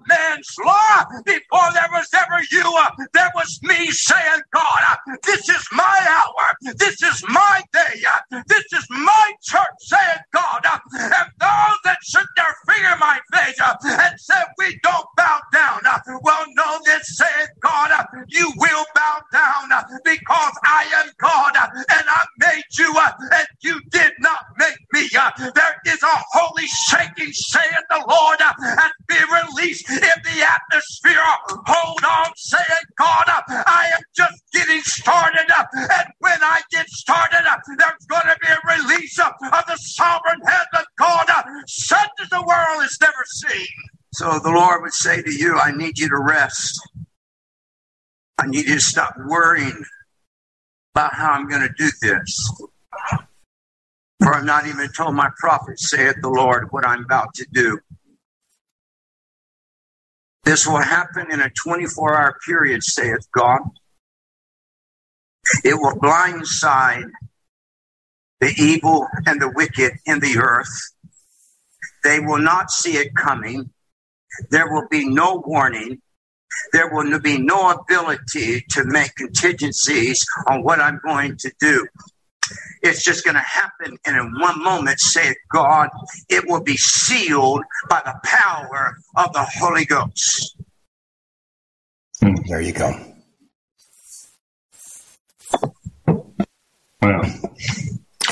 man's 0.08 0.56
law. 0.64 1.04
Before 1.24 1.72
there 1.72 1.88
was 1.92 2.08
ever 2.14 2.40
you, 2.50 3.06
there 3.14 3.30
was 3.34 3.58
me 3.62 3.90
saying, 3.90 4.42
God, 4.52 4.98
this 5.24 5.48
is 5.48 5.64
my 5.72 5.98
hour. 6.08 6.74
This 6.76 7.02
is 7.02 7.24
my 7.28 7.62
day. 7.72 8.02
This 8.48 8.64
is 8.72 8.86
my 8.90 9.32
church 9.42 9.78
saying, 9.80 10.18
God, 10.32 10.64
and 10.92 11.30
those 11.40 11.78
that 11.84 11.98
should 12.02 12.26
their 12.36 12.54
finger 12.74 12.96
my 13.00 13.18
face 13.32 13.58
and 13.60 14.20
said, 14.20 14.44
we 14.58 14.78
don't 14.82 15.06
bow 15.16 15.40
down. 15.52 15.80
Well, 16.22 16.44
know 16.54 16.78
this, 16.84 17.16
saith 17.16 17.50
God, 17.60 17.90
you 18.28 18.52
will 18.56 18.84
bow 18.94 19.20
down 19.32 19.70
because 20.04 20.52
I 20.64 20.84
am 21.04 21.10
God 21.18 21.54
and 21.56 22.04
I 22.08 22.24
made 22.38 22.64
you 22.78 22.94
and 23.32 23.46
you 23.60 23.80
did 23.90 24.12
not 24.18 24.40
make 24.58 24.78
me. 24.92 25.08
There 25.12 25.76
is 25.86 26.02
a 26.02 26.16
holy 26.32 26.66
shaking, 26.66 27.32
saith 27.32 27.84
the 27.88 28.04
Lord, 28.08 28.38
and 28.58 28.92
be 29.08 29.16
released 29.16 29.88
in 29.90 29.98
the 29.98 30.46
atmosphere. 30.46 31.20
Hold 31.66 32.04
on, 32.04 32.32
saith 32.36 32.64
God, 32.96 33.24
I 33.48 33.90
am 33.94 34.02
just 34.14 34.42
getting 34.52 34.80
started. 34.82 35.46
And 35.74 36.08
when 36.18 36.42
I 36.42 36.60
get 36.70 36.88
started, 36.88 37.44
there's 37.78 38.06
going 38.08 38.26
to 38.26 38.36
be 38.40 38.48
a 38.48 38.60
release 38.78 39.18
of 39.18 39.32
the 39.40 39.76
sovereign 39.76 40.40
hand 40.46 40.68
of 40.78 40.84
God, 40.98 41.26
such 41.66 42.10
as 42.22 42.28
the 42.28 42.42
world 42.42 42.82
has 42.82 42.98
never 43.00 43.24
seen. 43.26 43.66
So 44.12 44.38
the 44.38 44.50
Lord 44.50 44.82
would 44.82 44.92
say 44.92 45.22
to 45.22 45.32
you, 45.32 45.58
I 45.58 45.72
need 45.72 45.98
you 45.98 46.08
to 46.08 46.18
rest. 46.18 46.80
I 48.38 48.46
need 48.46 48.66
you 48.66 48.74
to 48.74 48.80
stop 48.80 49.14
worrying 49.26 49.84
about 50.94 51.14
how 51.14 51.32
I'm 51.32 51.48
going 51.48 51.62
to 51.62 51.72
do 51.76 51.90
this. 52.02 52.62
For 54.22 54.34
I've 54.34 54.44
not 54.44 54.66
even 54.66 54.88
told 54.92 55.14
my 55.14 55.30
prophet, 55.38 55.78
saith 55.78 56.16
the 56.20 56.28
Lord, 56.28 56.70
what 56.72 56.86
I'm 56.86 57.04
about 57.04 57.32
to 57.34 57.46
do. 57.52 57.78
This 60.44 60.66
will 60.66 60.82
happen 60.82 61.30
in 61.30 61.40
a 61.40 61.50
24 61.50 62.18
hour 62.18 62.38
period, 62.46 62.82
saith 62.82 63.26
God. 63.32 63.60
It 65.64 65.74
will 65.74 65.96
blindside 65.96 67.10
the 68.40 68.52
evil 68.56 69.06
and 69.26 69.40
the 69.40 69.50
wicked 69.54 69.92
in 70.06 70.20
the 70.20 70.38
earth. 70.38 70.92
They 72.04 72.20
will 72.20 72.38
not 72.38 72.70
see 72.70 72.96
it 72.96 73.14
coming. 73.14 73.70
There 74.50 74.72
will 74.72 74.88
be 74.88 75.08
no 75.08 75.42
warning. 75.44 76.00
There 76.72 76.92
will 76.92 77.20
be 77.20 77.38
no 77.38 77.70
ability 77.70 78.64
to 78.70 78.84
make 78.84 79.14
contingencies 79.14 80.24
on 80.48 80.62
what 80.62 80.80
I'm 80.80 81.00
going 81.04 81.36
to 81.38 81.52
do. 81.60 81.86
It's 82.82 83.04
just 83.04 83.24
going 83.24 83.34
to 83.34 83.40
happen. 83.40 83.96
And 84.06 84.16
in 84.16 84.40
one 84.40 84.62
moment, 84.62 85.00
say 85.00 85.34
God, 85.52 85.88
it 86.28 86.48
will 86.48 86.62
be 86.62 86.76
sealed 86.76 87.62
by 87.88 88.02
the 88.04 88.14
power 88.24 88.96
of 89.16 89.32
the 89.32 89.44
Holy 89.58 89.84
Ghost. 89.84 90.56
Hmm, 92.20 92.34
there 92.48 92.60
you 92.60 92.72
go. 92.72 92.92
Wow. 97.02 97.22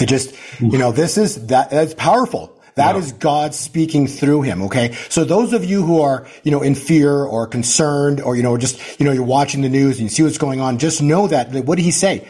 It 0.00 0.06
just, 0.06 0.34
you 0.60 0.78
know, 0.78 0.92
this 0.92 1.18
is 1.18 1.46
that, 1.46 1.70
that's 1.70 1.94
powerful. 1.94 2.54
That 2.76 2.94
Yeah. 2.94 3.00
is 3.00 3.12
God 3.12 3.54
speaking 3.54 4.06
through 4.06 4.42
him. 4.42 4.62
Okay. 4.62 4.96
So 5.08 5.24
those 5.24 5.52
of 5.52 5.64
you 5.64 5.82
who 5.82 6.00
are, 6.00 6.28
you 6.44 6.52
know, 6.52 6.62
in 6.62 6.76
fear 6.76 7.12
or 7.24 7.46
concerned 7.48 8.20
or, 8.20 8.36
you 8.36 8.44
know, 8.44 8.56
just, 8.56 8.78
you 9.00 9.06
know, 9.06 9.10
you're 9.10 9.24
watching 9.24 9.62
the 9.62 9.68
news 9.68 9.98
and 9.98 10.04
you 10.04 10.08
see 10.10 10.22
what's 10.22 10.38
going 10.38 10.60
on, 10.60 10.78
just 10.78 11.02
know 11.02 11.26
that, 11.26 11.50
what 11.64 11.74
did 11.76 11.84
he 11.84 11.90
say? 11.90 12.24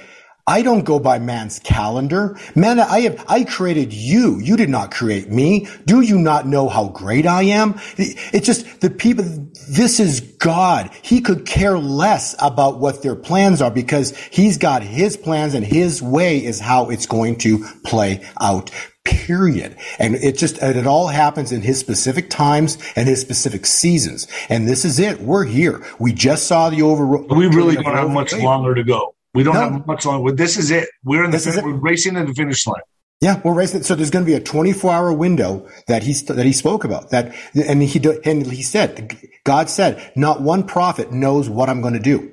I 0.49 0.62
don't 0.62 0.84
go 0.84 0.99
by 0.99 1.18
man's 1.18 1.59
calendar. 1.59 2.38
Man, 2.55 2.80
I 2.80 3.01
have, 3.01 3.22
I 3.28 3.44
created 3.44 3.92
you. 3.92 4.38
You 4.40 4.57
did 4.57 4.70
not 4.70 4.90
create 4.90 5.28
me. 5.28 5.68
Do 5.84 6.01
you 6.01 6.18
not 6.18 6.46
know 6.46 6.70
how 6.70 6.88
great 6.88 7.26
I 7.26 7.42
am? 7.42 7.78
It's 7.99 8.46
just 8.46 8.80
the 8.80 8.88
people, 8.88 9.24
this 9.68 10.01
is 10.01 10.20
God. 10.20 10.90
He 11.03 11.20
could 11.20 11.44
care 11.44 11.78
less 11.78 12.34
about 12.38 12.80
what 12.80 13.03
their 13.03 13.14
plans 13.14 13.61
are 13.61 13.70
because 13.70 14.16
he's 14.16 14.57
got 14.57 14.82
his 14.82 15.18
plans 15.18 15.53
and 15.53 15.66
his 15.66 16.01
way 16.01 16.42
is 16.42 16.61
how 16.61 16.88
it's 16.88 17.05
going 17.05 17.36
to 17.40 17.66
play 17.84 18.24
out. 18.40 18.70
Period. 19.05 19.76
And 19.99 20.14
it 20.14 20.38
just, 20.38 20.57
and 20.62 20.78
it 20.78 20.86
all 20.86 21.09
happens 21.09 21.53
in 21.53 21.61
his 21.61 21.78
specific 21.78 22.30
times 22.30 22.78
and 22.96 23.07
his 23.07 23.20
specific 23.20 23.66
seasons. 23.66 24.26
And 24.49 24.66
this 24.66 24.86
is 24.86 24.99
it. 24.99 25.20
We're 25.20 25.44
here. 25.44 25.84
We 25.99 26.14
just 26.14 26.46
saw 26.46 26.70
the 26.70 26.80
over. 26.80 27.07
We 27.07 27.49
really 27.49 27.74
don't 27.74 27.84
have 27.84 28.11
much 28.11 28.32
longer 28.32 28.74
to 28.74 28.82
go. 28.82 29.14
We 29.39 29.45
don't 29.45 29.55
No. 29.55 29.61
have 29.70 29.86
much 29.86 30.05
longer. 30.05 30.32
This 30.32 30.57
is 30.57 30.70
it. 30.72 30.89
We're 31.05 31.22
in 31.24 31.30
the 31.30 31.36
This 31.36 31.47
is 31.47 31.55
fin- 31.55 31.64
it. 31.64 31.66
we're 31.68 31.78
racing 31.91 32.14
to 32.14 32.24
the 32.24 32.34
finish 32.34 32.66
line. 32.66 32.82
Yeah, 33.20 33.41
we're 33.45 33.55
racing. 33.55 33.84
So 33.84 33.95
there's 33.95 34.11
going 34.11 34.24
to 34.24 34.30
be 34.30 34.34
a 34.34 34.41
24 34.41 34.93
hour 34.93 35.12
window 35.12 35.66
that 35.86 36.03
he 36.03 36.12
that 36.12 36.45
he 36.45 36.53
spoke 36.53 36.82
about. 36.84 37.11
That 37.11 37.32
and 37.55 37.80
he 37.82 37.99
do- 38.01 38.20
and 38.24 38.45
he 38.47 38.62
said, 38.64 39.16
God 39.45 39.70
said, 39.70 40.12
not 40.16 40.43
one 40.43 40.64
prophet 40.64 41.12
knows 41.12 41.49
what 41.49 41.68
I'm 41.68 41.80
going 41.82 41.95
to 41.95 42.01
do. 42.01 42.30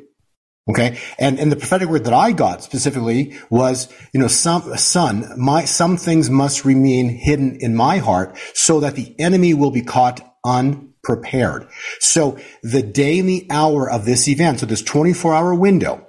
Okay, 0.67 0.97
and 1.19 1.39
and 1.39 1.51
the 1.51 1.55
prophetic 1.55 1.89
word 1.89 2.05
that 2.05 2.13
I 2.13 2.31
got 2.31 2.63
specifically 2.63 3.37
was, 3.51 3.87
you 4.13 4.19
know, 4.19 4.27
some 4.27 4.63
son, 4.77 5.31
my 5.37 5.63
some 5.65 5.95
things 5.97 6.31
must 6.31 6.65
remain 6.65 7.09
hidden 7.09 7.57
in 7.59 7.75
my 7.75 7.99
heart, 7.99 8.35
so 8.55 8.79
that 8.79 8.95
the 8.95 9.13
enemy 9.19 9.53
will 9.53 9.69
be 9.69 9.83
caught 9.83 10.21
unprepared. 10.43 11.67
So 11.99 12.37
the 12.63 12.81
day 12.81 13.19
and 13.19 13.29
the 13.29 13.45
hour 13.51 13.87
of 13.89 14.05
this 14.05 14.27
event, 14.27 14.59
so 14.61 14.65
this 14.65 14.81
24 14.81 15.35
hour 15.35 15.53
window, 15.53 16.04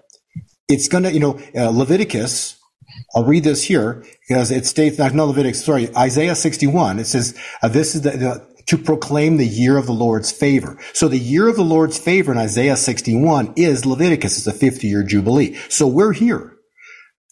it's 0.68 0.88
going 0.88 1.04
to, 1.04 1.12
you 1.12 1.20
know, 1.20 1.40
uh, 1.56 1.70
Leviticus 1.70 2.56
I'll 3.14 3.24
read 3.24 3.44
this 3.44 3.64
here 3.64 4.04
because 4.28 4.50
it 4.50 4.66
states 4.66 4.96
that, 4.98 5.14
no, 5.14 5.26
Leviticus, 5.26 5.64
sorry, 5.64 5.94
Isaiah 5.96 6.34
61. 6.34 6.98
It 6.98 7.06
says, 7.06 7.38
uh, 7.62 7.68
this 7.68 7.94
is 7.94 8.02
the, 8.02 8.10
the, 8.10 8.56
to 8.66 8.78
proclaim 8.78 9.36
the 9.36 9.46
year 9.46 9.76
of 9.76 9.86
the 9.86 9.92
Lord's 9.92 10.32
favor. 10.32 10.78
So 10.92 11.08
the 11.08 11.18
year 11.18 11.48
of 11.48 11.56
the 11.56 11.64
Lord's 11.64 11.98
favor 11.98 12.32
in 12.32 12.38
Isaiah 12.38 12.76
61 12.76 13.54
is 13.56 13.86
Leviticus. 13.86 14.38
It's 14.38 14.46
a 14.46 14.52
50 14.52 14.86
year 14.86 15.02
Jubilee. 15.02 15.56
So 15.68 15.86
we're 15.86 16.12
here. 16.12 16.56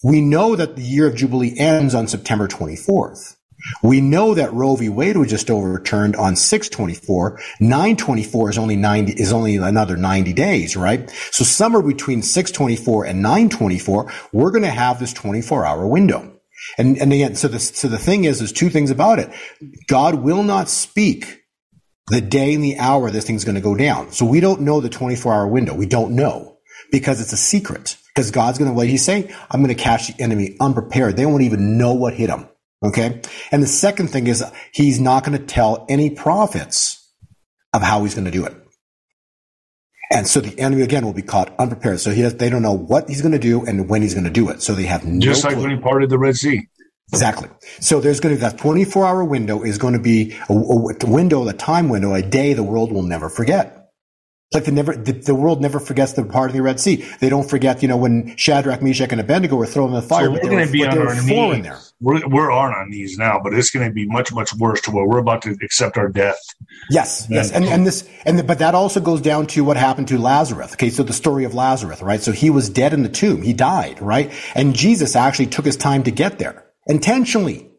We 0.03 0.21
know 0.21 0.55
that 0.55 0.77
the 0.77 0.83
year 0.83 1.07
of 1.07 1.17
Jubilee 1.17 1.59
ends 1.59 1.95
on 1.95 2.09
September 2.09 2.47
24th. 2.47 3.34
We 3.83 4.01
know 4.01 4.35
that 4.35 4.53
Roe 4.53 4.77
v. 4.77 4.89
Wade 4.89 5.17
was 5.17 5.31
just 5.31 5.51
overturned 5.51 6.17
on 6.17 6.37
624. 6.37 7.41
924 7.61 8.51
is 8.51 8.59
only 8.59 8.77
90, 8.77 9.13
is 9.13 9.33
only 9.33 9.57
another 9.57 9.97
90 9.97 10.33
days, 10.33 10.77
right? 10.77 11.09
So 11.31 11.45
somewhere 11.45 11.83
between 11.83 12.23
624 12.23 13.07
and 13.07 13.23
924, 13.23 14.13
we're 14.33 14.51
going 14.51 14.63
to 14.63 14.71
have 14.71 14.99
this 14.99 15.13
24 15.13 15.65
hour 15.65 15.87
window. 15.87 16.31
And, 16.79 16.97
and 16.99 17.13
again, 17.13 17.35
so 17.35 17.49
the, 17.49 17.59
so 17.59 17.89
the 17.89 17.99
thing 17.99 18.25
is, 18.25 18.39
there's 18.39 18.53
two 18.53 18.71
things 18.71 18.91
about 18.91 19.19
it. 19.19 19.31
God 19.87 20.17
will 20.17 20.43
not 20.43 20.69
speak 20.69 21.43
the 22.09 22.21
day 22.21 22.55
and 22.55 22.63
the 22.63 22.79
hour 22.79 23.11
this 23.11 23.27
thing's 23.27 23.45
going 23.45 23.55
to 23.55 23.61
go 23.61 23.75
down. 23.75 24.13
So 24.13 24.27
we 24.27 24.41
don't 24.41 24.63
know 24.63 24.81
the 24.81 24.89
24 24.89 25.33
hour 25.33 25.49
window. 25.49 25.75
We 25.75 25.87
don't 25.87 26.15
know 26.15 26.59
because 26.91 27.21
it's 27.21 27.33
a 27.33 27.39
secret. 27.39 27.97
Because 28.15 28.31
God's 28.31 28.59
going 28.59 28.71
to, 28.71 28.75
what 28.77 28.87
he's 28.87 29.05
saying, 29.05 29.35
I'm 29.51 29.61
going 29.61 29.75
to 29.75 29.83
catch 29.83 30.07
the 30.07 30.23
enemy 30.23 30.57
unprepared. 30.61 31.17
They 31.17 31.27
won't 31.27 31.43
even 31.43 31.79
know 31.79 31.95
what 31.95 32.15
hit 32.15 32.29
them. 32.29 32.49
Okay. 32.85 33.21
And 33.51 33.63
the 33.63 33.67
second 33.67 34.09
thing 34.09 34.27
is 34.27 34.45
he's 34.73 35.01
not 35.01 35.25
going 35.25 35.39
to 35.39 35.45
tell 35.45 35.87
any 35.89 36.11
prophets 36.11 37.01
of 37.73 37.83
how 37.83 38.05
he's 38.05 38.15
going 38.15 38.27
to 38.27 38.31
do 38.31 38.45
it. 38.45 38.55
And 40.13 40.27
so 40.29 40.41
the 40.41 40.59
enemy 40.61 40.83
again 40.83 41.05
will 41.05 41.15
be 41.15 41.23
caught 41.23 41.55
unprepared. 41.59 42.01
So 42.01 42.11
he 42.11 42.21
has, 42.21 42.35
they 42.37 42.51
don't 42.51 42.63
know 42.63 42.77
what 42.77 43.09
he's 43.09 43.23
going 43.23 43.33
to 43.33 43.39
do 43.39 43.65
and 43.65 43.89
when 43.89 44.03
he's 44.03 44.15
going 44.15 44.25
to 44.25 44.31
do 44.31 44.51
it. 44.51 44.63
So 44.63 44.75
they 44.75 44.85
have 44.85 45.05
no 45.05 45.19
Just 45.21 45.45
like 45.45 45.55
clue. 45.55 45.63
when 45.63 45.77
he 45.77 45.83
parted 45.83 46.11
the 46.11 46.19
Red 46.19 46.37
Sea. 46.37 46.69
Exactly. 47.13 47.49
So 47.81 48.01
there's 48.01 48.21
going 48.21 48.35
to 48.35 48.39
be 48.39 48.41
that 48.49 48.59
24 48.59 49.07
hour 49.07 49.25
window 49.25 49.63
is 49.63 49.79
going 49.79 49.95
to 49.95 50.01
be 50.01 50.37
a, 50.49 50.53
a 50.53 51.07
window, 51.11 51.47
a 51.49 51.53
time 51.53 51.89
window, 51.89 52.15
a 52.15 52.23
day 52.23 52.53
the 52.55 52.63
world 52.63 52.93
will 52.93 53.03
never 53.03 53.29
forget. 53.29 53.84
Like 54.55 54.65
the 54.65 54.73
never, 54.73 54.95
the, 54.95 55.13
the 55.13 55.35
world 55.35 55.61
never 55.61 55.81
forgets 55.81 56.13
the 56.13 56.25
part 56.25 56.51
of 56.51 56.55
the 56.55 56.63
Red 56.63 56.81
Sea. 56.81 57.05
They 57.21 57.29
don't 57.29 57.49
forget, 57.49 57.83
you 57.83 57.89
know, 57.89 57.97
when 57.97 58.37
Shadrach, 58.37 58.83
Meshach, 58.83 59.13
and 59.13 59.21
Abednego 59.21 59.57
were 59.57 59.67
thrown 59.67 59.89
in 59.89 59.95
the 59.95 60.03
fire. 60.03 60.27
So 60.27 60.33
we're 60.33 60.41
going 60.41 60.67
to 60.67 60.73
be 60.73 60.87
on 60.87 60.99
our 60.99 61.15
knees. 61.23 61.63
there. 61.63 61.81
We're, 62.01 62.27
we're 62.29 62.51
on 62.51 62.73
our 62.73 62.87
knees 62.87 63.17
now, 63.19 63.41
but 63.43 63.55
it's 63.55 63.71
going 63.71 63.89
to 63.89 63.93
be 63.93 64.07
much, 64.07 64.33
much 64.33 64.55
worse 64.55 64.81
to 64.83 64.91
where 64.91 65.07
we're 65.07 65.19
about 65.19 65.43
to 65.43 65.57
accept 65.63 65.97
our 65.97 66.09
death. 66.09 66.39
Yes, 66.91 67.27
yes, 67.31 67.51
and 67.51 67.65
and 67.65 67.87
this 67.87 68.09
and 68.27 68.39
the, 68.39 68.45
but 68.45 68.59
that 68.59 68.75
also 68.75 69.01
goes 69.01 69.21
down 69.21 69.47
to 69.49 69.65
what 69.65 69.77
happened 69.77 70.09
to 70.09 70.19
Lazarus. 70.19 70.75
Okay, 70.75 70.91
so 70.91 71.03
the 71.03 71.13
story 71.13 71.45
of 71.45 71.55
Lazarus, 71.55 72.03
right? 72.03 72.21
So 72.21 72.33
he 72.33 72.51
was 72.51 72.69
dead 72.69 72.93
in 72.93 73.03
the 73.03 73.09
tomb. 73.09 73.43
He 73.43 73.53
died, 73.53 74.03
right? 74.03 74.33
And 74.55 74.75
Jesus 74.75 75.17
actually 75.17 75.47
took 75.47 75.65
his 75.65 75.77
time 75.77 76.03
to 76.05 76.11
get 76.11 76.39
there 76.39 76.67
intentionally. 76.87 77.71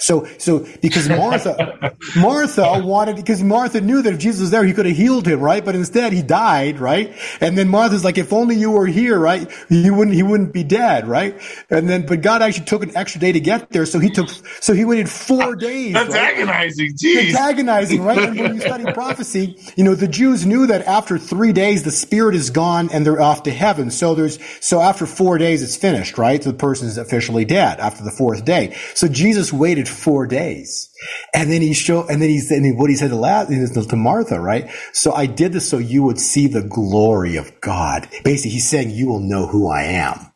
So, 0.00 0.26
so 0.38 0.66
because 0.80 1.08
Martha, 1.08 1.94
Martha 2.16 2.80
wanted, 2.82 3.16
because 3.16 3.42
Martha 3.42 3.80
knew 3.82 4.00
that 4.00 4.14
if 4.14 4.18
Jesus 4.18 4.40
was 4.40 4.50
there, 4.50 4.64
he 4.64 4.72
could 4.72 4.86
have 4.86 4.96
healed 4.96 5.26
him, 5.26 5.40
right? 5.40 5.62
But 5.62 5.74
instead 5.76 6.12
he 6.12 6.22
died, 6.22 6.80
right? 6.80 7.14
And 7.40 7.56
then 7.56 7.68
Martha's 7.68 8.02
like, 8.02 8.16
if 8.16 8.32
only 8.32 8.56
you 8.56 8.70
were 8.70 8.86
here, 8.86 9.18
right? 9.18 9.50
He 9.68 9.90
wouldn't, 9.90 10.16
he 10.16 10.22
wouldn't 10.22 10.54
be 10.54 10.64
dead, 10.64 11.06
right? 11.06 11.38
And 11.68 11.88
then, 11.88 12.06
but 12.06 12.22
God 12.22 12.40
actually 12.40 12.64
took 12.64 12.82
an 12.82 12.96
extra 12.96 13.20
day 13.20 13.32
to 13.32 13.40
get 13.40 13.70
there. 13.70 13.84
So 13.84 13.98
he 13.98 14.08
took, 14.08 14.30
so 14.60 14.72
he 14.72 14.86
waited 14.86 15.08
four 15.10 15.54
days. 15.56 15.92
That's 15.92 16.14
right? 16.14 16.34
agonizing. 16.34 16.92
Jeez. 16.94 17.28
It's 17.28 17.36
agonizing, 17.38 18.02
right? 18.02 18.18
And 18.18 18.40
when 18.40 18.54
you 18.54 18.60
study 18.60 18.84
prophecy, 18.94 19.58
you 19.76 19.84
know, 19.84 19.94
the 19.94 20.08
Jews 20.08 20.46
knew 20.46 20.66
that 20.66 20.86
after 20.86 21.18
three 21.18 21.52
days, 21.52 21.82
the 21.82 21.90
spirit 21.90 22.34
is 22.34 22.48
gone 22.48 22.88
and 22.90 23.04
they're 23.04 23.20
off 23.20 23.42
to 23.42 23.50
heaven. 23.50 23.90
So 23.90 24.14
there's, 24.14 24.38
so 24.64 24.80
after 24.80 25.04
four 25.04 25.36
days, 25.36 25.62
it's 25.62 25.76
finished, 25.76 26.16
right? 26.16 26.42
So 26.42 26.52
the 26.52 26.58
person 26.58 26.88
is 26.88 26.96
officially 26.96 27.44
dead 27.44 27.78
after 27.80 28.02
the 28.02 28.10
fourth 28.10 28.46
day. 28.46 28.74
So 28.94 29.06
Jesus 29.06 29.52
waited 29.52 29.89
four 29.90 30.26
days. 30.26 30.90
And 31.34 31.50
then 31.50 31.62
he 31.62 31.74
showed, 31.74 32.08
and 32.10 32.22
then 32.22 32.28
he 32.28 32.38
said, 32.38 32.62
and 32.62 32.78
what 32.78 32.90
he 32.90 32.96
said 32.96 33.10
to, 33.10 33.16
La, 33.16 33.44
to 33.44 33.96
Martha, 33.96 34.40
right? 34.40 34.70
So 34.92 35.12
I 35.12 35.26
did 35.26 35.52
this 35.52 35.68
so 35.68 35.78
you 35.78 36.02
would 36.02 36.18
see 36.18 36.46
the 36.46 36.62
glory 36.62 37.36
of 37.36 37.60
God. 37.60 38.08
Basically, 38.24 38.52
he's 38.52 38.68
saying 38.68 38.90
you 38.90 39.08
will 39.08 39.20
know 39.20 39.46
who 39.46 39.68
I 39.68 39.82
am 39.82 40.30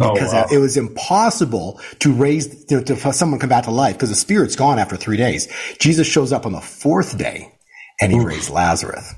Oh, 0.00 0.14
because 0.14 0.32
wow. 0.32 0.46
it 0.52 0.58
was 0.58 0.76
impossible 0.76 1.80
to 2.00 2.12
raise 2.12 2.64
to, 2.66 2.82
to 2.82 3.12
someone 3.12 3.40
come 3.40 3.48
back 3.48 3.64
to 3.64 3.70
life 3.70 3.96
because 3.96 4.10
the 4.10 4.16
spirit's 4.16 4.56
gone 4.56 4.78
after 4.78 4.96
three 4.96 5.16
days. 5.16 5.48
Jesus 5.78 6.06
shows 6.06 6.32
up 6.32 6.46
on 6.46 6.52
the 6.52 6.60
fourth 6.60 7.16
day 7.18 7.52
and 8.00 8.12
he 8.12 8.20
raised 8.20 8.50
Lazarus 8.50 9.14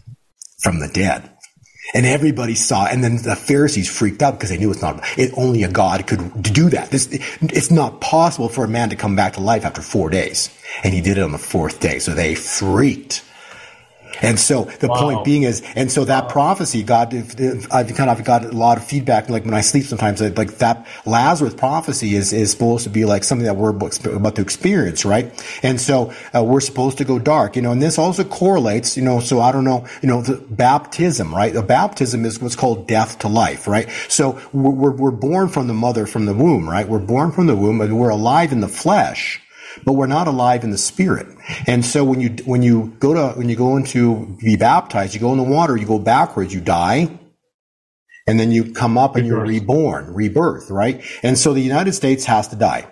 from 0.62 0.80
the 0.80 0.89
dead. 0.89 1.30
And 1.95 2.05
everybody 2.05 2.55
saw, 2.55 2.86
and 2.86 3.03
then 3.03 3.22
the 3.22 3.36
Pharisees 3.36 3.89
freaked 3.89 4.22
out 4.22 4.34
because 4.34 4.51
they 4.51 4.59
knew 4.59 4.70
it's 4.70 4.82
not, 4.82 5.03
it, 5.18 5.32
only 5.36 5.62
a 5.62 5.70
God 5.70 6.07
could 6.07 6.43
do 6.43 6.68
that. 6.70 6.91
This, 6.91 7.09
it's 7.41 7.70
not 7.70 8.01
possible 8.01 8.49
for 8.49 8.64
a 8.64 8.68
man 8.68 8.91
to 8.91 8.97
come 8.97 9.16
back 9.16 9.34
to 9.34 9.41
life 9.41 9.64
after 9.64 9.80
four 9.80 10.11
days. 10.11 10.51
And 10.84 10.93
he 10.93 11.01
did 11.01 11.16
it 11.18 11.22
on 11.22 11.32
the 11.32 11.39
fourth 11.39 11.80
day. 11.80 11.99
So 11.99 12.12
they 12.14 12.34
freaked. 12.34 13.24
And 14.20 14.38
so 14.38 14.64
the 14.64 14.88
Wow. 14.88 14.94
point 14.94 15.24
being 15.24 15.42
is, 15.44 15.62
and 15.76 15.90
so 15.90 16.04
that 16.04 16.28
prophecy, 16.28 16.82
God, 16.82 17.14
if, 17.14 17.38
if 17.38 17.72
I've 17.72 17.94
kind 17.94 18.10
of 18.10 18.24
got 18.24 18.44
a 18.44 18.48
lot 18.48 18.78
of 18.78 18.84
feedback, 18.84 19.28
like 19.28 19.44
when 19.44 19.54
I 19.54 19.60
sleep 19.60 19.84
sometimes, 19.84 20.20
like 20.20 20.58
that 20.58 20.86
Lazarus 21.06 21.54
prophecy 21.54 22.14
is, 22.14 22.32
is 22.32 22.50
supposed 22.50 22.84
to 22.84 22.90
be 22.90 23.04
like 23.04 23.24
something 23.24 23.44
that 23.46 23.56
we're 23.56 23.70
about 23.70 24.36
to 24.36 24.42
experience, 24.42 25.04
right? 25.04 25.32
And 25.62 25.80
so 25.80 26.12
uh, 26.34 26.42
we're 26.42 26.60
supposed 26.60 26.98
to 26.98 27.04
go 27.04 27.18
dark, 27.18 27.56
you 27.56 27.62
know, 27.62 27.72
and 27.72 27.82
this 27.82 27.98
also 27.98 28.24
correlates, 28.24 28.96
you 28.96 29.02
know, 29.02 29.20
so 29.20 29.40
I 29.40 29.52
don't 29.52 29.64
know, 29.64 29.86
you 30.02 30.08
know, 30.08 30.22
the 30.22 30.36
baptism, 30.36 31.34
right? 31.34 31.52
The 31.52 31.62
baptism 31.62 32.24
is 32.24 32.40
what's 32.40 32.56
called 32.56 32.88
death 32.88 33.20
to 33.20 33.28
life, 33.28 33.66
right? 33.66 33.88
So 34.08 34.40
we're, 34.52 34.70
we're, 34.70 34.90
we're 34.90 35.10
born 35.10 35.48
from 35.48 35.66
the 35.66 35.74
mother, 35.74 36.06
from 36.06 36.26
the 36.26 36.34
womb, 36.34 36.68
right? 36.68 36.88
We're 36.88 36.98
born 36.98 37.32
from 37.32 37.46
the 37.46 37.56
womb 37.56 37.80
and 37.80 37.98
we're 37.98 38.10
alive 38.10 38.52
in 38.52 38.60
the 38.60 38.68
flesh 38.68 39.40
but 39.85 39.93
we're 39.95 40.07
not 40.07 40.29
alive 40.29 40.64
in 40.64 40.70
the 40.70 40.79
spirit. 40.79 41.26
And 41.66 41.85
so 41.85 42.05
when 42.05 42.20
you 42.20 42.31
when 42.45 42.62
you 42.62 42.95
go 43.01 43.14
to 43.14 43.39
when 43.39 43.49
you 43.49 43.57
go 43.57 43.76
into 43.76 44.37
be 44.41 44.57
baptized, 44.57 45.14
you 45.14 45.20
go 45.20 45.33
in 45.33 45.39
the 45.39 45.45
water, 45.45 45.76
you 45.76 45.87
go 45.87 45.99
backwards, 45.99 46.53
you 46.55 46.61
die, 46.61 47.18
and 48.26 48.39
then 48.39 48.53
you 48.53 48.72
come 48.72 48.99
up 48.99 49.16
and 49.16 49.26
you're 49.26 49.45
reborn, 49.45 50.12
rebirth, 50.14 50.70
right? 50.70 51.03
And 51.22 51.39
so 51.39 51.53
the 51.55 51.61
United 51.62 51.93
States 51.93 52.24
has 52.26 52.49
to 52.49 52.57
die. 52.57 52.87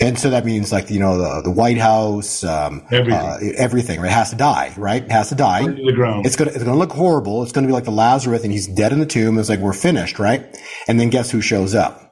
And 0.00 0.18
so 0.18 0.30
that 0.30 0.44
means 0.46 0.72
like, 0.72 0.90
you 0.90 0.98
know, 0.98 1.18
the, 1.18 1.42
the 1.42 1.50
White 1.50 1.76
House, 1.78 2.42
um, 2.42 2.86
Everything. 2.90 3.12
uh, 3.20 3.38
everything, 3.56 4.00
right? 4.00 4.08
It 4.10 4.14
has 4.14 4.30
to 4.30 4.36
die, 4.36 4.72
right? 4.78 5.02
It 5.02 5.10
has 5.12 5.28
to 5.28 5.34
die. 5.34 5.60
Into 5.60 5.84
the 5.84 5.92
ground. 5.92 6.24
It's 6.26 6.36
gonna, 6.36 6.50
it's 6.52 6.64
gonna 6.64 6.76
look 6.78 6.92
horrible. 6.92 7.42
It's 7.42 7.52
gonna 7.52 7.66
be 7.66 7.72
like 7.72 7.84
the 7.84 7.90
Lazarus 7.90 8.42
and 8.42 8.50
he's 8.52 8.66
dead 8.66 8.92
in 8.92 8.98
the 8.98 9.06
tomb. 9.06 9.38
It's 9.38 9.50
like, 9.50 9.60
we're 9.60 9.74
finished, 9.74 10.18
right? 10.18 10.44
And 10.88 10.98
then 10.98 11.10
guess 11.10 11.30
who 11.30 11.40
shows 11.42 11.74
up? 11.74 12.09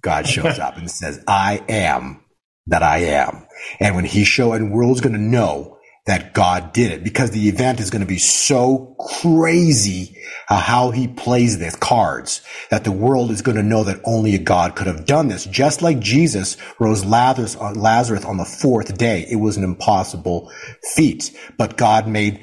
God 0.00 0.26
shows 0.26 0.58
up 0.58 0.76
and 0.76 0.90
says, 0.90 1.22
I 1.26 1.62
am 1.68 2.24
that 2.66 2.82
I 2.82 2.98
am. 2.98 3.46
And 3.80 3.96
when 3.96 4.04
he 4.04 4.24
show, 4.24 4.52
and 4.52 4.72
world's 4.72 5.00
going 5.00 5.14
to 5.14 5.18
know 5.18 5.78
that 6.06 6.32
God 6.32 6.72
did 6.72 6.90
it 6.90 7.04
because 7.04 7.32
the 7.32 7.48
event 7.48 7.80
is 7.80 7.90
going 7.90 8.00
to 8.00 8.06
be 8.06 8.18
so 8.18 8.96
crazy 8.98 10.16
uh, 10.48 10.58
how 10.58 10.90
he 10.90 11.06
plays 11.06 11.58
this 11.58 11.76
cards 11.76 12.40
that 12.70 12.84
the 12.84 12.92
world 12.92 13.30
is 13.30 13.42
going 13.42 13.58
to 13.58 13.62
know 13.62 13.84
that 13.84 14.00
only 14.04 14.34
a 14.34 14.38
God 14.38 14.74
could 14.74 14.86
have 14.86 15.04
done 15.04 15.28
this. 15.28 15.44
Just 15.44 15.82
like 15.82 16.00
Jesus 16.00 16.56
rose 16.78 17.04
Lazarus 17.04 17.56
on, 17.56 17.74
Lazarus 17.74 18.24
on 18.24 18.38
the 18.38 18.46
fourth 18.46 18.96
day. 18.96 19.26
It 19.30 19.36
was 19.36 19.58
an 19.58 19.64
impossible 19.64 20.50
feat, 20.94 21.36
but 21.58 21.76
God 21.76 22.08
made 22.08 22.40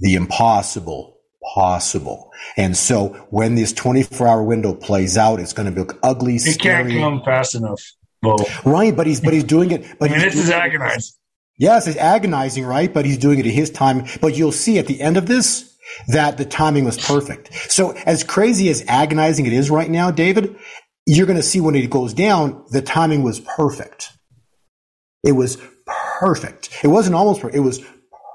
the 0.00 0.14
impossible 0.14 1.13
possible. 1.54 2.32
And 2.56 2.76
so 2.76 3.08
when 3.30 3.54
this 3.54 3.72
24 3.72 4.26
hour 4.26 4.42
window 4.42 4.74
plays 4.74 5.18
out, 5.18 5.40
it's 5.40 5.52
going 5.52 5.72
to 5.72 5.78
look 5.78 5.98
ugly, 6.02 6.36
It 6.36 6.58
can't 6.58 6.90
come 6.90 7.22
fast 7.22 7.54
enough. 7.54 7.82
Right, 8.64 8.96
but 8.96 9.06
he's 9.06 9.20
but 9.20 9.34
he's 9.34 9.44
doing 9.44 9.70
it. 9.70 9.98
But 9.98 10.10
I 10.10 10.14
mean, 10.14 10.22
this 10.22 10.36
is 10.36 10.50
agonizing. 10.50 11.12
Yes, 11.58 11.86
it's 11.86 11.98
agonizing, 11.98 12.64
right? 12.64 12.92
But 12.92 13.04
he's 13.04 13.18
doing 13.18 13.38
it 13.38 13.46
at 13.46 13.52
his 13.52 13.70
time. 13.70 14.06
But 14.20 14.36
you'll 14.36 14.52
see 14.52 14.78
at 14.78 14.86
the 14.86 15.00
end 15.00 15.16
of 15.16 15.26
this 15.26 15.76
that 16.08 16.38
the 16.38 16.44
timing 16.44 16.84
was 16.84 16.96
perfect. 16.96 17.52
So 17.70 17.92
as 18.06 18.24
crazy 18.24 18.68
as 18.70 18.84
agonizing 18.88 19.46
it 19.46 19.52
is 19.52 19.70
right 19.70 19.90
now, 19.90 20.10
David, 20.10 20.56
you're 21.06 21.26
going 21.26 21.36
to 21.36 21.42
see 21.42 21.60
when 21.60 21.74
it 21.74 21.90
goes 21.90 22.14
down, 22.14 22.64
the 22.70 22.82
timing 22.82 23.22
was 23.22 23.40
perfect. 23.40 24.10
It 25.22 25.32
was 25.32 25.58
perfect. 25.86 26.70
It 26.82 26.88
wasn't 26.88 27.14
almost 27.14 27.40
perfect. 27.40 27.56
It 27.56 27.60
was 27.60 27.80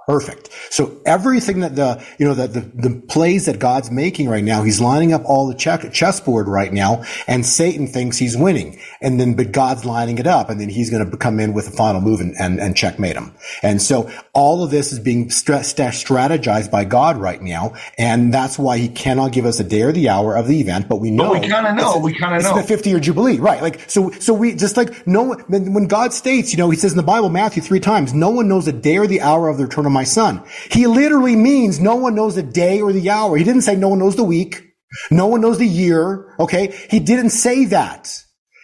perfect. 0.10 0.49
So 0.72 0.99
everything 1.05 1.60
that 1.60 1.76
the, 1.76 2.03
you 2.18 2.26
know, 2.26 2.34
that 2.34 2.53
the, 2.53 2.62
the 2.62 2.99
plays 2.99 3.45
that 3.45 3.60
God's 3.60 3.91
making 3.91 4.28
right 4.28 4.43
now, 4.43 4.64
he's 4.64 4.82
lining 4.82 5.14
up 5.14 5.22
all 5.24 5.47
the 5.47 5.53
check, 5.53 5.93
chessboard 5.93 6.47
right 6.47 6.74
now, 6.74 7.03
and 7.28 7.45
Satan 7.45 7.86
thinks 7.86 8.18
he's 8.18 8.36
winning. 8.36 8.80
And 9.01 9.20
then, 9.20 9.36
but 9.36 9.51
God's 9.51 9.86
lining 9.86 10.18
it 10.18 10.26
up, 10.26 10.49
and 10.49 10.60
then 10.60 10.68
he's 10.68 10.89
going 10.89 11.07
to 11.07 11.16
come 11.18 11.39
in 11.39 11.53
with 11.53 11.66
the 11.66 11.78
final 11.78 12.01
move 12.01 12.22
and, 12.22 12.34
and, 12.39 12.60
and 12.60 12.76
checkmate 12.76 13.18
him. 13.18 13.36
And 13.62 13.80
so 13.82 14.10
all 14.34 14.64
of 14.64 14.72
this 14.72 14.91
is 14.91 14.99
being 14.99 15.30
sta- 15.30 15.60
strategized 15.60 16.72
by 16.72 16.86
God 16.86 17.18
right 17.18 17.41
now, 17.41 17.76
and 17.99 18.34
that's 18.34 18.57
why 18.57 18.80
he 18.80 18.89
cannot 18.89 19.32
give 19.32 19.45
us 19.45 19.60
a 19.60 19.64
day 19.64 19.84
or 19.84 19.91
the 19.91 20.10
hour 20.10 20.36
of 20.36 20.47
the 20.47 20.60
event, 20.60 20.89
but 20.89 20.95
we 20.97 21.12
know. 21.12 21.34
But 21.34 21.41
we 21.41 21.47
kinda 21.49 21.76
know, 21.76 21.99
we 21.99 22.14
kinda 22.14 22.38
it's 22.38 22.45
know. 22.45 22.55
the 22.55 22.64
50 22.64 22.89
year 22.89 22.99
jubilee, 22.99 23.38
right? 23.38 23.62
Like, 23.62 23.88
so, 23.88 24.10
so 24.12 24.34
we 24.34 24.55
just 24.55 24.76
like 24.76 25.05
no 25.05 25.22
one, 25.22 25.39
when 25.41 25.86
God 25.86 26.14
states, 26.14 26.51
you 26.51 26.57
know, 26.57 26.72
he 26.72 26.78
says 26.78 26.93
in 26.93 26.97
the 26.97 27.03
Bible, 27.03 27.30
Matthew 27.30 27.62
three 27.62 27.80
times, 27.80 28.12
no 28.12 28.32
one 28.32 28.47
knows 28.47 28.66
the 28.66 28.74
day 28.74 28.97
or 28.97 29.05
the 29.05 29.22
hour 29.22 29.49
of 29.49 29.57
the 29.57 29.66
return 29.66 29.86
of 29.86 29.91
my 29.91 29.99
son. 30.04 30.43
He 30.72 30.88
literally 30.88 31.36
means 31.36 31.80
no 31.80 31.95
one 31.95 32.16
knows 32.16 32.36
the 32.36 32.43
day 32.43 32.82
or 32.82 32.93
the 32.93 33.10
hour. 33.10 33.38
He 33.38 33.43
didn't 33.43 33.62
say 33.62 33.76
no 33.76 33.89
one 33.89 34.00
knows 34.00 34.16
the 34.16 34.24
week. 34.24 34.66
No 35.12 35.28
one 35.28 35.41
knows 35.41 35.58
the 35.58 35.68
year. 35.68 36.36
Okay. 36.39 36.76
He 36.89 37.00
didn't 37.00 37.30
say 37.32 37.66
that. 37.66 38.10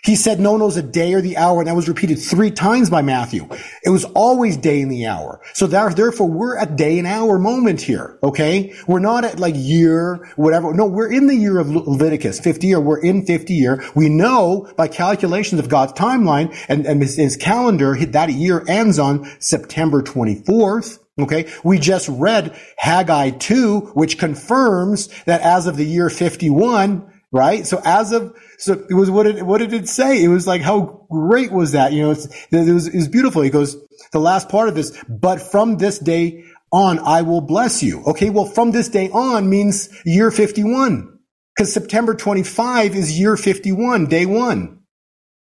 He 0.06 0.16
said 0.16 0.40
no 0.40 0.52
one 0.52 0.60
knows 0.60 0.76
the 0.76 0.84
day 0.84 1.16
or 1.16 1.22
the 1.22 1.36
hour, 1.36 1.60
and 1.60 1.68
that 1.68 1.76
was 1.76 1.88
repeated 1.88 2.20
three 2.20 2.52
times 2.52 2.92
by 2.92 3.02
Matthew. 3.02 3.48
It 3.84 3.90
was 3.90 4.06
always 4.06 4.56
day 4.56 4.82
and 4.82 4.92
the 4.92 5.08
hour. 5.08 5.42
So 5.54 5.66
there, 5.66 5.90
therefore, 5.90 6.30
we're 6.30 6.58
at 6.58 6.76
day 6.76 7.00
and 7.00 7.08
hour 7.08 7.40
moment 7.40 7.82
here. 7.82 8.20
Okay, 8.22 8.76
we're 8.88 9.00
not 9.00 9.26
at 9.26 9.40
like 9.40 9.56
year, 9.58 10.30
whatever. 10.36 10.76
No, 10.76 10.86
we're 10.86 11.12
in 11.12 11.26
the 11.26 11.36
year 11.36 11.58
of 11.58 11.72
Le- 11.72 11.90
Leviticus, 11.90 12.40
50 12.40 12.68
year. 12.68 12.80
We're 12.80 13.02
in 13.02 13.26
50 13.26 13.56
year. 13.56 13.84
We 13.96 14.10
know 14.10 14.72
by 14.78 14.90
calculations 14.90 15.60
of 15.60 15.70
God's 15.70 15.94
timeline 15.94 16.56
and, 16.70 16.86
and 16.86 17.02
his, 17.02 17.16
his 17.16 17.36
calendar 17.36 17.96
that 18.06 18.30
year 18.30 18.64
ends 18.68 19.00
on 19.00 19.28
September 19.40 20.04
24th. 20.04 21.00
Okay. 21.20 21.52
We 21.64 21.80
just 21.80 22.10
read 22.10 22.58
Haggai 22.78 23.32
2, 23.32 23.92
which 23.94 24.18
confirms 24.18 25.08
that 25.24 25.42
as 25.42 25.66
of 25.66 25.78
the 25.78 25.86
year 25.86 26.10
51, 26.10 27.10
right? 27.32 27.66
So 27.66 27.82
as 27.86 28.12
of, 28.12 28.36
so 28.58 28.86
it 28.90 28.94
was, 28.94 29.10
what 29.10 29.24
did, 29.24 29.44
what 29.44 29.60
did 29.60 29.74
it 29.74 29.88
say? 29.88 30.22
It 30.22 30.28
was 30.28 30.46
like, 30.46 30.62
how 30.62 31.06
great 31.10 31.52
was 31.52 31.72
that? 31.72 31.94
You 31.94 32.04
know, 32.04 32.12
it's, 32.12 32.26
it 32.52 32.74
was, 32.74 32.88
it 32.88 32.96
was 32.96 33.08
beautiful. 33.08 33.42
He 33.42 33.50
goes, 33.50 33.78
the 34.12 34.20
last 34.20 34.50
part 34.50 34.68
of 34.68 34.76
this, 34.76 35.02
but 35.08 35.42
from 35.42 35.78
this 35.78 36.00
day 36.00 36.44
on, 36.72 37.00
I 37.00 37.22
will 37.22 37.42
bless 37.42 37.82
you. 37.82 38.04
Okay. 38.04 38.30
Well, 38.30 38.46
from 38.46 38.72
this 38.72 38.90
day 38.90 39.10
on 39.10 39.50
means 39.50 39.90
year 40.06 40.32
51 40.32 41.18
because 41.56 41.74
September 41.74 42.14
25 42.14 42.96
is 42.96 43.18
year 43.18 43.38
51, 43.38 44.08
day 44.08 44.26
one. 44.26 44.80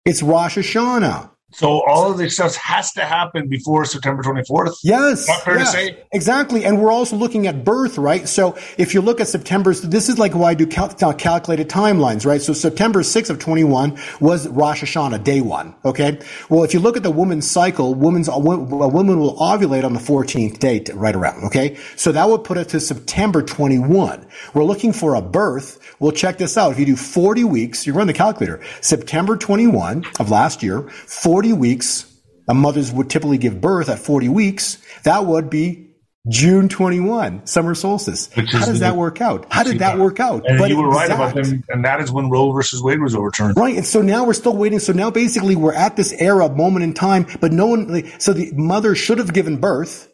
It's 0.04 0.22
Rosh 0.22 0.58
Hashanah. 0.58 1.30
So 1.52 1.80
all 1.86 2.10
of 2.10 2.18
this 2.18 2.34
stuff 2.34 2.56
has 2.56 2.92
to 2.94 3.04
happen 3.04 3.48
before 3.48 3.84
September 3.84 4.20
24th. 4.22 4.74
Yes. 4.82 5.28
Not 5.28 5.42
fair 5.42 5.58
to 5.58 5.66
say? 5.66 6.02
Exactly. 6.12 6.64
And 6.64 6.82
we're 6.82 6.90
also 6.90 7.14
looking 7.16 7.46
at 7.46 7.64
birth, 7.64 7.98
right? 7.98 8.28
So 8.28 8.58
if 8.76 8.94
you 8.94 9.00
look 9.00 9.20
at 9.20 9.28
September, 9.28 9.72
this 9.72 10.08
is 10.08 10.18
like 10.18 10.34
why 10.34 10.50
I 10.50 10.54
do 10.54 10.66
cal- 10.66 10.88
cal- 10.88 11.14
calculated 11.14 11.68
timelines, 11.68 12.26
right? 12.26 12.42
So 12.42 12.52
September 12.52 13.02
6th 13.02 13.30
of 13.30 13.38
21 13.38 13.96
was 14.20 14.48
Rosh 14.48 14.82
Hashanah, 14.82 15.22
day 15.22 15.40
one. 15.40 15.76
Okay. 15.84 16.18
Well, 16.50 16.64
if 16.64 16.74
you 16.74 16.80
look 16.80 16.96
at 16.96 17.04
the 17.04 17.12
woman's 17.12 17.48
cycle, 17.48 17.94
woman's, 17.94 18.26
a 18.28 18.36
woman 18.38 19.20
will 19.20 19.36
ovulate 19.38 19.84
on 19.84 19.92
the 19.92 20.00
14th 20.00 20.58
day, 20.58 20.80
t- 20.80 20.92
right 20.94 21.14
around. 21.14 21.44
Okay. 21.44 21.78
So 21.94 22.10
that 22.10 22.28
would 22.28 22.42
put 22.42 22.58
it 22.58 22.70
to 22.70 22.80
September 22.80 23.40
21. 23.40 24.26
We're 24.52 24.64
looking 24.64 24.92
for 24.92 25.14
a 25.14 25.22
birth. 25.22 25.78
We'll 26.00 26.12
check 26.12 26.38
this 26.38 26.58
out. 26.58 26.72
If 26.72 26.80
you 26.80 26.86
do 26.86 26.96
40 26.96 27.44
weeks, 27.44 27.86
you 27.86 27.92
run 27.92 28.08
the 28.08 28.12
calculator, 28.12 28.62
September 28.80 29.36
21 29.36 30.04
of 30.18 30.30
last 30.30 30.62
year, 30.62 30.82
40 30.90 31.35
weeks, 31.52 32.06
a 32.48 32.54
mother's 32.54 32.92
would 32.92 33.10
typically 33.10 33.38
give 33.38 33.60
birth 33.60 33.88
at 33.88 33.98
40 33.98 34.28
weeks. 34.28 34.78
That 35.04 35.26
would 35.26 35.50
be 35.50 35.90
June 36.28 36.68
21, 36.68 37.46
summer 37.46 37.74
solstice. 37.74 38.28
Which 38.34 38.50
How 38.50 38.58
does 38.64 38.74
the- 38.74 38.86
that 38.86 38.96
work 38.96 39.20
out? 39.20 39.46
How 39.50 39.62
did 39.62 39.78
that 39.78 39.98
work 39.98 40.18
out? 40.18 40.44
And 40.48 40.58
But 40.58 40.70
you 40.70 40.76
were 40.76 40.88
right 40.88 41.10
about 41.10 41.34
them, 41.34 41.62
and 41.68 41.84
that 41.84 42.00
is 42.00 42.10
when 42.10 42.30
Roe 42.30 42.50
versus 42.52 42.82
Wade 42.82 43.00
was 43.00 43.14
overturned. 43.14 43.56
Right. 43.56 43.76
And 43.76 43.86
so 43.86 44.02
now 44.02 44.24
we're 44.24 44.32
still 44.32 44.56
waiting. 44.56 44.78
So 44.80 44.92
now 44.92 45.10
basically 45.10 45.54
we're 45.54 45.74
at 45.74 45.94
this 45.96 46.12
era, 46.12 46.48
moment 46.48 46.82
in 46.84 46.94
time, 46.94 47.26
but 47.40 47.52
no 47.52 47.66
one, 47.66 48.10
so 48.18 48.32
the 48.32 48.50
mother 48.54 48.94
should 48.96 49.18
have 49.18 49.32
given 49.32 49.58
birth. 49.58 50.08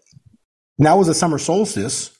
Now 0.78 0.98
was 0.98 1.08
a 1.08 1.14
summer 1.14 1.38
solstice. 1.38 2.10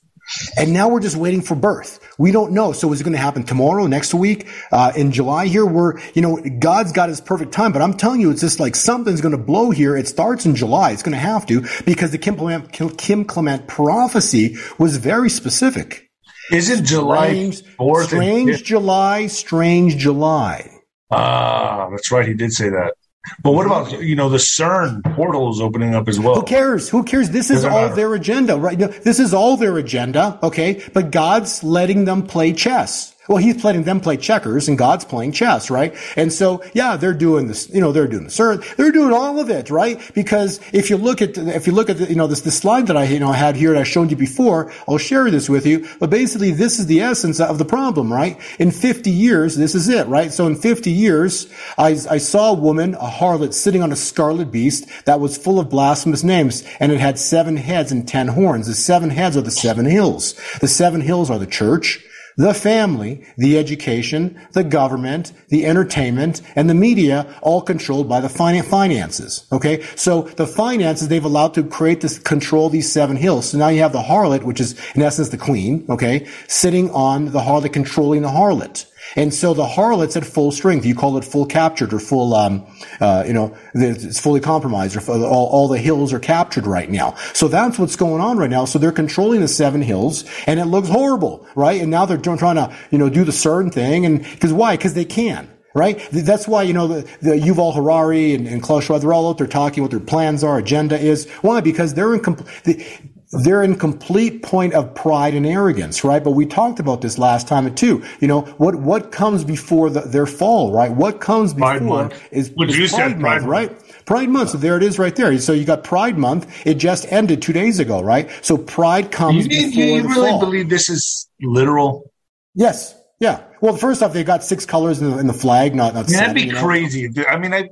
And 0.56 0.72
now 0.72 0.88
we're 0.88 1.00
just 1.00 1.16
waiting 1.16 1.42
for 1.42 1.54
birth. 1.54 1.98
We 2.18 2.30
don't 2.30 2.52
know. 2.52 2.72
So 2.72 2.92
is 2.92 3.00
it 3.00 3.04
going 3.04 3.12
to 3.12 3.18
happen 3.18 3.42
tomorrow, 3.42 3.86
next 3.86 4.14
week, 4.14 4.48
uh, 4.70 4.92
in 4.96 5.12
July 5.12 5.46
here? 5.46 5.66
We're, 5.66 5.98
you 6.14 6.22
know, 6.22 6.38
God's 6.58 6.92
got 6.92 7.08
his 7.08 7.20
perfect 7.20 7.52
time, 7.52 7.72
but 7.72 7.82
I'm 7.82 7.94
telling 7.94 8.20
you, 8.20 8.30
it's 8.30 8.40
just 8.40 8.60
like 8.60 8.76
something's 8.76 9.20
going 9.20 9.36
to 9.36 9.42
blow 9.42 9.70
here. 9.70 9.96
It 9.96 10.08
starts 10.08 10.46
in 10.46 10.54
July. 10.54 10.92
It's 10.92 11.02
going 11.02 11.12
to 11.12 11.18
have 11.18 11.46
to 11.46 11.66
because 11.84 12.10
the 12.10 12.18
Kim 12.18 12.36
Clement, 12.36 12.72
Kim 12.72 13.24
Clement 13.24 13.66
prophecy 13.66 14.56
was 14.78 14.96
very 14.96 15.28
specific. 15.28 16.10
Is 16.50 16.70
it 16.70 16.84
July 16.84 17.50
Strange, 17.50 17.62
4th? 17.76 18.04
strange 18.04 18.64
July, 18.64 19.26
strange 19.28 19.96
July. 19.96 20.70
Ah, 21.10 21.88
that's 21.90 22.10
right. 22.10 22.26
He 22.26 22.34
did 22.34 22.52
say 22.52 22.68
that. 22.68 22.94
But 23.42 23.52
what 23.52 23.66
about, 23.66 23.92
you 24.02 24.16
know, 24.16 24.28
the 24.28 24.38
CERN 24.38 25.02
portal 25.14 25.50
is 25.50 25.60
opening 25.60 25.94
up 25.94 26.08
as 26.08 26.18
well. 26.18 26.34
Who 26.34 26.42
cares? 26.42 26.88
Who 26.88 27.04
cares? 27.04 27.30
This 27.30 27.50
is 27.50 27.64
all 27.64 27.82
matter. 27.82 27.94
their 27.94 28.14
agenda, 28.14 28.56
right? 28.56 28.78
This 28.78 29.20
is 29.20 29.32
all 29.32 29.56
their 29.56 29.78
agenda, 29.78 30.38
okay? 30.42 30.82
But 30.92 31.10
God's 31.12 31.62
letting 31.62 32.04
them 32.04 32.26
play 32.26 32.52
chess. 32.52 33.14
Well, 33.28 33.38
he's 33.38 33.62
letting 33.62 33.84
them 33.84 34.00
play 34.00 34.16
checkers 34.16 34.68
and 34.68 34.76
God's 34.76 35.04
playing 35.04 35.32
chess, 35.32 35.70
right? 35.70 35.94
And 36.16 36.32
so, 36.32 36.64
yeah, 36.74 36.96
they're 36.96 37.14
doing 37.14 37.46
this, 37.46 37.70
you 37.70 37.80
know, 37.80 37.92
they're 37.92 38.08
doing 38.08 38.24
the 38.24 38.74
they're 38.76 38.90
doing 38.90 39.12
all 39.12 39.38
of 39.38 39.48
it, 39.48 39.70
right? 39.70 40.00
Because 40.12 40.60
if 40.72 40.90
you 40.90 40.96
look 40.96 41.22
at, 41.22 41.38
if 41.38 41.68
you 41.68 41.72
look 41.72 41.88
at, 41.88 41.98
the, 41.98 42.08
you 42.08 42.16
know, 42.16 42.26
this, 42.26 42.40
this 42.40 42.58
slide 42.58 42.88
that 42.88 42.96
I, 42.96 43.04
you 43.04 43.20
know, 43.20 43.30
had 43.30 43.54
here 43.54 43.74
that 43.74 43.80
I 43.80 43.84
showed 43.84 44.10
you 44.10 44.16
before, 44.16 44.72
I'll 44.88 44.98
share 44.98 45.30
this 45.30 45.48
with 45.48 45.66
you, 45.66 45.88
but 46.00 46.10
basically 46.10 46.50
this 46.50 46.80
is 46.80 46.86
the 46.86 47.00
essence 47.00 47.38
of 47.38 47.58
the 47.58 47.64
problem, 47.64 48.12
right? 48.12 48.40
In 48.58 48.72
50 48.72 49.10
years, 49.10 49.56
this 49.56 49.76
is 49.76 49.88
it, 49.88 50.08
right? 50.08 50.32
So 50.32 50.46
in 50.48 50.56
50 50.56 50.90
years, 50.90 51.48
I, 51.78 51.90
I 52.10 52.18
saw 52.18 52.50
a 52.50 52.54
woman, 52.54 52.94
a 52.94 53.08
harlot, 53.08 53.54
sitting 53.54 53.82
on 53.82 53.92
a 53.92 53.96
scarlet 53.96 54.50
beast 54.50 54.88
that 55.04 55.20
was 55.20 55.38
full 55.38 55.60
of 55.60 55.70
blasphemous 55.70 56.24
names, 56.24 56.64
and 56.80 56.90
it 56.90 56.98
had 56.98 57.20
seven 57.20 57.56
heads 57.56 57.92
and 57.92 58.06
ten 58.06 58.28
horns. 58.28 58.66
The 58.66 58.74
seven 58.74 59.10
heads 59.10 59.36
are 59.36 59.42
the 59.42 59.50
seven 59.50 59.84
hills. 59.84 60.34
The 60.60 60.68
seven 60.68 61.00
hills 61.00 61.30
are 61.30 61.38
the 61.38 61.46
church, 61.46 62.04
the 62.36 62.54
family, 62.54 63.24
the 63.36 63.58
education, 63.58 64.40
the 64.52 64.64
government, 64.64 65.32
the 65.48 65.66
entertainment, 65.66 66.42
and 66.56 66.68
the 66.68 66.74
media, 66.74 67.26
all 67.42 67.62
controlled 67.62 68.08
by 68.08 68.20
the 68.20 68.28
finances. 68.28 69.46
Okay? 69.52 69.82
So 69.96 70.22
the 70.22 70.46
finances 70.46 71.08
they've 71.08 71.24
allowed 71.24 71.54
to 71.54 71.62
create 71.62 72.00
this, 72.00 72.18
control 72.18 72.68
these 72.68 72.90
seven 72.90 73.16
hills. 73.16 73.50
So 73.50 73.58
now 73.58 73.68
you 73.68 73.80
have 73.80 73.92
the 73.92 74.02
harlot, 74.02 74.44
which 74.44 74.60
is 74.60 74.78
in 74.94 75.02
essence 75.02 75.28
the 75.28 75.38
queen, 75.38 75.84
okay, 75.88 76.26
sitting 76.48 76.90
on 76.90 77.26
the 77.26 77.40
harlot, 77.40 77.72
controlling 77.72 78.22
the 78.22 78.28
harlot. 78.28 78.86
And 79.16 79.32
so 79.32 79.54
the 79.54 79.66
harlot's 79.66 80.16
at 80.16 80.24
full 80.24 80.52
strength. 80.52 80.86
You 80.86 80.94
call 80.94 81.16
it 81.18 81.24
full 81.24 81.46
captured 81.46 81.92
or 81.92 81.98
full, 81.98 82.34
um, 82.34 82.66
uh, 83.00 83.24
you 83.26 83.32
know, 83.32 83.56
it's 83.74 84.20
fully 84.20 84.40
compromised 84.40 84.96
or 84.96 85.12
all, 85.12 85.46
all 85.48 85.68
the 85.68 85.78
hills 85.78 86.12
are 86.12 86.20
captured 86.20 86.66
right 86.66 86.90
now. 86.90 87.14
So 87.34 87.48
that's 87.48 87.78
what's 87.78 87.96
going 87.96 88.20
on 88.20 88.38
right 88.38 88.50
now. 88.50 88.64
So 88.64 88.78
they're 88.78 88.92
controlling 88.92 89.40
the 89.40 89.48
seven 89.48 89.82
hills 89.82 90.24
and 90.46 90.58
it 90.58 90.66
looks 90.66 90.88
horrible, 90.88 91.46
right? 91.54 91.80
And 91.80 91.90
now 91.90 92.06
they're 92.06 92.18
trying 92.18 92.56
to, 92.56 92.74
you 92.90 92.98
know, 92.98 93.08
do 93.08 93.24
the 93.24 93.32
certain 93.32 93.70
thing. 93.70 94.06
And 94.06 94.22
because 94.22 94.52
why? 94.52 94.76
Because 94.76 94.94
they 94.94 95.04
can 95.04 95.48
right? 95.74 96.06
That's 96.12 96.46
why, 96.46 96.64
you 96.64 96.72
know, 96.72 96.86
the, 96.86 97.02
the 97.20 97.30
Yuval 97.30 97.74
Harari 97.74 98.34
and, 98.34 98.46
and 98.46 98.62
Klaus 98.62 98.84
Schwab, 98.84 99.00
they're 99.00 99.12
all 99.12 99.30
out 99.30 99.38
there 99.38 99.46
talking 99.46 99.82
what 99.82 99.90
their 99.90 100.00
plans 100.00 100.44
are, 100.44 100.58
agenda 100.58 100.98
is. 100.98 101.28
Why? 101.40 101.60
Because 101.60 101.94
they're 101.94 102.14
in 102.14 102.20
complete, 102.20 102.86
they're 103.32 103.62
in 103.62 103.76
complete 103.76 104.42
point 104.42 104.74
of 104.74 104.94
pride 104.94 105.34
and 105.34 105.46
arrogance, 105.46 106.04
right? 106.04 106.22
But 106.22 106.32
we 106.32 106.44
talked 106.46 106.78
about 106.80 107.00
this 107.00 107.18
last 107.18 107.48
time 107.48 107.74
too. 107.74 108.04
You 108.20 108.28
know, 108.28 108.42
what, 108.58 108.74
what 108.76 109.10
comes 109.10 109.44
before 109.44 109.88
the, 109.90 110.00
their 110.02 110.26
fall, 110.26 110.72
right? 110.72 110.90
What 110.90 111.20
comes 111.20 111.54
before 111.54 111.78
Pride 111.78 112.14
is, 112.30 112.50
What 112.50 112.68
is 112.68 112.78
you 112.78 112.88
Pride, 112.88 113.18
month, 113.18 113.42
Pride 113.42 113.42
right? 113.42 114.04
Pride 114.04 114.28
month. 114.28 114.50
So 114.50 114.58
there 114.58 114.76
it 114.76 114.82
is 114.82 114.98
right 114.98 115.14
there. 115.16 115.36
So 115.38 115.52
you 115.52 115.64
got 115.64 115.82
Pride 115.82 116.18
month. 116.18 116.66
It 116.66 116.74
just 116.74 117.10
ended 117.10 117.40
two 117.40 117.52
days 117.52 117.78
ago, 117.78 118.02
right? 118.02 118.28
So 118.42 118.58
Pride 118.58 119.10
comes 119.10 119.46
You, 119.46 119.48
before 119.70 119.82
you 119.84 120.02
the 120.02 120.08
really 120.08 120.30
fall. 120.30 120.40
believe 120.40 120.68
this 120.68 120.90
is 120.90 121.28
literal? 121.40 122.10
Yes. 122.54 122.94
Yeah. 123.18 123.44
Well, 123.60 123.76
first 123.76 124.02
off, 124.02 124.12
they 124.12 124.24
got 124.24 124.42
six 124.42 124.66
colors 124.66 125.00
in 125.00 125.10
the, 125.10 125.18
in 125.18 125.26
the 125.26 125.32
flag, 125.32 125.74
not, 125.74 125.94
not 125.94 126.10
Yeah, 126.10 126.18
seven. 126.18 126.34
that'd 126.34 126.34
be 126.34 126.46
you 126.48 126.52
know? 126.52 126.62
crazy. 126.62 127.08
I 127.28 127.38
mean, 127.38 127.54
I 127.54 127.70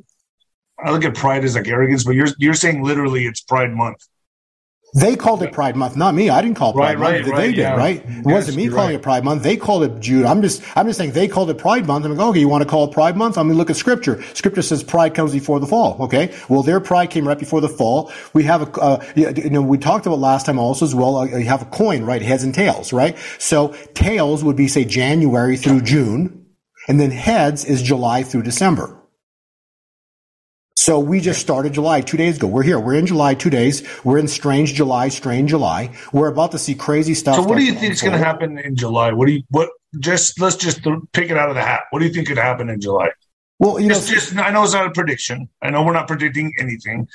I 0.83 0.93
look 0.93 1.05
at 1.05 1.15
pride 1.15 1.45
as 1.45 1.55
like 1.57 1.69
arrogance, 1.69 2.05
but 2.05 2.15
you're 2.15 2.29
you're 2.39 2.55
saying 2.55 2.83
literally 2.83 3.27
it's 3.27 3.43
Pride 3.43 3.73
Month. 3.73 4.07
They 4.95 5.15
called 5.15 5.43
it 5.43 5.53
Pride 5.53 5.77
Month, 5.77 5.97
not 5.97 6.15
me. 6.15 6.31
I 6.31 6.43
didn't 6.43 6.57
call 6.57 6.71
it 6.71 6.75
Pride 6.75 6.99
right, 6.99 7.15
Month. 7.15 7.27
They 7.27 7.31
right, 7.31 7.47
did, 7.47 7.57
yeah. 7.57 7.77
right? 7.77 7.97
It 7.99 8.07
Yes, 8.09 8.25
wasn't 8.27 8.57
me 8.57 8.69
calling 8.69 8.95
it 8.97 9.03
Pride 9.03 9.25
Month. 9.25 9.43
They 9.45 9.57
called 9.57 9.85
it 9.85 10.01
Jude. 10.01 10.25
I'm 10.25 10.43
just, 10.43 10.63
I'm 10.77 10.87
just 10.87 10.99
saying 10.99 11.13
they 11.13 11.29
called 11.29 11.49
it 11.51 11.59
Pride 11.59 11.87
Month. 11.87 12.05
I'm 12.05 12.17
like, 12.17 12.27
okay, 12.29 12.41
you 12.41 12.49
want 12.49 12.65
to 12.65 12.69
call 12.69 12.85
it 12.89 12.93
Pride 12.93 13.17
Month? 13.17 13.39
I'm 13.39 13.47
going 13.47 13.55
to 13.55 13.59
look 13.59 13.71
at 13.71 13.77
Scripture. 13.77 14.23
Scripture 14.35 14.63
says 14.63 14.83
Pride 14.83 15.15
comes 15.15 15.33
before 15.33 15.61
the 15.61 15.67
fall. 15.67 15.97
Okay, 16.03 16.35
well, 16.49 16.63
their 16.65 16.81
Pride 16.81 17.11
came 17.11 17.27
right 17.27 17.39
before 17.39 17.61
the 17.61 17.69
fall. 17.69 18.13
We 18.33 18.43
have 18.45 18.63
a, 18.63 18.81
uh, 18.81 19.05
you 19.15 19.51
know, 19.51 19.63
we 19.63 19.79
talked 19.79 20.07
about 20.07 20.19
last 20.19 20.47
time 20.47 20.59
also 20.59 20.85
as 20.85 20.95
well. 20.95 21.17
Uh, 21.19 21.27
you 21.27 21.45
have 21.47 21.63
a 21.63 21.67
coin, 21.67 22.03
right? 22.05 22.21
Heads 22.21 22.43
and 22.43 22.53
tails, 22.55 22.93
right? 22.93 23.17
So 23.39 23.69
tails 23.95 24.43
would 24.43 24.57
be 24.57 24.67
say 24.67 24.85
January 24.85 25.57
through 25.57 25.83
June, 25.83 26.47
and 26.89 26.99
then 26.99 27.13
heads 27.13 27.65
is 27.65 27.81
July 27.83 28.25
through 28.25 28.43
December. 28.43 29.00
So 30.81 30.99
we 30.99 31.21
just 31.21 31.43
started 31.43 31.75
July 31.75 32.01
two 32.01 32.17
days 32.17 32.39
ago. 32.39 32.47
We're 32.47 32.63
here. 32.63 32.81
We're 32.81 32.95
in 32.95 33.05
July 33.05 33.35
two 33.35 33.51
days. 33.51 33.87
We're 34.03 34.17
in 34.17 34.27
strange 34.27 34.73
July, 34.73 35.11
strange 35.11 35.51
July. 35.51 35.95
We're 36.11 36.29
about 36.29 36.53
to 36.53 36.59
see 36.59 36.75
crazy 36.75 37.13
stuff. 37.13 37.37
So 37.37 37.43
what 37.43 37.59
do 37.59 37.65
you 37.65 37.75
think 37.75 37.93
is 37.93 38.01
going 38.01 38.15
to 38.15 38.19
happen 38.19 38.57
in 38.57 38.77
July? 38.77 39.13
What 39.13 39.27
do 39.27 39.33
you 39.33 39.43
what? 39.51 39.69
Just 39.99 40.41
let's 40.41 40.57
just 40.57 40.81
pick 41.13 41.31
it 41.31 41.37
out 41.37 41.51
of 41.51 41.55
the 41.55 41.61
hat. 41.61 41.83
What 41.91 41.99
do 41.99 42.07
you 42.07 42.13
think 42.15 42.29
could 42.29 42.39
happen 42.39 42.71
in 42.71 42.81
July? 42.81 43.11
Well, 43.59 43.79
you 43.79 43.89
know, 43.89 43.95
Just, 43.97 44.09
just 44.09 44.37
I 44.39 44.53
know 44.53 44.65
it's 44.65 44.73
not 44.73 44.87
a 44.87 44.91
prediction. 44.91 45.51
I 45.61 45.69
know 45.69 45.85
we're 45.85 45.93
not 45.93 46.09
predicting 46.09 46.55
anything. 46.59 47.09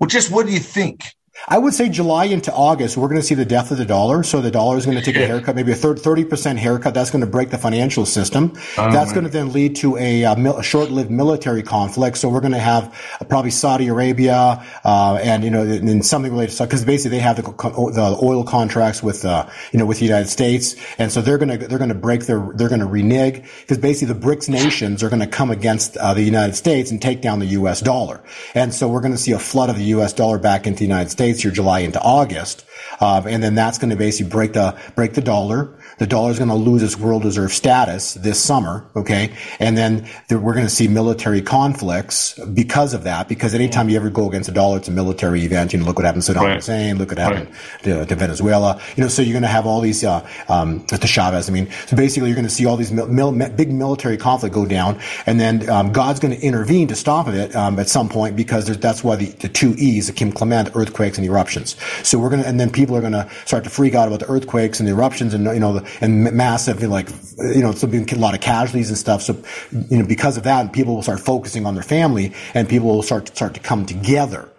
Well, 0.00 0.08
just 0.08 0.32
what 0.32 0.46
do 0.46 0.52
you 0.52 0.58
think? 0.58 1.04
I 1.48 1.56
would 1.56 1.72
say 1.72 1.88
July 1.88 2.26
into 2.26 2.52
August, 2.52 2.96
we're 2.96 3.08
going 3.08 3.20
to 3.20 3.26
see 3.26 3.34
the 3.34 3.44
death 3.44 3.70
of 3.70 3.78
the 3.78 3.86
dollar. 3.86 4.22
So 4.22 4.42
the 4.42 4.50
dollar 4.50 4.76
is 4.76 4.84
going 4.84 4.98
to 4.98 5.02
take 5.02 5.16
a 5.16 5.26
haircut, 5.26 5.56
maybe 5.56 5.72
a 5.72 5.74
third, 5.74 5.96
30% 5.96 6.56
haircut. 6.56 6.92
That's 6.92 7.10
going 7.10 7.22
to 7.24 7.26
break 7.26 7.48
the 7.48 7.56
financial 7.56 8.04
system. 8.04 8.52
That's 8.76 9.12
going 9.12 9.24
to 9.24 9.30
then 9.30 9.50
lead 9.52 9.76
to 9.76 9.96
a, 9.96 10.24
uh, 10.26 10.58
a 10.58 10.62
short-lived 10.62 11.10
military 11.10 11.62
conflict. 11.62 12.18
So 12.18 12.28
we're 12.28 12.42
going 12.42 12.52
to 12.52 12.58
have 12.58 12.94
uh, 13.18 13.24
probably 13.24 13.50
Saudi 13.50 13.88
Arabia, 13.88 14.64
uh, 14.84 15.18
and, 15.22 15.42
you 15.42 15.50
know, 15.50 15.62
and 15.62 16.04
something 16.04 16.30
related 16.30 16.56
to, 16.58 16.64
because 16.64 16.84
basically 16.84 17.16
they 17.16 17.22
have 17.22 17.36
the, 17.36 17.42
the 17.42 18.18
oil 18.22 18.44
contracts 18.44 19.02
with, 19.02 19.24
uh, 19.24 19.48
you 19.72 19.78
know, 19.78 19.86
with 19.86 20.00
the 20.00 20.04
United 20.04 20.28
States. 20.28 20.76
And 20.98 21.10
so 21.10 21.22
they're 21.22 21.38
going 21.38 21.58
to, 21.58 21.66
they're 21.66 21.78
going 21.78 21.88
to 21.88 21.94
break 21.94 22.26
their, 22.26 22.46
they're 22.54 22.68
going 22.68 22.80
to 22.80 22.86
renege 22.86 23.42
because 23.62 23.78
basically 23.78 24.12
the 24.14 24.20
BRICS 24.20 24.50
nations 24.50 25.02
are 25.02 25.08
going 25.08 25.20
to 25.20 25.26
come 25.26 25.50
against, 25.50 25.96
uh, 25.96 26.12
the 26.12 26.22
United 26.22 26.54
States 26.54 26.90
and 26.90 27.00
take 27.00 27.22
down 27.22 27.38
the 27.38 27.46
U.S. 27.46 27.80
dollar. 27.80 28.22
And 28.54 28.74
so 28.74 28.86
we're 28.86 29.00
going 29.00 29.12
to 29.12 29.18
see 29.18 29.32
a 29.32 29.38
flood 29.38 29.70
of 29.70 29.76
the 29.76 29.84
U.S. 29.96 30.12
dollar 30.12 30.38
back 30.38 30.66
into 30.66 30.80
the 30.80 30.84
United 30.84 31.08
States 31.08 31.21
here 31.22 31.50
July 31.50 31.80
into 31.80 32.00
August. 32.00 32.64
Um, 33.00 33.26
and 33.26 33.42
then 33.42 33.54
that's 33.54 33.78
going 33.78 33.90
to 33.90 33.96
basically 33.96 34.30
break 34.30 34.52
the, 34.52 34.78
break 34.94 35.14
the 35.14 35.20
dollar. 35.20 35.74
The 35.98 36.06
dollar 36.06 36.30
is 36.30 36.38
going 36.38 36.48
to 36.48 36.54
lose 36.54 36.82
its 36.82 36.98
world 36.98 37.24
reserve 37.24 37.52
status 37.52 38.14
this 38.14 38.40
summer. 38.40 38.84
Okay. 38.96 39.32
And 39.60 39.76
then 39.76 40.08
there, 40.28 40.38
we're 40.38 40.54
going 40.54 40.66
to 40.66 40.70
see 40.70 40.88
military 40.88 41.42
conflicts 41.42 42.38
because 42.38 42.94
of 42.94 43.04
that, 43.04 43.28
because 43.28 43.54
anytime 43.54 43.88
you 43.88 43.96
ever 43.96 44.10
go 44.10 44.28
against 44.28 44.48
the 44.48 44.54
dollar, 44.54 44.78
it's 44.78 44.88
a 44.88 44.92
military 44.92 45.42
event. 45.42 45.72
You 45.72 45.78
know, 45.78 45.84
look 45.84 45.96
what 45.96 46.04
happened 46.04 46.24
to 46.24 46.32
Saddam 46.32 46.42
Right. 46.42 46.56
Hussein, 46.56 46.98
look 46.98 47.10
what 47.10 47.18
happened 47.18 47.48
to, 47.82 48.04
to 48.06 48.14
Venezuela. 48.14 48.80
You 48.96 49.02
know, 49.02 49.08
so 49.08 49.22
you're 49.22 49.32
going 49.34 49.42
to 49.42 49.48
have 49.48 49.66
all 49.66 49.80
these, 49.80 50.02
uh, 50.02 50.26
um, 50.48 50.84
to 50.86 51.06
Chavez. 51.06 51.48
I 51.48 51.52
mean, 51.52 51.70
so 51.86 51.96
basically 51.96 52.28
you're 52.30 52.36
going 52.36 52.48
to 52.48 52.54
see 52.54 52.66
all 52.66 52.76
these 52.76 52.92
mil- 52.92 53.08
mil- 53.08 53.50
big 53.50 53.72
military 53.72 54.16
conflict 54.16 54.54
go 54.54 54.66
down. 54.66 54.98
And 55.26 55.38
then, 55.38 55.68
um, 55.68 55.92
God's 55.92 56.20
going 56.20 56.34
to 56.34 56.40
intervene 56.40 56.88
to 56.88 56.96
stop 56.96 57.28
it, 57.28 57.54
um, 57.54 57.78
at 57.78 57.88
some 57.88 58.08
point 58.08 58.36
because 58.36 58.66
there's, 58.66 58.78
that's 58.78 59.04
why 59.04 59.16
the, 59.16 59.26
the 59.26 59.48
two 59.48 59.74
E's, 59.78 60.06
the 60.06 60.12
Kim 60.12 60.32
Clement, 60.32 60.70
earthquakes 60.74 61.18
and 61.18 61.26
eruptions. 61.26 61.76
So 62.02 62.18
we're 62.18 62.30
going 62.30 62.42
to, 62.42 62.48
and 62.48 62.58
then 62.58 62.70
people 62.70 62.96
are 62.96 63.00
going 63.00 63.12
to 63.12 63.28
start 63.44 63.64
to 63.64 63.70
freak 63.70 63.94
out 63.94 64.08
about 64.08 64.20
the 64.20 64.28
earthquakes 64.28 64.80
and 64.80 64.88
the 64.88 64.92
eruptions 64.92 65.34
and, 65.34 65.44
you 65.44 65.60
know, 65.60 65.74
the, 65.74 65.91
and 66.00 66.24
ma- 66.24 66.30
massive, 66.30 66.82
like, 66.82 67.08
you 67.38 67.62
know, 67.62 67.70
it's 67.70 67.84
been 67.84 68.08
a 68.10 68.16
lot 68.16 68.34
of 68.34 68.40
casualties 68.40 68.88
and 68.88 68.98
stuff. 68.98 69.22
So, 69.22 69.42
you 69.90 69.98
know, 69.98 70.06
because 70.06 70.36
of 70.36 70.44
that, 70.44 70.72
people 70.72 70.94
will 70.94 71.02
start 71.02 71.20
focusing 71.20 71.66
on 71.66 71.74
their 71.74 71.82
family 71.82 72.32
and 72.54 72.68
people 72.68 72.88
will 72.88 73.02
start, 73.02 73.26
to 73.26 73.36
start 73.36 73.54
to 73.54 73.60
come 73.60 73.86
together. 73.86 74.51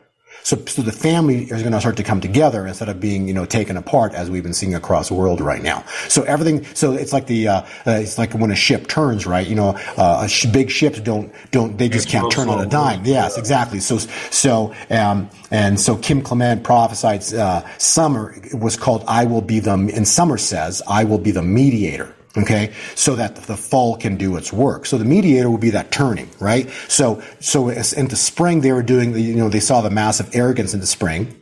So, 0.44 0.64
so 0.66 0.82
the 0.82 0.92
family 0.92 1.44
is 1.44 1.62
going 1.62 1.72
to 1.72 1.80
start 1.80 1.98
to 1.98 2.04
come 2.04 2.22
together 2.22 2.68
instead 2.68 2.90
of 2.90 3.00
being, 3.00 3.28
you 3.28 3.34
know, 3.34 3.46
taken 3.46 3.78
apart 3.78 4.14
as 4.14 4.30
we've 4.30 4.44
been 4.44 4.54
seeing 4.54 4.76
across 4.76 5.08
the 5.08 5.14
world 5.14 5.40
right 5.40 5.64
now. 5.64 5.84
So 6.10 6.24
everything, 6.24 6.66
so 6.76 6.94
it's 6.94 7.14
like 7.14 7.28
the, 7.28 7.48
uh, 7.48 7.62
uh 7.88 7.92
it's 7.92 8.18
like 8.18 8.34
when 8.34 8.52
a 8.52 8.56
ship 8.56 8.88
turns, 8.88 9.26
right? 9.26 9.48
You 9.48 9.56
know, 9.56 9.70
uh, 9.98 10.24
a 10.26 10.28
sh- 10.28 10.46
big 10.48 10.70
ships 10.70 11.00
don't, 11.00 11.34
don't, 11.52 11.78
they 11.78 11.88
just 11.88 12.06
It's 12.06 12.12
can't 12.12 12.32
turn 12.32 12.50
on 12.50 12.60
a 12.60 12.70
dime. 12.70 13.06
Yes, 13.06 13.38
exactly. 13.38 13.80
So, 13.80 13.98
so, 13.98 14.74
um, 14.90 15.30
and 15.50 15.80
so 15.80 15.96
Kim 15.96 16.22
Clement 16.22 16.64
prophesied, 16.64 17.34
uh, 17.34 17.64
summer 17.78 18.36
was 18.54 18.76
called, 18.76 19.04
I 19.08 19.26
will 19.26 19.42
be 19.42 19.60
the, 19.60 19.72
and 19.72 20.08
summer 20.08 20.38
says, 20.38 20.82
I 20.88 21.06
will 21.06 21.20
be 21.20 21.32
the 21.32 21.44
mediator. 21.44 22.13
Okay. 22.36 22.74
So 22.96 23.16
that 23.16 23.36
the 23.36 23.56
fall 23.58 23.96
can 23.98 24.18
do 24.18 24.36
its 24.38 24.52
work. 24.52 24.86
So 24.88 24.98
the 24.98 25.06
mediator 25.06 25.50
will 25.52 25.60
be 25.60 25.70
that 25.72 25.92
turning, 25.92 26.30
right? 26.40 26.70
So, 26.88 27.22
so 27.40 27.70
as- 27.70 27.94
into 27.94 28.16
spring, 28.16 28.62
they 28.62 28.72
were 28.72 28.82
doing 28.84 29.16
you 29.16 29.36
know, 29.36 29.50
they 29.50 29.60
saw 29.60 29.82
the 29.82 29.92
massive 29.92 30.30
arrogance 30.36 30.74
in 30.74 30.80
the 30.80 30.88
spring. 30.88 31.40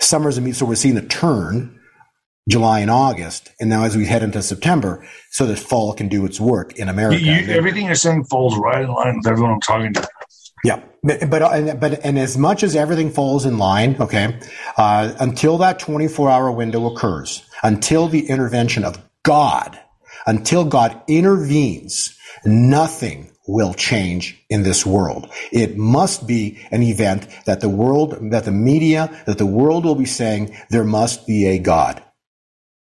Summer's, 0.00 0.36
a 0.36 0.40
me- 0.42 0.52
so 0.52 0.66
we're 0.66 0.74
seeing 0.74 0.96
the 0.96 1.02
turn, 1.02 1.78
July 2.48 2.80
and 2.80 2.90
August. 2.90 3.50
And 3.58 3.70
now 3.70 3.84
as 3.84 3.96
we 3.96 4.04
head 4.04 4.22
into 4.22 4.42
September, 4.42 5.06
so 5.30 5.46
that 5.46 5.58
fall 5.58 5.94
can 5.94 6.08
do 6.08 6.26
its 6.26 6.38
work 6.38 6.74
in 6.76 6.88
America. 6.90 7.22
you, 7.22 7.32
And 7.32 7.48
then- 7.48 7.56
everything 7.56 7.86
you're 7.86 7.94
saying 7.94 8.24
falls 8.24 8.56
right 8.58 8.82
in 8.82 8.92
line 8.92 9.16
with 9.16 9.26
everyone 9.26 9.52
I'm 9.54 9.60
talking 9.60 9.94
to. 9.94 10.06
yeah, 10.62 10.80
but 11.02 11.30
but 11.30 11.42
and, 11.42 11.80
but 11.80 12.04
and 12.04 12.18
as 12.18 12.36
much 12.36 12.62
as 12.62 12.76
everything 12.76 13.10
falls 13.10 13.46
in 13.46 13.56
line, 13.56 13.96
okay, 13.98 14.38
uh, 14.76 15.12
until 15.20 15.56
that 15.58 15.78
24 15.78 16.28
hour 16.30 16.50
window 16.52 16.84
occurs, 16.92 17.44
until 17.62 18.08
the 18.08 18.28
intervention 18.28 18.84
of 18.84 18.98
God, 19.22 19.78
until 20.26 20.64
God 20.64 21.00
intervenes, 21.06 22.18
nothing 22.44 23.30
will 23.46 23.74
change 23.74 24.42
in 24.48 24.62
this 24.62 24.86
world. 24.86 25.30
It 25.52 25.76
must 25.76 26.26
be 26.26 26.58
an 26.70 26.82
event 26.82 27.28
that 27.44 27.60
the 27.60 27.68
world, 27.68 28.16
that 28.30 28.44
the 28.44 28.52
media, 28.52 29.10
that 29.26 29.38
the 29.38 29.46
world 29.46 29.84
will 29.84 29.94
be 29.94 30.06
saying 30.06 30.56
there 30.70 30.84
must 30.84 31.26
be 31.26 31.46
a 31.46 31.58
God. 31.58 32.02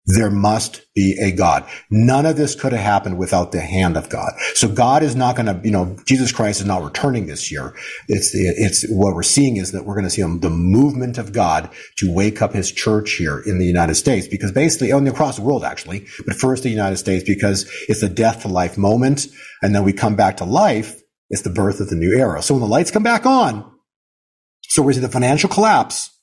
There 0.08 0.30
must 0.30 0.86
be 0.94 1.18
a 1.20 1.32
God. 1.32 1.68
None 1.90 2.28
of 2.28 2.38
this 2.38 2.54
could 2.54 2.74
have 2.74 2.82
happened 2.82 3.18
without 3.18 3.52
the 3.52 3.62
hand 3.62 3.98
of 3.98 4.08
God. 4.08 4.34
So 4.54 4.68
God 4.68 5.02
is 5.02 5.16
not 5.16 5.36
going 5.36 5.48
to, 5.48 5.60
you 5.64 5.72
know, 5.72 5.98
Jesus 6.06 6.32
Christ 6.32 6.62
is 6.62 6.68
not 6.68 6.84
returning 6.84 7.26
this 7.26 7.52
year. 7.52 7.76
It's, 8.08 8.32
the 8.32 8.54
it's 8.56 8.86
what 8.90 9.16
we're 9.16 9.24
seeing 9.24 9.58
is 9.58 9.72
that 9.72 9.86
we're 9.86 9.96
going 9.96 10.06
to 10.06 10.12
see 10.12 10.22
the 10.22 10.50
movement 10.50 11.18
of 11.18 11.34
God 11.34 11.72
to 11.98 12.14
wake 12.14 12.42
up 12.44 12.54
his 12.54 12.72
church 12.72 13.14
here 13.14 13.40
in 13.40 13.58
the 13.58 13.66
United 13.66 13.96
States 13.96 14.28
because 14.28 14.52
basically, 14.52 14.92
and 14.92 15.08
across 15.08 15.38
the 15.38 15.42
world 15.42 15.64
actually, 15.64 16.06
but 16.26 16.36
first 16.36 16.62
the 16.62 16.70
United 16.70 16.98
States 16.98 17.24
because 17.24 17.68
it's 17.88 18.04
a 18.04 18.10
death 18.10 18.44
to 18.44 18.48
life 18.48 18.78
moment. 18.78 19.26
And 19.64 19.74
then 19.74 19.84
we 19.84 19.94
come 19.94 20.16
back 20.16 20.38
to 20.38 20.46
life. 20.46 21.02
It's 21.32 21.42
the 21.42 21.50
birth 21.50 21.80
of 21.80 21.90
the 21.90 21.96
new 21.96 22.16
era. 22.16 22.44
So 22.44 22.54
when 22.54 22.62
the 22.62 22.68
lights 22.68 22.92
come 22.92 23.02
back 23.02 23.26
on, 23.26 23.72
so 24.62 24.84
we 24.84 24.94
see 24.94 25.00
the 25.00 25.10
financial 25.10 25.50
collapse 25.50 26.15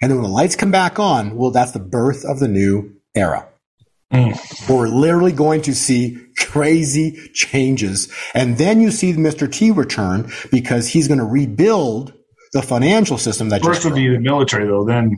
and 0.00 0.10
then 0.10 0.18
when 0.20 0.30
the 0.30 0.34
lights 0.34 0.56
come 0.56 0.70
back 0.70 0.98
on, 0.98 1.36
well, 1.36 1.50
that's 1.50 1.72
the 1.72 1.80
birth 1.80 2.24
of 2.24 2.38
the 2.38 2.48
new 2.48 2.94
era. 3.14 3.48
Mm. 4.12 4.68
We're 4.68 4.88
literally 4.88 5.32
going 5.32 5.62
to 5.62 5.74
see 5.74 6.18
crazy 6.36 7.30
changes. 7.32 8.12
And 8.34 8.58
then 8.58 8.80
you 8.80 8.90
see 8.90 9.12
Mr. 9.12 9.50
T 9.50 9.70
return 9.70 10.32
because 10.50 10.88
he's 10.88 11.06
going 11.06 11.18
to 11.18 11.24
rebuild 11.24 12.12
the 12.52 12.62
financial 12.62 13.18
system 13.18 13.48
that 13.50 13.62
first 13.62 13.84
would 13.84 13.94
be 13.94 14.08
the 14.08 14.18
military 14.18 14.66
though 14.66 14.84
then 14.84 15.16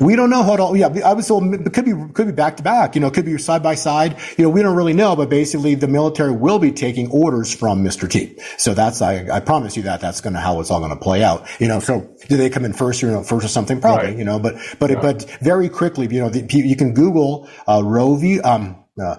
we 0.00 0.16
don't 0.16 0.30
know 0.30 0.42
how 0.42 0.56
to, 0.56 0.78
yeah, 0.78 0.88
I 1.04 1.12
was, 1.12 1.26
so 1.26 1.42
it 1.52 1.72
could 1.72 1.84
be, 1.84 1.94
could 2.12 2.26
be 2.26 2.32
back 2.32 2.56
to 2.58 2.62
back, 2.62 2.94
you 2.94 3.00
know, 3.00 3.10
could 3.10 3.24
be 3.24 3.36
side 3.38 3.62
by 3.62 3.74
side. 3.74 4.16
You 4.36 4.44
know, 4.44 4.50
we 4.50 4.62
don't 4.62 4.76
really 4.76 4.92
know, 4.92 5.16
but 5.16 5.28
basically 5.28 5.74
the 5.74 5.88
military 5.88 6.32
will 6.32 6.58
be 6.58 6.72
taking 6.72 7.10
orders 7.10 7.54
from 7.54 7.84
Mr. 7.84 8.08
T. 8.10 8.38
So 8.58 8.74
that's, 8.74 9.02
I, 9.02 9.28
I 9.30 9.40
promise 9.40 9.76
you 9.76 9.84
that 9.84 10.00
that's 10.00 10.20
going 10.20 10.34
to, 10.34 10.40
how 10.40 10.60
it's 10.60 10.70
all 10.70 10.80
going 10.80 10.90
to 10.90 10.96
play 10.96 11.22
out. 11.22 11.46
You 11.60 11.68
know, 11.68 11.80
so 11.80 12.08
do 12.28 12.36
they 12.36 12.50
come 12.50 12.64
in 12.64 12.72
first 12.72 13.02
or, 13.02 13.06
you 13.06 13.12
know, 13.12 13.22
first 13.22 13.44
or 13.44 13.48
something? 13.48 13.80
Probably, 13.80 14.08
right. 14.08 14.18
you 14.18 14.24
know, 14.24 14.38
but, 14.38 14.56
but, 14.78 14.90
right. 14.90 15.02
but 15.02 15.38
very 15.40 15.68
quickly, 15.68 16.06
you 16.10 16.20
know, 16.20 16.28
the, 16.28 16.46
you 16.50 16.76
can 16.76 16.94
Google, 16.94 17.48
uh, 17.66 17.82
Roe 17.84 18.16
v, 18.16 18.40
um, 18.40 18.84
uh, 19.00 19.16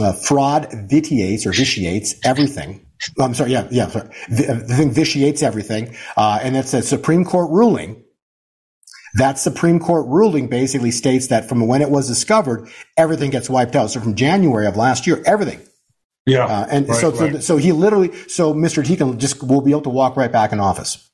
uh, 0.00 0.12
fraud 0.12 0.68
vitiates 0.88 1.46
or 1.46 1.52
vitiates 1.52 2.14
everything. 2.24 2.86
I'm 3.18 3.34
sorry. 3.34 3.52
Yeah. 3.52 3.68
Yeah. 3.70 3.88
Sorry. 3.88 4.08
The, 4.28 4.64
the 4.66 4.76
thing 4.76 4.90
vitiates 4.92 5.42
everything. 5.42 5.96
Uh, 6.16 6.38
and 6.42 6.56
it's 6.56 6.72
a 6.74 6.82
Supreme 6.82 7.24
Court 7.24 7.50
ruling 7.50 8.03
that 9.14 9.38
Supreme 9.38 9.78
Court 9.78 10.06
ruling 10.06 10.48
basically 10.48 10.90
states 10.90 11.28
that 11.28 11.48
from 11.48 11.66
when 11.66 11.82
it 11.82 11.90
was 11.90 12.08
discovered, 12.08 12.68
everything 12.96 13.30
gets 13.30 13.48
wiped 13.48 13.76
out. 13.76 13.90
So 13.90 14.00
from 14.00 14.14
January 14.14 14.66
of 14.66 14.76
last 14.76 15.06
year, 15.06 15.22
everything. 15.24 15.60
Yeah. 16.26 16.46
Uh, 16.46 16.66
and 16.70 16.88
right, 16.88 17.00
so, 17.00 17.10
right. 17.12 17.34
so, 17.34 17.40
so 17.40 17.56
he 17.56 17.72
literally, 17.72 18.12
so 18.28 18.54
Mr. 18.54 18.84
Can 18.84 19.18
just 19.18 19.42
will 19.42 19.60
be 19.60 19.70
able 19.70 19.82
to 19.82 19.90
walk 19.90 20.16
right 20.16 20.32
back 20.32 20.52
in 20.52 20.60
office. 20.60 21.10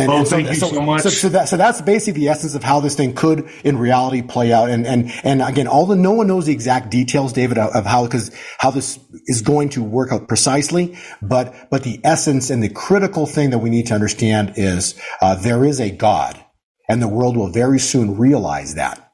And, 0.00 0.10
oh, 0.10 0.16
and 0.18 0.26
so, 0.26 0.36
thank 0.36 0.48
you 0.48 0.54
so, 0.54 0.68
so 0.68 0.80
much. 0.80 1.02
So, 1.02 1.10
so, 1.10 1.28
that, 1.30 1.48
so 1.48 1.56
that's 1.56 1.82
basically 1.82 2.22
the 2.22 2.28
essence 2.28 2.54
of 2.54 2.62
how 2.62 2.80
this 2.80 2.94
thing 2.94 3.14
could, 3.14 3.48
in 3.64 3.76
reality, 3.78 4.22
play 4.22 4.52
out. 4.52 4.70
And 4.70 4.86
and 4.86 5.12
and 5.22 5.42
again, 5.42 5.66
all 5.66 5.86
the 5.86 5.96
no 5.96 6.12
one 6.12 6.26
knows 6.26 6.46
the 6.46 6.52
exact 6.52 6.90
details, 6.90 7.32
David, 7.32 7.58
of, 7.58 7.74
of 7.74 7.84
how 7.84 8.04
because 8.04 8.30
how 8.58 8.70
this 8.70 8.98
is 9.26 9.42
going 9.42 9.68
to 9.70 9.82
work 9.82 10.12
out 10.12 10.26
precisely. 10.26 10.96
But 11.20 11.68
but 11.70 11.82
the 11.82 12.00
essence 12.02 12.50
and 12.50 12.62
the 12.62 12.70
critical 12.70 13.26
thing 13.26 13.50
that 13.50 13.58
we 13.58 13.70
need 13.70 13.86
to 13.88 13.94
understand 13.94 14.54
is 14.56 14.98
uh, 15.20 15.34
there 15.34 15.64
is 15.64 15.80
a 15.80 15.90
God, 15.90 16.42
and 16.88 17.02
the 17.02 17.08
world 17.08 17.36
will 17.36 17.50
very 17.50 17.78
soon 17.78 18.16
realize 18.16 18.76
that 18.76 19.12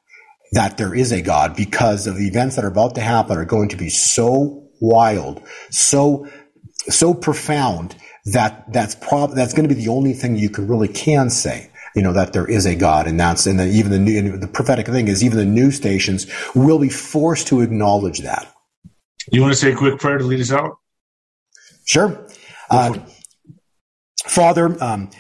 that 0.52 0.76
there 0.76 0.94
is 0.94 1.10
a 1.12 1.20
God 1.20 1.56
because 1.56 2.06
of 2.06 2.16
the 2.16 2.28
events 2.28 2.56
that 2.56 2.64
are 2.64 2.68
about 2.68 2.94
to 2.94 3.00
happen 3.00 3.36
are 3.36 3.44
going 3.44 3.70
to 3.70 3.76
be 3.76 3.88
so 3.90 4.70
wild, 4.80 5.42
so 5.70 6.28
so 6.88 7.12
profound 7.12 7.96
that 8.32 8.72
that's 8.72 8.94
prob 8.96 9.34
that's 9.34 9.54
going 9.54 9.68
to 9.68 9.74
be 9.74 9.80
the 9.80 9.90
only 9.90 10.12
thing 10.12 10.36
you 10.36 10.50
can 10.50 10.66
really 10.66 10.88
can 10.88 11.30
say 11.30 11.70
you 11.96 12.02
know 12.02 12.12
that 12.12 12.34
there 12.34 12.46
is 12.46 12.66
a 12.66 12.76
God, 12.76 13.08
and 13.08 13.18
that's 13.18 13.46
and 13.46 13.58
then 13.58 13.70
even 13.70 13.90
the 13.90 13.98
new 13.98 14.36
the 14.36 14.46
prophetic 14.46 14.86
thing 14.86 15.08
is 15.08 15.24
even 15.24 15.38
the 15.38 15.46
news 15.46 15.76
stations 15.76 16.26
will 16.54 16.78
be 16.78 16.90
forced 16.90 17.48
to 17.48 17.62
acknowledge 17.62 18.20
that. 18.20 18.52
You 19.32 19.40
want 19.40 19.54
to 19.54 19.58
say 19.58 19.72
a 19.72 19.74
quick 19.76 19.98
prayer 19.98 20.18
to 20.18 20.24
lead 20.24 20.40
us 20.40 20.52
out? 20.52 20.76
Sure, 21.86 22.28
uh, 22.70 22.98
Father. 24.26 24.76
Um, 24.84 25.10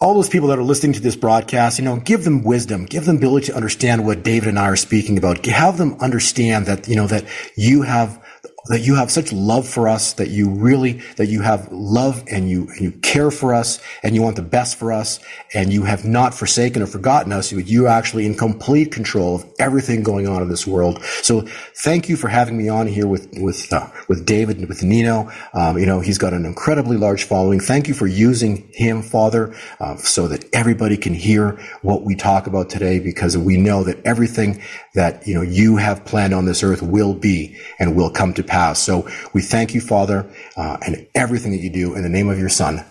all 0.00 0.14
those 0.14 0.28
people 0.28 0.48
that 0.48 0.58
are 0.58 0.62
listening 0.62 0.92
to 0.92 1.00
this 1.00 1.16
broadcast, 1.16 1.78
you 1.78 1.84
know, 1.84 1.96
give 1.96 2.24
them 2.24 2.42
wisdom, 2.42 2.84
give 2.84 3.06
them 3.06 3.16
ability 3.16 3.46
to 3.46 3.54
understand 3.54 4.04
what 4.04 4.22
David 4.22 4.48
and 4.48 4.58
I 4.58 4.68
are 4.68 4.76
speaking 4.76 5.16
about. 5.16 5.46
Have 5.46 5.78
them 5.78 5.96
understand 6.00 6.66
that, 6.66 6.88
you 6.88 6.96
know, 6.96 7.06
that 7.06 7.24
you 7.56 7.82
have 7.82 8.22
that 8.66 8.80
you 8.80 8.94
have 8.94 9.10
such 9.10 9.32
love 9.32 9.68
for 9.68 9.88
us, 9.88 10.14
that 10.14 10.30
you 10.30 10.48
really, 10.48 11.02
that 11.16 11.26
you 11.26 11.42
have 11.42 11.70
love 11.70 12.24
and 12.30 12.48
you, 12.48 12.66
and 12.68 12.80
you 12.80 12.92
care 12.92 13.30
for 13.30 13.52
us 13.52 13.78
and 14.02 14.14
you 14.14 14.22
want 14.22 14.36
the 14.36 14.42
best 14.42 14.76
for 14.76 14.90
us 14.90 15.20
and 15.52 15.70
you 15.72 15.82
have 15.82 16.04
not 16.04 16.32
forsaken 16.32 16.82
or 16.82 16.86
forgotten 16.86 17.30
us. 17.30 17.52
You 17.52 17.84
are 17.84 17.88
actually 17.88 18.24
in 18.24 18.34
complete 18.34 18.90
control 18.90 19.36
of 19.36 19.44
everything 19.58 20.02
going 20.02 20.26
on 20.26 20.40
in 20.40 20.48
this 20.48 20.66
world. 20.66 21.02
So 21.22 21.42
thank 21.76 22.08
you 22.08 22.16
for 22.16 22.28
having 22.28 22.56
me 22.56 22.70
on 22.70 22.86
here 22.86 23.06
with, 23.06 23.28
with, 23.38 23.70
uh, 23.70 23.86
with 24.08 24.24
David 24.24 24.58
and 24.58 24.68
with 24.68 24.82
Nino. 24.82 25.30
Um, 25.52 25.76
you 25.78 25.84
know, 25.84 26.00
he's 26.00 26.18
got 26.18 26.32
an 26.32 26.46
incredibly 26.46 26.96
large 26.96 27.24
following. 27.24 27.60
Thank 27.60 27.86
you 27.86 27.94
for 27.94 28.06
using 28.06 28.66
him, 28.72 29.02
Father, 29.02 29.54
uh, 29.78 29.96
so 29.96 30.26
that 30.28 30.46
everybody 30.54 30.96
can 30.96 31.12
hear 31.12 31.60
what 31.82 32.02
we 32.02 32.14
talk 32.14 32.46
about 32.46 32.70
today 32.70 32.98
because 32.98 33.36
we 33.36 33.58
know 33.58 33.84
that 33.84 34.04
everything 34.06 34.62
that, 34.94 35.26
you 35.26 35.34
know, 35.34 35.42
you 35.42 35.76
have 35.76 36.04
planned 36.06 36.32
on 36.32 36.46
this 36.46 36.62
earth 36.62 36.80
will 36.80 37.12
be 37.12 37.58
and 37.78 37.94
will 37.94 38.10
come 38.10 38.32
to 38.32 38.42
pass 38.42 38.53
past. 38.54 38.84
So 38.84 39.08
we 39.32 39.42
thank 39.42 39.74
you, 39.74 39.80
Father, 39.80 40.24
uh, 40.56 40.76
and 40.86 41.06
everything 41.14 41.50
that 41.52 41.60
you 41.60 41.70
do 41.70 41.94
in 41.96 42.02
the 42.02 42.08
name 42.08 42.28
of 42.28 42.38
your 42.38 42.48
Son, 42.48 42.84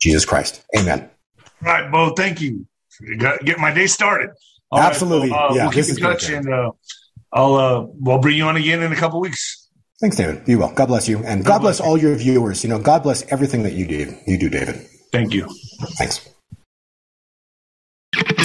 Jesus 0.00 0.24
Christ. 0.24 0.62
Amen. 0.76 1.08
All 1.64 1.72
right, 1.72 1.90
Bo. 1.90 2.10
Thank 2.14 2.40
you. 2.40 2.66
Get 3.18 3.58
my 3.58 3.72
day 3.72 3.86
started. 3.86 4.30
All 4.70 4.80
Absolutely. 4.80 5.30
Right, 5.30 5.50
uh, 5.50 5.54
yeah, 5.54 5.62
we'll 5.64 5.72
keep 5.72 5.88
in 5.88 5.96
touch, 5.96 6.28
and 6.28 6.48
uh, 6.52 6.70
I'll 7.32 7.54
uh, 7.54 7.86
we'll 7.88 8.18
bring 8.18 8.36
you 8.36 8.44
on 8.44 8.56
again 8.56 8.82
in 8.82 8.92
a 8.92 8.96
couple 8.96 9.20
weeks. 9.20 9.68
Thanks, 10.00 10.16
David. 10.16 10.42
You 10.46 10.58
will. 10.58 10.72
God 10.72 10.86
bless 10.86 11.08
you, 11.08 11.18
and 11.18 11.44
God, 11.44 11.52
God 11.52 11.58
bless, 11.60 11.78
bless 11.78 11.88
all 11.88 11.96
your 11.96 12.14
viewers. 12.14 12.62
You 12.62 12.70
know, 12.70 12.78
God 12.78 13.02
bless 13.02 13.22
everything 13.32 13.62
that 13.62 13.72
you 13.72 13.86
do. 13.86 14.14
You 14.26 14.38
do, 14.38 14.50
David. 14.50 14.86
Thank 15.12 15.32
you. 15.32 15.46
Thanks. 15.98 16.28